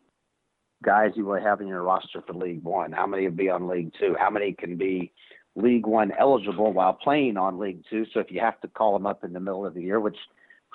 guys 0.85 1.12
you 1.16 1.24
will 1.24 1.41
have 1.41 1.61
in 1.61 1.66
your 1.66 1.82
roster 1.82 2.22
for 2.26 2.35
League 2.35 2.62
One? 2.62 2.93
How 2.93 3.07
many 3.07 3.24
will 3.24 3.35
be 3.35 3.51
on 3.51 3.68
League 3.68 3.93
Two? 3.99 4.14
How 4.18 4.30
many 4.30 4.53
can 4.53 4.76
be 4.76 5.12
League 5.57 5.87
One 5.87 6.12
eligible 6.18 6.72
while 6.72 6.93
playing 6.93 7.37
on 7.37 7.59
League 7.59 7.82
Two? 7.91 8.05
So 8.12 8.20
if 8.20 8.30
you 8.30 8.41
have 8.41 8.61
to 8.61 8.68
call 8.68 8.93
them 8.93 9.07
up 9.07 9.24
in 9.24 9.32
the 9.32 9.41
middle 9.41 9.66
of 9.66 9.74
the 9.74 9.82
year, 9.82 10.01
which 10.01 10.16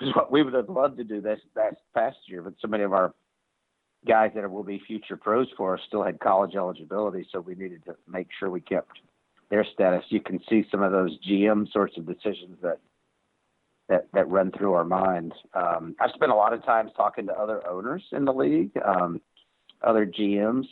is 0.00 0.14
what 0.14 0.30
we 0.32 0.42
would 0.42 0.54
have 0.54 0.68
loved 0.68 0.98
to 0.98 1.04
do 1.04 1.20
this 1.20 1.40
past 1.94 2.16
year, 2.26 2.42
but 2.42 2.54
so 2.60 2.68
many 2.68 2.82
of 2.82 2.92
our 2.92 3.14
guys 4.06 4.32
that 4.34 4.50
will 4.50 4.64
be 4.64 4.82
future 4.86 5.16
pros 5.16 5.48
for 5.56 5.74
us 5.74 5.80
still 5.86 6.02
had 6.02 6.20
college 6.20 6.54
eligibility, 6.54 7.26
so 7.30 7.40
we 7.40 7.54
needed 7.54 7.84
to 7.84 7.96
make 8.08 8.28
sure 8.38 8.50
we 8.50 8.60
kept 8.60 8.98
their 9.50 9.64
status. 9.74 10.04
You 10.08 10.20
can 10.20 10.40
see 10.48 10.64
some 10.70 10.82
of 10.82 10.92
those 10.92 11.18
GM 11.28 11.70
sorts 11.72 11.96
of 11.98 12.06
decisions 12.06 12.56
that 12.62 12.78
that 13.88 14.06
that 14.14 14.28
run 14.28 14.52
through 14.52 14.72
our 14.72 14.84
minds. 14.84 15.34
Um, 15.52 15.96
I've 16.00 16.12
spent 16.14 16.32
a 16.32 16.34
lot 16.34 16.52
of 16.52 16.64
times 16.64 16.92
talking 16.96 17.26
to 17.26 17.32
other 17.32 17.66
owners 17.68 18.02
in 18.12 18.24
the 18.24 18.32
league, 18.32 18.70
um, 18.84 19.20
other 19.82 20.06
GMs. 20.06 20.66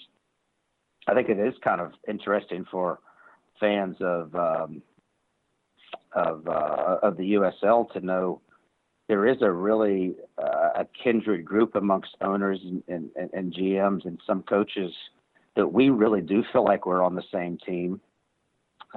I 1.06 1.14
think 1.14 1.28
it 1.28 1.38
is 1.38 1.54
kind 1.62 1.80
of 1.80 1.92
interesting 2.08 2.64
for 2.70 3.00
fans 3.58 3.96
of 4.00 4.34
um, 4.34 4.82
of 6.12 6.46
uh, 6.46 6.98
of 7.02 7.16
the 7.16 7.34
USL 7.34 7.90
to 7.92 8.00
know 8.00 8.40
there 9.08 9.26
is 9.26 9.38
a 9.40 9.50
really 9.50 10.14
uh, 10.36 10.82
a 10.82 10.86
kindred 11.02 11.44
group 11.44 11.74
amongst 11.74 12.10
owners 12.20 12.60
and, 12.62 12.82
and, 13.16 13.30
and 13.32 13.54
GMs 13.54 14.04
and 14.04 14.20
some 14.26 14.42
coaches 14.42 14.92
that 15.56 15.72
we 15.72 15.88
really 15.88 16.20
do 16.20 16.44
feel 16.52 16.64
like 16.64 16.86
we're 16.86 17.02
on 17.02 17.14
the 17.14 17.24
same 17.32 17.58
team. 17.58 18.00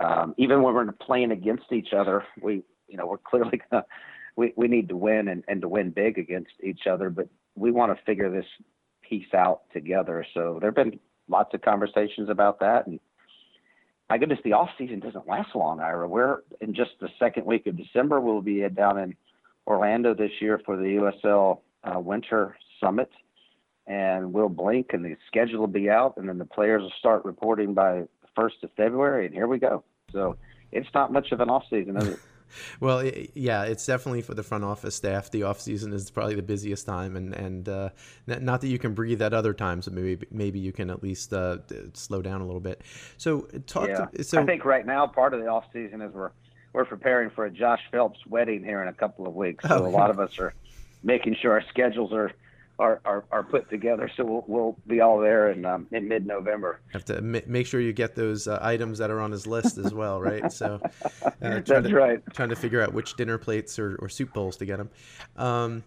Um, 0.01 0.35
even 0.37 0.61
when 0.61 0.73
we're 0.73 0.91
playing 0.91 1.31
against 1.31 1.71
each 1.71 1.93
other, 1.93 2.23
we 2.41 2.63
you 2.87 2.97
know 2.97 3.07
we're 3.07 3.17
clearly 3.17 3.61
gonna, 3.71 3.85
we 4.35 4.53
we 4.55 4.67
need 4.67 4.89
to 4.89 4.97
win 4.97 5.29
and, 5.29 5.43
and 5.47 5.61
to 5.61 5.69
win 5.69 5.91
big 5.91 6.17
against 6.17 6.51
each 6.63 6.87
other, 6.87 7.09
but 7.09 7.27
we 7.55 7.71
want 7.71 7.97
to 7.97 8.03
figure 8.05 8.29
this 8.29 8.45
piece 9.07 9.33
out 9.33 9.61
together. 9.73 10.25
So 10.33 10.59
there've 10.61 10.75
been 10.75 10.99
lots 11.27 11.53
of 11.53 11.61
conversations 11.61 12.29
about 12.29 12.59
that 12.59 12.87
and 12.87 12.99
my 14.09 14.17
goodness, 14.17 14.39
the 14.43 14.51
off 14.51 14.67
season 14.77 14.99
doesn't 14.99 15.25
last 15.25 15.55
long, 15.55 15.79
Ira. 15.79 16.05
We're 16.05 16.39
in 16.59 16.73
just 16.73 16.91
the 16.99 17.07
second 17.17 17.45
week 17.45 17.65
of 17.65 17.77
December. 17.77 18.19
We'll 18.19 18.41
be 18.41 18.67
down 18.67 18.99
in 18.99 19.15
Orlando 19.71 20.13
this 20.13 20.31
year 20.41 20.59
for 20.65 20.75
the 20.75 21.11
USL 21.23 21.59
uh, 21.83 21.99
Winter 21.99 22.57
Summit, 22.81 23.09
and 23.87 24.33
we'll 24.33 24.49
blink 24.49 24.87
and 24.91 25.05
the 25.05 25.15
schedule 25.27 25.61
will 25.61 25.67
be 25.67 25.89
out, 25.89 26.17
and 26.17 26.27
then 26.27 26.37
the 26.37 26.45
players 26.45 26.81
will 26.81 26.93
start 26.99 27.23
reporting 27.23 27.73
by 27.73 28.01
the 28.01 28.27
first 28.35 28.57
of 28.63 28.69
February, 28.75 29.25
and 29.25 29.33
here 29.33 29.47
we 29.47 29.59
go. 29.59 29.83
So 30.11 30.35
it's 30.73 30.89
not 30.93 31.13
much 31.13 31.31
of 31.31 31.39
an 31.39 31.49
off 31.49 31.63
season, 31.69 31.95
is 31.97 32.07
it? 32.09 32.19
well, 32.81 33.09
yeah, 33.33 33.63
it's 33.63 33.85
definitely 33.85 34.21
for 34.21 34.33
the 34.33 34.43
front 34.43 34.65
office 34.65 34.95
staff. 34.95 35.31
The 35.31 35.43
off 35.43 35.61
season 35.61 35.93
is 35.93 36.11
probably 36.11 36.35
the 36.35 36.41
busiest 36.41 36.85
time, 36.85 37.15
and 37.15 37.33
and 37.33 37.69
uh, 37.69 37.89
not 38.27 38.59
that 38.59 38.67
you 38.67 38.77
can 38.77 38.93
breathe 38.93 39.21
at 39.21 39.33
other 39.33 39.53
times, 39.53 39.85
but 39.85 39.93
maybe 39.93 40.27
maybe 40.31 40.59
you 40.59 40.73
can 40.73 40.89
at 40.89 41.01
least 41.01 41.31
uh, 41.31 41.59
slow 41.93 42.21
down 42.21 42.41
a 42.41 42.45
little 42.45 42.59
bit. 42.59 42.81
So 43.17 43.47
talk. 43.67 43.87
Yeah. 43.87 44.05
To, 44.05 44.23
so 44.23 44.41
I 44.41 44.45
think 44.45 44.65
right 44.65 44.85
now 44.85 45.07
part 45.07 45.33
of 45.33 45.39
the 45.39 45.47
off 45.47 45.65
season 45.71 46.01
is 46.01 46.13
we're 46.13 46.31
we're 46.73 46.85
preparing 46.85 47.29
for 47.29 47.45
a 47.45 47.51
Josh 47.51 47.81
Phelps 47.91 48.19
wedding 48.27 48.63
here 48.63 48.81
in 48.81 48.87
a 48.87 48.93
couple 48.93 49.27
of 49.27 49.35
weeks. 49.35 49.67
So 49.67 49.83
oh, 49.83 49.87
a 49.87 49.89
lot 49.89 50.09
of 50.09 50.19
us 50.19 50.39
are 50.39 50.53
making 51.03 51.35
sure 51.41 51.51
our 51.53 51.63
schedules 51.69 52.13
are 52.13 52.31
are, 52.81 52.99
are, 53.05 53.23
are 53.31 53.43
put 53.43 53.69
together. 53.69 54.09
So 54.17 54.25
we'll, 54.25 54.43
we'll 54.47 54.77
be 54.87 55.01
all 55.01 55.19
there 55.19 55.51
in, 55.51 55.65
um, 55.65 55.85
in 55.91 56.07
mid 56.07 56.25
November. 56.25 56.79
Have 56.93 57.05
to 57.05 57.21
make 57.21 57.67
sure 57.67 57.79
you 57.79 57.93
get 57.93 58.15
those 58.15 58.47
uh, 58.47 58.57
items 58.59 58.97
that 58.97 59.11
are 59.11 59.21
on 59.21 59.31
his 59.31 59.45
list 59.45 59.77
as 59.77 59.93
well, 59.93 60.19
right? 60.19 60.51
So 60.51 60.81
uh, 61.23 61.29
that's 61.39 61.69
to, 61.69 61.95
right. 61.95 62.21
Trying 62.33 62.49
to 62.49 62.55
figure 62.55 62.81
out 62.81 62.91
which 62.91 63.15
dinner 63.15 63.37
plates 63.37 63.77
or, 63.77 63.97
or 63.97 64.09
soup 64.09 64.33
bowls 64.33 64.57
to 64.57 64.65
get 64.65 64.79
him. 64.79 64.89
Um, 65.37 65.83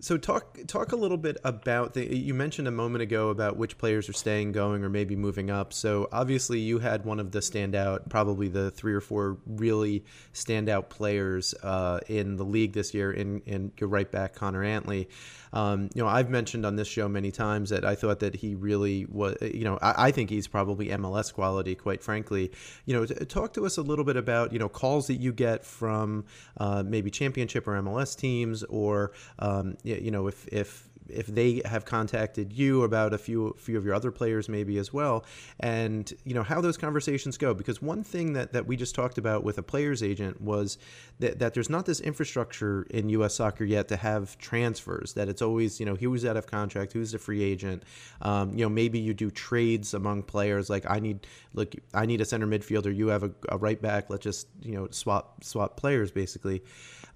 so 0.00 0.16
talk 0.16 0.58
talk 0.66 0.92
a 0.92 0.96
little 0.96 1.16
bit 1.16 1.38
about 1.44 1.94
the 1.94 2.14
you 2.14 2.32
mentioned 2.34 2.68
a 2.68 2.72
moment 2.72 3.02
ago 3.02 3.30
about 3.30 3.56
which 3.56 3.78
players 3.78 4.08
are 4.08 4.12
staying 4.14 4.52
going 4.52 4.84
or 4.84 4.88
maybe 4.88 5.16
moving 5.16 5.50
up. 5.50 5.72
So 5.72 6.08
obviously 6.12 6.60
you 6.60 6.78
had 6.78 7.04
one 7.04 7.18
of 7.18 7.32
the 7.32 7.40
standout, 7.40 8.08
probably 8.08 8.48
the 8.48 8.70
three 8.70 8.94
or 8.94 9.00
four 9.00 9.38
really 9.46 10.04
standout 10.32 10.88
players 10.88 11.54
uh, 11.62 12.00
in 12.08 12.36
the 12.36 12.44
league 12.44 12.72
this 12.72 12.94
year 12.94 13.12
in 13.12 13.40
in 13.46 13.72
your 13.78 13.88
right 13.88 14.10
back 14.10 14.34
Connor 14.34 14.62
Antley. 14.62 15.08
Um, 15.52 15.88
you 15.94 16.02
know, 16.02 16.08
I've 16.08 16.30
mentioned 16.30 16.66
on 16.66 16.76
this 16.76 16.88
show 16.88 17.08
many 17.08 17.30
times 17.30 17.70
that 17.70 17.84
I 17.84 17.94
thought 17.94 18.20
that 18.20 18.34
he 18.36 18.54
really 18.54 19.06
was, 19.06 19.36
you 19.40 19.64
know, 19.64 19.78
I, 19.80 20.08
I 20.08 20.10
think 20.10 20.30
he's 20.30 20.46
probably 20.46 20.88
MLS 20.88 21.32
quality, 21.32 21.74
quite 21.74 22.02
frankly. 22.02 22.52
You 22.84 22.94
know, 22.94 23.06
talk 23.06 23.52
to 23.54 23.66
us 23.66 23.78
a 23.78 23.82
little 23.82 24.04
bit 24.04 24.16
about, 24.16 24.52
you 24.52 24.58
know, 24.58 24.68
calls 24.68 25.06
that 25.06 25.16
you 25.16 25.32
get 25.32 25.64
from 25.64 26.24
uh, 26.58 26.82
maybe 26.86 27.10
championship 27.10 27.66
or 27.66 27.80
MLS 27.82 28.16
teams, 28.16 28.62
or, 28.64 29.12
um, 29.38 29.76
you 29.96 30.10
know, 30.10 30.26
if, 30.26 30.46
if 30.48 30.88
if 31.08 31.26
they 31.26 31.62
have 31.64 31.84
contacted 31.84 32.52
you 32.52 32.82
about 32.82 33.12
a 33.12 33.18
few 33.18 33.54
few 33.58 33.76
of 33.76 33.84
your 33.84 33.94
other 33.94 34.10
players 34.10 34.48
maybe 34.48 34.78
as 34.78 34.92
well. 34.92 35.24
And 35.60 36.12
you 36.24 36.34
know 36.34 36.42
how 36.42 36.60
those 36.60 36.76
conversations 36.76 37.36
go 37.36 37.54
because 37.54 37.80
one 37.80 38.02
thing 38.02 38.34
that, 38.34 38.52
that 38.52 38.66
we 38.66 38.76
just 38.76 38.94
talked 38.94 39.18
about 39.18 39.44
with 39.44 39.58
a 39.58 39.62
player's 39.62 40.02
agent 40.02 40.40
was 40.40 40.78
that, 41.18 41.38
that 41.38 41.54
there's 41.54 41.70
not 41.70 41.86
this 41.86 42.00
infrastructure 42.00 42.86
in 42.90 43.08
US 43.10 43.34
soccer 43.34 43.64
yet 43.64 43.88
to 43.88 43.96
have 43.96 44.36
transfers 44.38 45.14
that 45.14 45.28
it's 45.28 45.42
always 45.42 45.80
you 45.80 45.86
know 45.86 45.94
who's 45.94 46.24
out 46.24 46.36
of 46.36 46.46
contract 46.46 46.92
who's 46.92 47.14
a 47.14 47.18
free 47.18 47.42
agent. 47.42 47.82
Um, 48.22 48.50
you 48.50 48.64
know 48.64 48.70
maybe 48.70 48.98
you 48.98 49.14
do 49.14 49.30
trades 49.30 49.94
among 49.94 50.22
players 50.24 50.68
like 50.68 50.88
I 50.88 51.00
need 51.00 51.26
look 51.54 51.74
I 51.94 52.06
need 52.06 52.20
a 52.20 52.24
center 52.24 52.46
midfielder 52.46 52.94
you 52.94 53.08
have 53.08 53.22
a, 53.22 53.32
a 53.48 53.56
right 53.56 53.80
back 53.80 54.10
let's 54.10 54.24
just 54.24 54.48
you 54.62 54.74
know 54.74 54.88
swap 54.90 55.42
swap 55.44 55.76
players 55.76 56.10
basically 56.10 56.62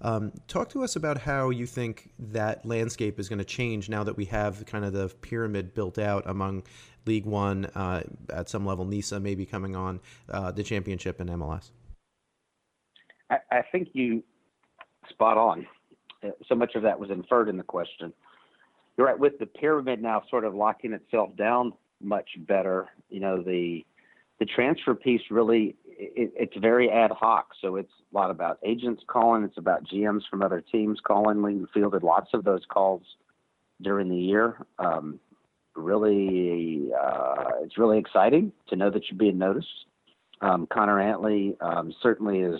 um, 0.03 0.33
talk 0.47 0.69
to 0.69 0.83
us 0.83 0.95
about 0.95 1.17
how 1.17 1.49
you 1.49 1.65
think 1.65 2.11
that 2.19 2.65
landscape 2.65 3.19
is 3.19 3.29
going 3.29 3.39
to 3.39 3.45
change 3.45 3.89
now 3.89 4.03
that 4.03 4.17
we 4.17 4.25
have 4.25 4.65
kind 4.65 4.83
of 4.83 4.93
the 4.93 5.09
pyramid 5.21 5.73
built 5.73 5.97
out 5.97 6.23
among 6.25 6.63
League 7.05 7.25
One, 7.25 7.65
uh, 7.65 8.03
at 8.29 8.49
some 8.49 8.65
level, 8.65 8.85
NISA 8.85 9.19
maybe 9.19 9.45
coming 9.45 9.75
on, 9.75 9.99
uh, 10.29 10.51
the 10.51 10.63
championship 10.63 11.19
in 11.21 11.27
MLS. 11.27 11.71
I, 13.29 13.37
I 13.51 13.61
think 13.71 13.89
you 13.93 14.23
spot 15.09 15.37
on. 15.37 15.65
Uh, 16.23 16.29
so 16.47 16.55
much 16.55 16.75
of 16.75 16.83
that 16.83 16.99
was 16.99 17.09
inferred 17.09 17.49
in 17.49 17.57
the 17.57 17.63
question. 17.63 18.13
You're 18.97 19.07
right. 19.07 19.17
With 19.17 19.39
the 19.39 19.45
pyramid 19.45 20.01
now 20.01 20.21
sort 20.29 20.45
of 20.45 20.53
locking 20.53 20.93
itself 20.93 21.35
down 21.35 21.73
much 22.01 22.29
better, 22.39 22.89
you 23.09 23.19
know, 23.19 23.41
the 23.41 23.85
the 24.39 24.45
transfer 24.45 24.93
piece 24.93 25.21
really 25.29 25.75
it, 25.97 26.33
it's 26.35 26.57
very 26.57 26.89
ad 26.89 27.11
hoc. 27.11 27.49
So 27.61 27.75
it's 27.75 27.91
a 28.11 28.17
lot 28.17 28.31
about 28.31 28.59
agents 28.63 29.03
calling. 29.07 29.43
It's 29.43 29.57
about 29.57 29.83
GMs 29.85 30.21
from 30.29 30.41
other 30.41 30.61
teams 30.61 30.99
calling. 31.05 31.41
We 31.41 31.65
fielded 31.73 32.03
lots 32.03 32.29
of 32.33 32.43
those 32.43 32.63
calls 32.69 33.03
during 33.81 34.09
the 34.09 34.17
year. 34.17 34.57
Um, 34.79 35.19
really, 35.75 36.89
uh, 36.99 37.45
it's 37.63 37.77
really 37.77 37.97
exciting 37.97 38.51
to 38.69 38.75
know 38.75 38.89
that 38.89 39.03
you're 39.09 39.17
being 39.17 39.37
noticed. 39.37 39.67
Um, 40.41 40.67
Connor 40.71 40.99
Antley 40.99 41.55
um, 41.61 41.93
certainly 42.01 42.39
is, 42.39 42.59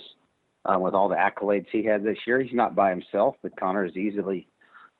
uh, 0.66 0.80
with 0.80 0.94
all 0.94 1.10
the 1.10 1.16
accolades 1.16 1.68
he 1.72 1.84
had 1.84 2.04
this 2.04 2.18
year, 2.26 2.42
he's 2.42 2.56
not 2.56 2.76
by 2.76 2.90
himself, 2.90 3.36
but 3.42 3.60
Connor 3.60 3.86
is 3.86 3.98
easily 3.98 4.48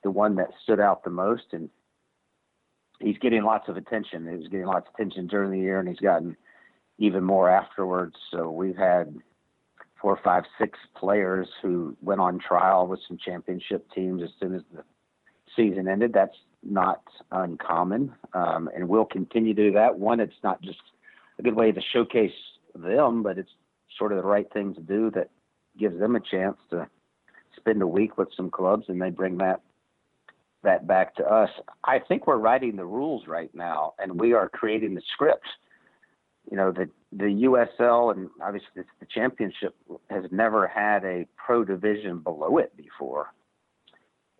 the 0.02 0.10
one 0.10 0.36
that 0.36 0.50
stood 0.62 0.80
out 0.80 1.02
the 1.02 1.10
most. 1.10 1.44
And 1.52 1.70
he's 3.00 3.16
getting 3.18 3.42
lots 3.42 3.68
of 3.68 3.76
attention. 3.76 4.28
He 4.28 4.36
was 4.36 4.48
getting 4.48 4.66
lots 4.66 4.86
of 4.88 4.94
attention 4.94 5.26
during 5.26 5.50
the 5.50 5.58
year, 5.58 5.80
and 5.80 5.88
he's 5.88 5.98
gotten 5.98 6.36
even 6.98 7.24
more 7.24 7.50
afterwards. 7.50 8.14
So 8.30 8.50
we've 8.50 8.76
had 8.76 9.14
four, 10.00 10.18
five, 10.22 10.44
six 10.58 10.78
players 10.96 11.48
who 11.62 11.96
went 12.02 12.20
on 12.20 12.38
trial 12.38 12.86
with 12.86 13.00
some 13.08 13.18
championship 13.24 13.86
teams 13.94 14.22
as 14.22 14.30
soon 14.40 14.54
as 14.54 14.62
the 14.74 14.84
season 15.56 15.88
ended. 15.88 16.12
That's 16.12 16.36
not 16.62 17.02
uncommon, 17.30 18.14
um, 18.32 18.68
and 18.74 18.88
we'll 18.88 19.04
continue 19.04 19.54
to 19.54 19.70
do 19.70 19.72
that. 19.72 19.98
One, 19.98 20.20
it's 20.20 20.32
not 20.42 20.62
just 20.62 20.78
a 21.38 21.42
good 21.42 21.54
way 21.54 21.72
to 21.72 21.80
showcase 21.92 22.32
them, 22.74 23.22
but 23.22 23.38
it's 23.38 23.50
sort 23.98 24.12
of 24.12 24.18
the 24.18 24.28
right 24.28 24.50
thing 24.52 24.74
to 24.74 24.80
do 24.80 25.10
that 25.12 25.30
gives 25.78 25.98
them 25.98 26.16
a 26.16 26.20
chance 26.20 26.56
to 26.70 26.88
spend 27.56 27.82
a 27.82 27.86
week 27.86 28.18
with 28.18 28.28
some 28.36 28.50
clubs, 28.50 28.86
and 28.88 29.00
they 29.00 29.10
bring 29.10 29.38
that 29.38 29.60
that 30.62 30.86
back 30.86 31.14
to 31.14 31.24
us. 31.24 31.50
I 31.84 31.98
think 31.98 32.26
we're 32.26 32.38
writing 32.38 32.76
the 32.76 32.86
rules 32.86 33.26
right 33.26 33.54
now, 33.54 33.92
and 33.98 34.18
we 34.18 34.32
are 34.32 34.48
creating 34.48 34.94
the 34.94 35.02
script 35.12 35.46
you 36.50 36.56
know 36.56 36.72
the 36.72 36.88
the 37.12 37.46
USL 37.46 38.12
and 38.12 38.28
obviously 38.42 38.82
the 39.00 39.06
championship 39.06 39.74
has 40.10 40.24
never 40.30 40.66
had 40.66 41.04
a 41.04 41.26
pro 41.36 41.64
division 41.64 42.18
below 42.18 42.58
it 42.58 42.76
before, 42.76 43.32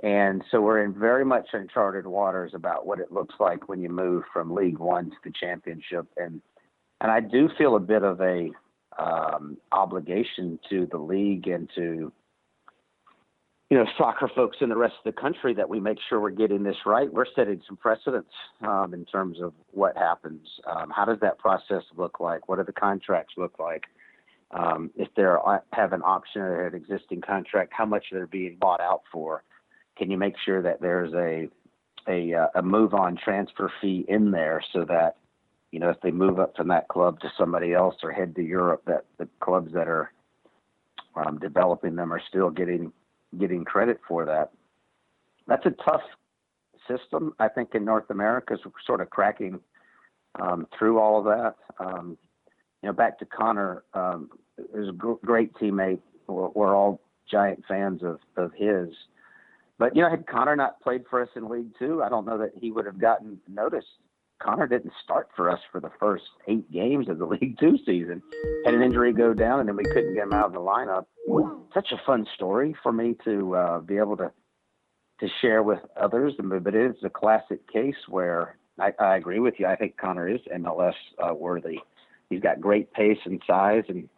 and 0.02 0.42
so 0.50 0.60
we're 0.60 0.84
in 0.84 0.92
very 0.92 1.24
much 1.24 1.48
uncharted 1.52 2.06
waters 2.06 2.52
about 2.54 2.86
what 2.86 3.00
it 3.00 3.12
looks 3.12 3.34
like 3.40 3.68
when 3.68 3.80
you 3.80 3.88
move 3.88 4.24
from 4.32 4.54
League 4.54 4.78
One 4.78 5.10
to 5.10 5.16
the 5.24 5.32
championship, 5.38 6.06
and 6.16 6.40
and 7.00 7.10
I 7.10 7.20
do 7.20 7.48
feel 7.56 7.76
a 7.76 7.80
bit 7.80 8.02
of 8.02 8.20
a 8.20 8.50
um, 8.98 9.56
obligation 9.72 10.58
to 10.70 10.86
the 10.90 10.98
league 10.98 11.48
and 11.48 11.68
to 11.74 12.12
you 13.74 13.80
know 13.80 13.90
soccer 13.98 14.30
folks 14.36 14.58
in 14.60 14.68
the 14.68 14.76
rest 14.76 14.94
of 15.04 15.12
the 15.12 15.20
country 15.20 15.52
that 15.52 15.68
we 15.68 15.80
make 15.80 15.98
sure 16.08 16.20
we're 16.20 16.30
getting 16.30 16.62
this 16.62 16.76
right. 16.86 17.12
We're 17.12 17.26
setting 17.34 17.60
some 17.66 17.76
precedents 17.76 18.30
um, 18.60 18.94
in 18.94 19.04
terms 19.04 19.40
of 19.42 19.52
what 19.72 19.96
happens. 19.96 20.46
Um, 20.64 20.92
how 20.94 21.04
does 21.04 21.18
that 21.22 21.38
process 21.38 21.82
look 21.96 22.20
like? 22.20 22.48
What 22.48 22.58
do 22.58 22.62
the 22.62 22.72
contracts 22.72 23.34
look 23.36 23.58
like? 23.58 23.82
Um, 24.52 24.92
if 24.94 25.08
they 25.16 25.24
uh, 25.24 25.58
have 25.72 25.92
an 25.92 26.02
option 26.04 26.42
or 26.42 26.68
an 26.68 26.76
existing 26.76 27.22
contract, 27.22 27.72
how 27.76 27.84
much 27.84 28.04
they're 28.12 28.28
being 28.28 28.58
bought 28.60 28.80
out 28.80 29.02
for? 29.10 29.42
Can 29.98 30.08
you 30.08 30.18
make 30.18 30.34
sure 30.44 30.62
that 30.62 30.80
there's 30.80 31.12
a 31.12 31.48
a, 32.06 32.32
uh, 32.32 32.46
a 32.54 32.62
move 32.62 32.94
on 32.94 33.16
transfer 33.16 33.72
fee 33.80 34.04
in 34.06 34.30
there 34.30 34.62
so 34.72 34.84
that 34.84 35.16
you 35.72 35.80
know 35.80 35.88
if 35.88 36.00
they 36.00 36.12
move 36.12 36.38
up 36.38 36.56
from 36.56 36.68
that 36.68 36.86
club 36.86 37.18
to 37.22 37.32
somebody 37.36 37.74
else 37.74 37.96
or 38.04 38.12
head 38.12 38.36
to 38.36 38.42
Europe, 38.42 38.82
that 38.86 39.04
the 39.18 39.26
clubs 39.40 39.72
that 39.72 39.88
are 39.88 40.12
um, 41.16 41.40
developing 41.40 41.96
them 41.96 42.12
are 42.12 42.22
still 42.28 42.50
getting 42.50 42.92
getting 43.38 43.64
credit 43.64 44.00
for 44.06 44.24
that. 44.24 44.52
That's 45.46 45.66
a 45.66 45.74
tough 45.84 46.02
system. 46.88 47.34
I 47.38 47.48
think 47.48 47.74
in 47.74 47.84
North 47.84 48.10
America 48.10 48.54
is 48.54 48.60
sort 48.86 49.00
of 49.00 49.10
cracking 49.10 49.60
um, 50.40 50.66
through 50.76 50.98
all 50.98 51.18
of 51.18 51.24
that. 51.24 51.54
Um, 51.78 52.18
you 52.82 52.88
know, 52.88 52.92
back 52.92 53.18
to 53.18 53.26
Connor, 53.26 53.82
um, 53.94 54.30
is 54.74 54.88
great 55.24 55.54
teammate. 55.54 56.00
We're, 56.26 56.48
we're, 56.48 56.76
all 56.76 57.00
giant 57.30 57.64
fans 57.66 58.02
of, 58.02 58.18
of 58.36 58.52
his. 58.54 58.88
But 59.78 59.96
you 59.96 60.02
know, 60.02 60.10
had 60.10 60.26
Connor 60.26 60.56
not 60.56 60.80
played 60.80 61.04
for 61.08 61.22
us 61.22 61.28
in 61.34 61.48
League 61.48 61.72
Two, 61.78 62.02
I 62.02 62.08
don't 62.08 62.26
know 62.26 62.38
that 62.38 62.52
he 62.60 62.70
would 62.70 62.86
have 62.86 63.00
gotten 63.00 63.38
noticed. 63.48 63.86
Connor 64.42 64.66
didn't 64.66 64.92
start 65.02 65.28
for 65.34 65.50
us 65.50 65.60
for 65.70 65.80
the 65.80 65.90
first 65.98 66.24
eight 66.48 66.70
games 66.70 67.08
of 67.08 67.18
the 67.18 67.26
League 67.40 67.58
Two 67.58 67.78
season. 67.86 68.22
Had 68.64 68.74
an 68.74 68.82
injury 68.82 69.12
go 69.12 69.32
down, 69.34 69.60
and 69.60 69.68
then 69.68 69.76
we 69.76 69.84
couldn't 69.84 70.14
get 70.14 70.24
him 70.24 70.32
out 70.32 70.46
of 70.46 70.52
the 70.52 70.60
lineup. 70.60 71.06
Such 71.72 71.92
a 71.92 72.00
fun 72.06 72.26
story 72.34 72.76
for 72.82 72.92
me 72.92 73.16
to 73.24 73.54
uh, 73.54 73.80
be 73.80 73.96
able 73.96 74.16
to 74.18 74.30
to 75.20 75.28
share 75.40 75.62
with 75.62 75.80
others. 76.00 76.34
But 76.38 76.74
it 76.74 76.90
is 76.90 76.96
a 77.04 77.10
classic 77.10 77.70
case 77.72 77.96
where 78.08 78.56
I, 78.78 78.92
I 78.98 79.16
agree 79.16 79.38
with 79.38 79.54
you. 79.58 79.66
I 79.66 79.76
think 79.76 79.96
Connor 79.96 80.28
is 80.28 80.40
MLS 80.54 80.94
uh, 81.18 81.34
worthy. 81.34 81.78
He's 82.30 82.40
got 82.40 82.60
great 82.60 82.92
pace 82.92 83.18
and 83.24 83.40
size, 83.46 83.84
and 83.88 84.08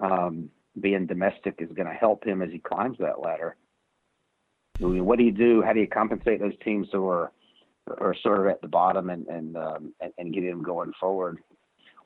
um, 0.00 0.50
being 0.80 1.06
domestic 1.06 1.56
is 1.58 1.70
going 1.74 1.88
to 1.88 1.94
help 1.94 2.24
him 2.24 2.42
as 2.42 2.50
he 2.50 2.58
climbs 2.58 2.98
that 2.98 3.20
ladder. 3.20 3.56
I 4.80 4.86
mean, 4.86 5.04
what 5.04 5.18
do 5.18 5.24
you 5.24 5.32
do? 5.32 5.62
How 5.62 5.72
do 5.72 5.80
you 5.80 5.86
compensate 5.86 6.40
those 6.40 6.58
teams 6.64 6.88
who 6.90 7.06
are 7.08 7.32
are 7.86 8.14
sort 8.22 8.40
of 8.40 8.46
at 8.46 8.60
the 8.60 8.68
bottom 8.68 9.10
and 9.10 9.26
and 9.28 9.56
um, 9.56 9.92
and, 10.00 10.12
and 10.18 10.34
getting 10.34 10.50
them 10.50 10.62
going 10.62 10.92
forward? 11.00 11.38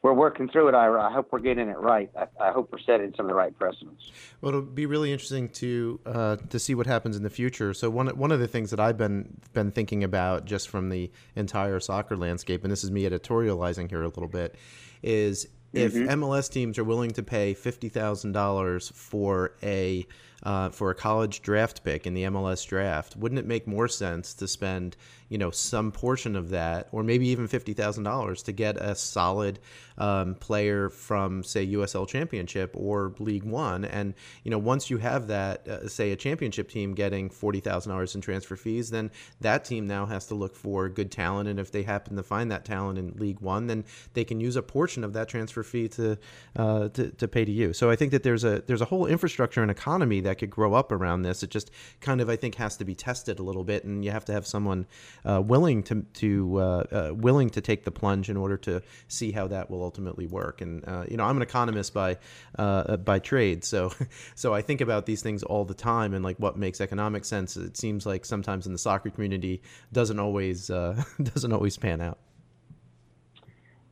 We're 0.02 0.12
working 0.12 0.50
through 0.50 0.68
it, 0.68 0.74
Ira. 0.74 1.02
I 1.02 1.10
hope 1.10 1.28
we're 1.32 1.38
getting 1.38 1.70
it 1.70 1.78
right. 1.78 2.10
I, 2.14 2.26
I 2.38 2.52
hope 2.52 2.70
we're 2.70 2.78
setting 2.78 3.14
some 3.16 3.24
of 3.24 3.30
the 3.30 3.34
right 3.34 3.58
precedents. 3.58 4.12
Well, 4.42 4.50
it'll 4.50 4.60
be 4.60 4.84
really 4.84 5.10
interesting 5.10 5.48
to 5.50 5.98
uh, 6.04 6.36
to 6.50 6.58
see 6.58 6.74
what 6.74 6.86
happens 6.86 7.16
in 7.16 7.22
the 7.22 7.30
future. 7.30 7.72
So 7.72 7.88
one 7.88 8.08
one 8.08 8.30
of 8.30 8.38
the 8.38 8.46
things 8.46 8.70
that 8.70 8.78
I've 8.78 8.98
been 8.98 9.40
been 9.54 9.70
thinking 9.70 10.04
about 10.04 10.44
just 10.44 10.68
from 10.68 10.90
the 10.90 11.10
entire 11.36 11.80
soccer 11.80 12.18
landscape, 12.18 12.64
and 12.64 12.70
this 12.70 12.84
is 12.84 12.90
me 12.90 13.04
editorializing 13.04 13.88
here 13.88 14.02
a 14.02 14.08
little 14.08 14.28
bit, 14.28 14.56
is 15.02 15.48
if 15.72 15.94
mm-hmm. 15.94 16.22
MLS 16.22 16.50
teams 16.50 16.78
are 16.78 16.84
willing 16.84 17.10
to 17.12 17.22
pay 17.22 17.54
fifty 17.54 17.88
thousand 17.88 18.32
dollars 18.32 18.92
for 18.94 19.54
a 19.62 20.06
uh, 20.42 20.68
for 20.68 20.90
a 20.90 20.94
college 20.94 21.40
draft 21.40 21.82
pick 21.82 22.06
in 22.06 22.14
the 22.14 22.24
MLS 22.24 22.66
draft, 22.66 23.16
wouldn't 23.16 23.38
it 23.38 23.46
make 23.46 23.66
more 23.66 23.88
sense 23.88 24.34
to 24.34 24.46
spend 24.46 24.96
you 25.28 25.38
know 25.38 25.50
some 25.50 25.92
portion 25.92 26.36
of 26.36 26.50
that, 26.50 26.88
or 26.92 27.02
maybe 27.02 27.28
even 27.28 27.46
fifty 27.46 27.72
thousand 27.72 28.04
dollars, 28.04 28.42
to 28.44 28.52
get 28.52 28.76
a 28.76 28.94
solid 28.94 29.58
um, 29.98 30.34
player 30.34 30.90
from 30.90 31.42
say 31.42 31.66
USL 31.68 32.06
Championship 32.06 32.72
or 32.74 33.14
League 33.18 33.44
One? 33.44 33.84
And 33.84 34.14
you 34.42 34.50
know 34.50 34.58
once 34.58 34.90
you 34.90 34.98
have 34.98 35.28
that, 35.28 35.66
uh, 35.68 35.88
say 35.88 36.12
a 36.12 36.16
championship 36.16 36.68
team 36.68 36.94
getting 36.94 37.30
forty 37.30 37.60
thousand 37.60 37.90
dollars 37.90 38.14
in 38.14 38.20
transfer 38.20 38.56
fees, 38.56 38.90
then 38.90 39.10
that 39.40 39.64
team 39.64 39.86
now 39.86 40.06
has 40.06 40.26
to 40.26 40.34
look 40.34 40.54
for 40.56 40.88
good 40.88 41.10
talent, 41.10 41.48
and 41.48 41.58
if 41.58 41.70
they 41.72 41.82
happen 41.82 42.16
to 42.16 42.22
find 42.22 42.50
that 42.50 42.64
talent 42.64 42.98
in 42.98 43.14
League 43.16 43.40
One, 43.40 43.66
then 43.66 43.84
they 44.14 44.24
can 44.24 44.40
use 44.40 44.56
a 44.56 44.62
portion 44.62 45.04
of 45.04 45.12
that 45.14 45.28
transfer 45.28 45.62
fee 45.62 45.88
to 45.88 46.18
uh, 46.56 46.88
to, 46.90 47.10
to 47.10 47.28
pay 47.28 47.44
to 47.44 47.52
you. 47.52 47.72
So 47.72 47.90
I 47.90 47.96
think 47.96 48.12
that 48.12 48.22
there's 48.22 48.44
a 48.44 48.62
there's 48.66 48.80
a 48.80 48.86
whole 48.86 49.06
infrastructure 49.06 49.62
and 49.62 49.70
economy 49.70 50.20
that 50.20 50.38
could 50.38 50.50
grow 50.50 50.74
up 50.74 50.92
around 50.92 51.22
this. 51.22 51.42
It 51.42 51.50
just 51.50 51.70
kind 52.00 52.20
of 52.20 52.28
I 52.28 52.36
think 52.36 52.56
has 52.56 52.76
to 52.78 52.84
be 52.84 52.94
tested 52.94 53.38
a 53.38 53.42
little 53.42 53.64
bit, 53.64 53.84
and 53.84 54.04
you 54.04 54.10
have 54.10 54.24
to 54.26 54.32
have 54.32 54.46
someone 54.46 54.86
uh, 55.24 55.42
willing 55.44 55.82
to 55.84 56.02
to 56.14 56.56
uh, 56.58 56.84
uh, 56.92 57.14
willing 57.14 57.50
to 57.50 57.60
take 57.60 57.84
the 57.84 57.90
plunge 57.90 58.30
in 58.30 58.36
order 58.36 58.56
to 58.56 58.82
see 59.08 59.32
how 59.32 59.46
that 59.48 59.70
will 59.70 59.82
ultimately 59.82 60.26
work. 60.26 60.60
And 60.60 60.86
uh, 60.86 61.04
you 61.08 61.16
know, 61.16 61.24
I'm 61.24 61.36
an 61.36 61.42
economist 61.42 61.94
by 61.94 62.18
uh, 62.58 62.96
by 62.98 63.18
trade, 63.18 63.64
so 63.64 63.92
so 64.34 64.54
I 64.54 64.62
think 64.62 64.80
about 64.80 65.06
these 65.06 65.22
things 65.22 65.42
all 65.42 65.64
the 65.64 65.74
time 65.74 66.14
and 66.14 66.24
like 66.24 66.38
what 66.38 66.56
makes 66.56 66.80
economic 66.80 67.24
sense. 67.24 67.56
It 67.56 67.76
seems 67.76 68.06
like 68.06 68.24
sometimes 68.24 68.66
in 68.66 68.72
the 68.72 68.78
soccer 68.78 69.10
community 69.10 69.62
doesn't 69.92 70.18
always 70.18 70.66
doesn't 71.22 71.52
always 71.52 71.76
pan 71.76 72.00
out. 72.00 72.18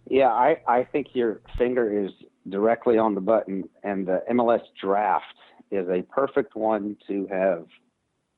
Yeah, 0.08 0.28
I, 0.28 0.56
I 0.68 0.84
think 0.84 1.08
your 1.14 1.40
finger 1.56 2.04
is 2.04 2.10
directly 2.48 2.98
on 2.98 3.14
the 3.14 3.20
button, 3.20 3.68
and 3.82 4.06
the 4.06 4.22
MLS 4.32 4.60
draft 4.80 5.24
is 5.70 5.88
a 5.88 6.02
perfect 6.02 6.54
one 6.54 6.96
to 7.06 7.26
have 7.30 7.66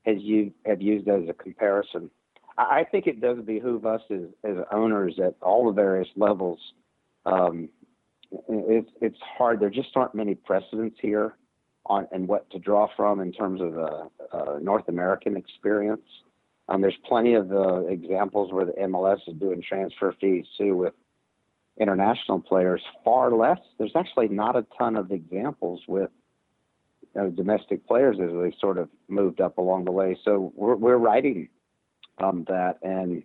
as 0.05 0.17
you 0.19 0.53
have 0.65 0.81
used 0.81 1.07
as 1.07 1.27
a 1.27 1.33
comparison. 1.33 2.09
I 2.57 2.85
think 2.89 3.07
it 3.07 3.19
does 3.19 3.39
behoove 3.39 3.85
us 3.85 4.01
as, 4.09 4.21
as 4.43 4.57
owners 4.71 5.19
at 5.23 5.35
all 5.41 5.65
the 5.65 5.73
various 5.73 6.07
levels. 6.15 6.59
Um, 7.25 7.69
it's 8.49 8.89
it's 9.01 9.19
hard. 9.37 9.59
There 9.59 9.69
just 9.69 9.89
aren't 9.95 10.15
many 10.15 10.35
precedents 10.35 10.97
here 11.01 11.35
on 11.85 12.07
and 12.11 12.27
what 12.27 12.49
to 12.51 12.59
draw 12.59 12.87
from 12.95 13.19
in 13.19 13.31
terms 13.31 13.61
of 13.61 13.77
a, 13.77 14.09
a 14.33 14.59
North 14.59 14.87
American 14.87 15.35
experience. 15.37 16.05
Um, 16.67 16.81
there's 16.81 16.97
plenty 17.07 17.35
of 17.35 17.51
uh, 17.51 17.85
examples 17.85 18.51
where 18.51 18.65
the 18.65 18.73
MLS 18.73 19.19
is 19.27 19.35
doing 19.35 19.61
transfer 19.61 20.15
fees 20.19 20.45
too 20.57 20.75
with 20.75 20.93
international 21.79 22.39
players. 22.39 22.81
Far 23.03 23.31
less. 23.31 23.59
There's 23.77 23.95
actually 23.95 24.29
not 24.29 24.55
a 24.55 24.65
ton 24.77 24.95
of 24.95 25.11
examples 25.11 25.81
with 25.87 26.09
uh, 27.19 27.27
domestic 27.27 27.85
players 27.87 28.17
as 28.21 28.31
they 28.31 28.55
sort 28.59 28.77
of 28.77 28.89
moved 29.07 29.41
up 29.41 29.57
along 29.57 29.85
the 29.85 29.91
way. 29.91 30.17
So 30.23 30.51
we're 30.55 30.75
we're 30.75 30.97
writing 30.97 31.49
um, 32.17 32.45
that, 32.47 32.77
and 32.81 33.23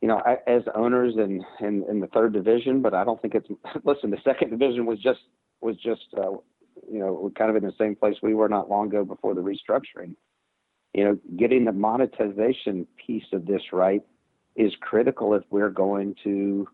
you 0.00 0.08
know, 0.08 0.22
I, 0.24 0.38
as 0.46 0.62
owners 0.74 1.14
in, 1.16 1.44
in 1.60 1.84
in 1.88 2.00
the 2.00 2.06
third 2.08 2.32
division, 2.32 2.82
but 2.82 2.94
I 2.94 3.04
don't 3.04 3.20
think 3.20 3.34
it's. 3.34 3.48
Listen, 3.84 4.10
the 4.10 4.18
second 4.24 4.50
division 4.50 4.86
was 4.86 4.98
just 5.00 5.20
was 5.60 5.76
just 5.76 6.06
uh, 6.16 6.30
you 6.90 6.98
know 6.98 7.30
kind 7.36 7.50
of 7.50 7.56
in 7.56 7.64
the 7.64 7.74
same 7.78 7.96
place 7.96 8.16
we 8.22 8.34
were 8.34 8.48
not 8.48 8.70
long 8.70 8.88
ago 8.88 9.04
before 9.04 9.34
the 9.34 9.40
restructuring. 9.40 10.14
You 10.94 11.04
know, 11.04 11.18
getting 11.36 11.64
the 11.64 11.72
monetization 11.72 12.86
piece 13.04 13.26
of 13.32 13.46
this 13.46 13.62
right 13.72 14.02
is 14.56 14.72
critical 14.80 15.34
if 15.34 15.44
we're 15.50 15.70
going 15.70 16.16
to 16.24 16.66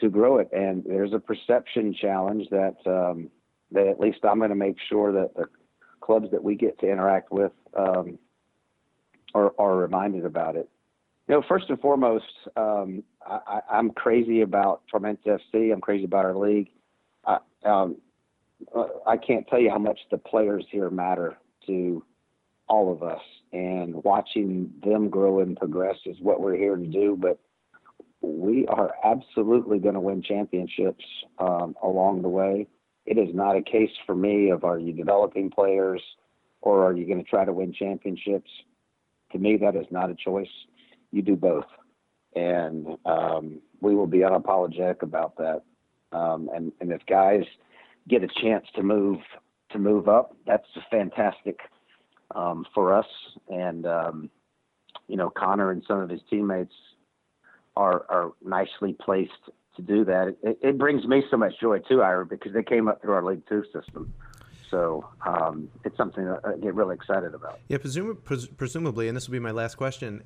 to 0.00 0.08
grow 0.08 0.38
it. 0.38 0.48
And 0.52 0.84
there's 0.84 1.12
a 1.12 1.18
perception 1.18 1.94
challenge 1.94 2.48
that 2.50 2.76
um, 2.86 3.30
that 3.72 3.86
at 3.86 4.00
least 4.00 4.18
I'm 4.24 4.38
going 4.38 4.50
to 4.50 4.56
make 4.56 4.76
sure 4.88 5.12
that 5.12 5.34
the 5.36 5.46
clubs 6.00 6.30
that 6.32 6.42
we 6.42 6.54
get 6.54 6.78
to 6.80 6.90
interact 6.90 7.30
with 7.30 7.52
um, 7.76 8.18
are, 9.34 9.52
are 9.58 9.76
reminded 9.76 10.24
about 10.24 10.56
it. 10.56 10.68
You 11.28 11.36
know, 11.36 11.42
first 11.48 11.66
and 11.68 11.80
foremost, 11.80 12.24
um, 12.56 13.04
I, 13.24 13.60
am 13.70 13.90
crazy 13.90 14.40
about 14.40 14.82
Tormenta 14.92 15.38
FC. 15.54 15.72
I'm 15.72 15.80
crazy 15.80 16.04
about 16.04 16.24
our 16.24 16.36
league. 16.36 16.70
I, 17.24 17.38
um, 17.64 17.96
I 19.06 19.16
can't 19.16 19.46
tell 19.46 19.60
you 19.60 19.70
how 19.70 19.78
much 19.78 20.00
the 20.10 20.18
players 20.18 20.64
here 20.70 20.90
matter 20.90 21.36
to 21.66 22.02
all 22.68 22.92
of 22.92 23.02
us, 23.02 23.20
and 23.52 24.02
watching 24.04 24.72
them 24.84 25.08
grow 25.08 25.40
and 25.40 25.56
progress 25.56 25.96
is 26.06 26.16
what 26.20 26.40
we're 26.40 26.56
here 26.56 26.76
to 26.76 26.86
do. 26.86 27.16
But 27.20 27.38
we 28.22 28.66
are 28.66 28.92
absolutely 29.04 29.78
going 29.78 29.94
to 29.94 30.00
win 30.00 30.22
championships 30.22 31.04
um, 31.38 31.74
along 31.82 32.22
the 32.22 32.28
way. 32.28 32.66
It 33.06 33.18
is 33.18 33.34
not 33.34 33.56
a 33.56 33.62
case 33.62 33.90
for 34.06 34.14
me 34.14 34.50
of 34.50 34.64
are 34.64 34.78
you 34.78 34.92
developing 34.92 35.50
players 35.50 36.02
or 36.60 36.84
are 36.84 36.92
you 36.92 37.06
going 37.06 37.22
to 37.22 37.28
try 37.28 37.44
to 37.44 37.52
win 37.52 37.72
championships? 37.72 38.50
To 39.32 39.38
me, 39.38 39.56
that 39.58 39.76
is 39.76 39.86
not 39.90 40.10
a 40.10 40.14
choice. 40.14 40.48
You 41.12 41.22
do 41.22 41.36
both. 41.36 41.66
And 42.34 42.86
um, 43.04 43.60
we 43.80 43.94
will 43.94 44.06
be 44.06 44.18
unapologetic 44.18 45.02
about 45.02 45.36
that. 45.38 45.62
Um, 46.12 46.50
and, 46.54 46.72
and 46.80 46.92
if 46.92 47.04
guys 47.06 47.44
get 48.08 48.22
a 48.22 48.28
chance 48.42 48.66
to 48.76 48.82
move 48.82 49.18
to 49.70 49.78
move 49.78 50.08
up, 50.08 50.34
that's 50.46 50.66
fantastic 50.90 51.60
um, 52.34 52.66
for 52.74 52.92
us. 52.92 53.06
And 53.48 53.86
um, 53.86 54.30
you 55.06 55.16
know, 55.16 55.30
Connor 55.30 55.70
and 55.70 55.82
some 55.86 56.00
of 56.00 56.10
his 56.10 56.20
teammates 56.28 56.74
are 57.76 58.04
are 58.08 58.32
nicely 58.44 58.96
placed 59.00 59.32
to 59.76 59.82
do 59.82 60.04
that. 60.04 60.36
It, 60.42 60.58
it 60.62 60.78
brings 60.78 61.04
me 61.06 61.22
so 61.30 61.36
much 61.36 61.52
joy 61.60 61.78
too, 61.80 62.02
Ira, 62.02 62.26
because 62.26 62.52
they 62.52 62.62
came 62.62 62.88
up 62.88 63.00
through 63.00 63.14
our 63.14 63.24
League 63.24 63.42
Two 63.48 63.64
system. 63.72 64.12
So 64.70 65.04
um, 65.26 65.68
it's 65.84 65.96
something 65.96 66.24
that 66.24 66.40
I 66.44 66.56
get 66.56 66.74
really 66.74 66.94
excited 66.94 67.34
about. 67.34 67.58
Yeah, 67.68 67.78
presum- 67.78 68.22
pres- 68.22 68.46
presumably, 68.46 69.08
and 69.08 69.16
this 69.16 69.26
will 69.26 69.32
be 69.32 69.40
my 69.40 69.50
last 69.50 69.76
question. 69.76 70.22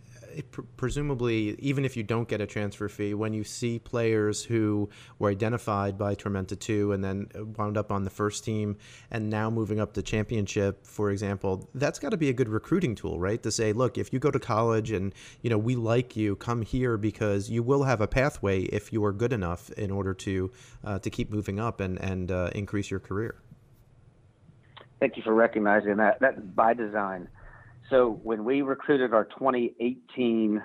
Pr- 0.51 0.63
presumably, 0.77 1.57
even 1.61 1.85
if 1.85 1.97
you 1.97 2.03
don't 2.03 2.29
get 2.29 2.41
a 2.41 2.47
transfer 2.47 2.89
fee, 2.89 3.15
when 3.15 3.33
you 3.33 3.43
see 3.43 3.79
players 3.79 4.45
who 4.45 4.91
were 5.19 5.31
identified 5.31 5.97
by 5.97 6.15
Tormenta 6.15 6.59
2 6.59 6.93
and 6.93 7.03
then 7.03 7.29
wound 7.57 7.79
up 7.79 7.91
on 7.91 8.05
the 8.05 8.11
first 8.11 8.45
team 8.45 8.77
and 9.11 9.31
now 9.31 9.49
moving 9.49 9.81
up 9.81 9.95
the 9.95 10.03
championship, 10.03 10.87
for 10.87 11.11
example, 11.11 11.69
that's 11.75 11.99
got 11.99 12.11
to 12.11 12.17
be 12.17 12.29
a 12.29 12.35
good 12.35 12.49
recruiting 12.49 12.95
tool, 12.95 13.19
right? 13.19 13.43
To 13.43 13.51
say, 13.51 13.73
look, 13.73 13.97
if 13.97 14.13
you 14.13 14.19
go 14.19 14.31
to 14.31 14.39
college 14.39 14.91
and 14.91 15.15
you 15.41 15.49
know 15.49 15.59
we 15.59 15.75
like 15.75 16.17
you, 16.17 16.37
come 16.37 16.63
here 16.63 16.99
because 16.99 17.49
you 17.49 17.63
will 17.63 17.85
have 17.85 18.01
a 18.01 18.07
pathway 18.07 18.63
if 18.63 18.93
you 18.93 19.05
are 19.05 19.13
good 19.13 19.33
enough 19.33 19.71
in 19.71 19.91
order 19.91 20.13
to 20.15 20.51
uh, 20.85 20.99
to 20.99 21.09
keep 21.09 21.31
moving 21.31 21.59
up 21.59 21.81
and 21.81 21.99
and 22.01 22.31
uh, 22.31 22.51
increase 22.55 22.91
your 22.91 23.01
career. 23.01 23.37
Thank 25.05 25.19
you 25.19 25.23
for 25.23 25.35
recognizing 25.35 25.99
that. 25.99 26.17
That's 26.19 26.41
by 26.41 26.73
design. 26.73 27.29
So 27.91 28.19
when 28.23 28.43
we 28.43 28.63
recruited 28.63 29.13
our 29.13 29.25
2018, 29.25 30.63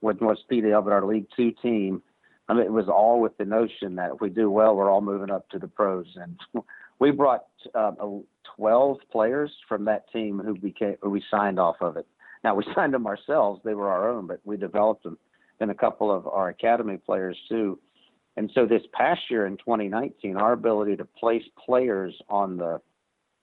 what 0.00 0.22
was 0.22 0.38
Speedy 0.42 0.72
Elbert, 0.72 0.94
our 0.94 1.04
League 1.04 1.26
Two 1.36 1.52
team, 1.60 2.00
I 2.48 2.54
mean, 2.54 2.64
it 2.64 2.72
was 2.72 2.88
all 2.88 3.20
with 3.20 3.36
the 3.36 3.44
notion 3.44 3.96
that 3.96 4.12
if 4.14 4.22
we 4.22 4.30
do 4.30 4.50
well, 4.50 4.74
we're 4.74 4.90
all 4.90 5.02
moving 5.02 5.30
up 5.30 5.50
to 5.50 5.58
the 5.58 5.68
pros. 5.68 6.06
And 6.16 6.40
we 6.98 7.10
brought 7.10 7.44
uh, 7.74 7.92
12 8.56 8.96
players 9.12 9.52
from 9.68 9.84
that 9.84 10.10
team 10.10 10.40
who 10.42 10.54
became 10.54 10.96
who 11.02 11.10
we 11.10 11.22
signed 11.30 11.60
off 11.60 11.76
of 11.82 11.98
it. 11.98 12.06
Now 12.42 12.54
we 12.54 12.64
signed 12.74 12.94
them 12.94 13.06
ourselves; 13.06 13.60
they 13.66 13.74
were 13.74 13.90
our 13.90 14.08
own, 14.08 14.26
but 14.26 14.40
we 14.44 14.56
developed 14.56 15.02
them. 15.02 15.18
And 15.60 15.70
a 15.70 15.74
couple 15.74 16.10
of 16.10 16.26
our 16.26 16.48
academy 16.48 16.96
players 16.96 17.36
too. 17.50 17.78
And 18.38 18.50
so 18.54 18.64
this 18.64 18.82
past 18.94 19.20
year 19.28 19.44
in 19.44 19.58
2019, 19.58 20.38
our 20.38 20.54
ability 20.54 20.96
to 20.96 21.04
place 21.04 21.44
players 21.66 22.14
on 22.30 22.56
the 22.56 22.80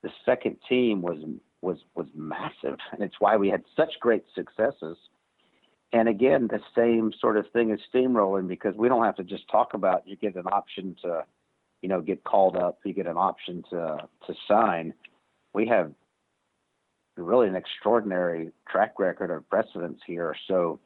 the 0.04 0.10
second 0.26 0.58
team 0.68 1.02
was 1.02 1.20
was 1.62 1.78
was 1.96 2.08
massive, 2.16 2.78
and 2.92 3.02
it's 3.02 3.20
why 3.20 3.38
we 3.38 3.50
had 3.50 3.64
such 3.76 3.94
great 4.00 4.24
successes. 4.36 4.98
And 5.94 6.08
again, 6.08 6.48
the 6.48 6.62
same 6.76 7.12
sort 7.20 7.36
of 7.36 7.46
thing 7.52 7.72
as 7.72 7.80
steamrolling 7.94 8.48
because 8.48 8.76
we 8.78 8.88
don't 8.88 9.04
have 9.04 9.18
to 9.18 9.24
just 9.24 9.50
talk 9.50 9.74
about 9.74 10.08
you 10.08 10.16
get 10.16 10.36
an 10.36 10.48
option 10.48 10.96
to, 11.02 11.26
you 11.82 11.90
know, 11.90 12.00
get 12.00 12.24
called 12.24 12.56
up, 12.56 12.80
you 12.86 12.94
get 12.94 13.08
an 13.08 13.18
option 13.18 13.64
to 13.72 13.98
to 14.28 14.34
sign. 14.48 14.94
We 15.54 15.68
have 15.68 15.92
really 17.18 17.48
an 17.48 17.56
extraordinary 17.56 18.52
track 18.70 19.00
record 19.00 19.32
of 19.32 19.48
precedence 19.50 20.00
here. 20.08 20.34
So 20.48 20.80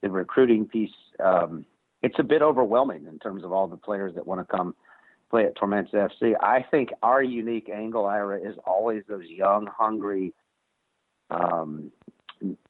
the 0.00 0.10
recruiting 0.10 0.66
piece, 0.66 0.90
um, 1.22 1.66
it's 2.02 2.18
a 2.18 2.22
bit 2.22 2.40
overwhelming 2.40 3.06
in 3.06 3.18
terms 3.18 3.44
of 3.44 3.52
all 3.52 3.66
the 3.66 3.76
players 3.76 4.14
that 4.14 4.26
want 4.26 4.46
to 4.46 4.56
come 4.56 4.74
play 5.32 5.46
at 5.46 5.56
Tormenta 5.56 5.94
FC. 5.94 6.34
I 6.40 6.64
think 6.70 6.90
our 7.02 7.22
unique 7.22 7.70
angle, 7.74 8.04
Ira, 8.04 8.38
is 8.38 8.54
always 8.66 9.02
those 9.08 9.24
young, 9.24 9.66
hungry, 9.66 10.34
um, 11.30 11.90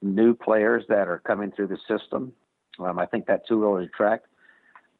new 0.00 0.34
players 0.34 0.84
that 0.88 1.08
are 1.08 1.18
coming 1.26 1.50
through 1.50 1.66
the 1.66 1.78
system. 1.88 2.32
Um, 2.78 2.98
I 3.00 3.06
think 3.06 3.26
that 3.26 3.46
too 3.48 3.58
will 3.58 3.78
attract. 3.78 4.26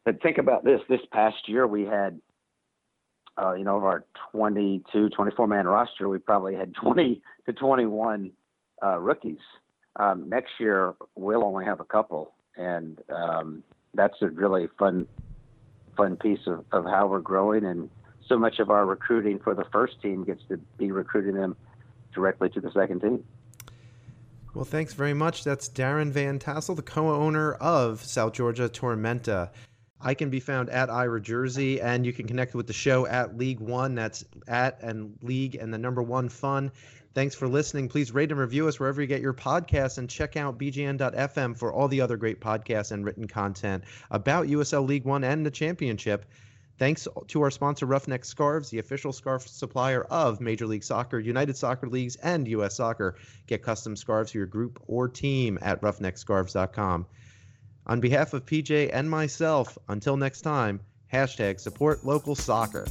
But 0.04 0.20
think 0.22 0.38
about 0.38 0.64
this: 0.64 0.80
this 0.88 1.00
past 1.12 1.36
year, 1.46 1.66
we 1.68 1.84
had, 1.84 2.20
uh, 3.40 3.54
you 3.54 3.62
know, 3.62 3.76
of 3.76 3.84
our 3.84 4.04
22, 4.32 5.10
24 5.10 5.46
man 5.46 5.66
roster, 5.66 6.08
we 6.08 6.18
probably 6.18 6.56
had 6.56 6.74
20 6.82 7.22
to 7.46 7.52
21 7.52 8.32
uh, 8.82 8.98
rookies. 8.98 9.38
Um, 9.96 10.28
next 10.28 10.50
year, 10.58 10.94
we'll 11.14 11.44
only 11.44 11.64
have 11.64 11.78
a 11.78 11.84
couple, 11.84 12.32
and 12.56 12.98
um, 13.08 13.62
that's 13.94 14.16
a 14.20 14.28
really 14.28 14.68
fun 14.78 15.06
fun 15.97 16.16
piece 16.16 16.47
of, 16.47 16.64
of 16.72 16.84
how 16.84 17.07
we're 17.07 17.20
growing. 17.20 17.64
And 17.64 17.90
so 18.26 18.38
much 18.38 18.59
of 18.59 18.70
our 18.70 18.86
recruiting 18.86 19.38
for 19.38 19.55
the 19.55 19.64
first 19.72 20.01
team 20.01 20.24
gets 20.24 20.43
to 20.49 20.59
be 20.78 20.93
recruiting 20.93 21.34
them 21.34 21.57
directly 22.14 22.49
to 22.51 22.61
the 22.61 22.70
second 22.72 23.01
team. 23.01 23.24
Well, 24.55 24.64
thanks 24.64 24.93
very 24.93 25.14
much. 25.14 25.45
That's 25.45 25.66
Darin 25.68 26.12
Van 26.12 26.38
Tassell, 26.38 26.76
the 26.76 26.82
co 26.82 27.11
owner 27.11 27.55
of 27.55 28.05
South 28.05 28.34
Georgia 28.34 28.68
Tormenta. 28.68 29.51
I 30.03 30.14
can 30.14 30.30
be 30.30 30.40
found 30.40 30.68
at 30.68 30.90
Ira 30.90 31.20
Jersey, 31.20 31.80
and 31.80 32.05
you 32.05 32.12
can 32.12 32.26
connect 32.26 32.55
with 32.55 32.66
the 32.66 32.72
show 32.72 33.07
at 33.07 33.38
League 33.38 33.61
One. 33.61 33.94
That's 33.94 34.24
at 34.48 34.82
and 34.82 35.16
League 35.22 35.55
and 35.55 35.72
the 35.72 35.78
number 35.78 36.03
one 36.03 36.28
fun. 36.28 36.72
Thanks 37.14 37.34
for 37.34 37.46
listening. 37.46 37.88
Please 37.88 38.11
rate 38.11 38.30
and 38.30 38.40
review 38.40 38.68
us 38.68 38.80
wherever 38.80 39.00
you 39.00 39.07
get 39.07 39.20
your 39.20 39.34
podcasts 39.34 39.98
and 39.98 40.09
check 40.09 40.36
out 40.36 40.59
bgn.fm 40.59 41.57
for 41.57 41.72
all 41.72 41.86
the 41.86 42.00
other 42.00 42.16
great 42.16 42.40
podcasts 42.40 42.90
and 42.90 43.05
written 43.05 43.28
content 43.28 43.84
about 44.11 44.46
USL 44.46 44.88
League 44.88 45.05
One 45.05 45.22
and 45.22 45.44
the 45.44 45.50
championship. 45.50 46.24
Thanks 46.78 47.07
to 47.28 47.42
our 47.42 47.50
sponsor, 47.50 47.86
Ruffneck 47.86 48.24
Scarves, 48.24 48.70
the 48.70 48.78
official 48.78 49.12
scarf 49.12 49.46
supplier 49.46 50.03
of 50.03 50.40
Major 50.40 50.66
League 50.66 50.82
Soccer, 50.82 51.20
United 51.20 51.57
Soccer 51.57 51.86
Leagues, 51.86 52.16
and 52.16 52.48
U.S. 52.48 52.74
Soccer. 52.76 53.16
Get 53.46 53.62
custom 53.62 53.94
scarves 53.94 54.32
for 54.32 54.38
your 54.38 54.46
group 54.46 54.82
or 54.88 55.07
team 55.09 55.59
at 55.62 55.80
ruffneckscarves.com. 55.82 57.07
On 57.86 58.00
behalf 58.00 58.32
of 58.32 58.46
PJ 58.46 58.90
and 58.92 59.10
myself, 59.10 59.76
until 59.88 60.16
next 60.16 60.42
time, 60.42 60.80
hashtag 61.12 61.58
support 61.58 62.04
local 62.04 62.34
soccer. 62.34 62.86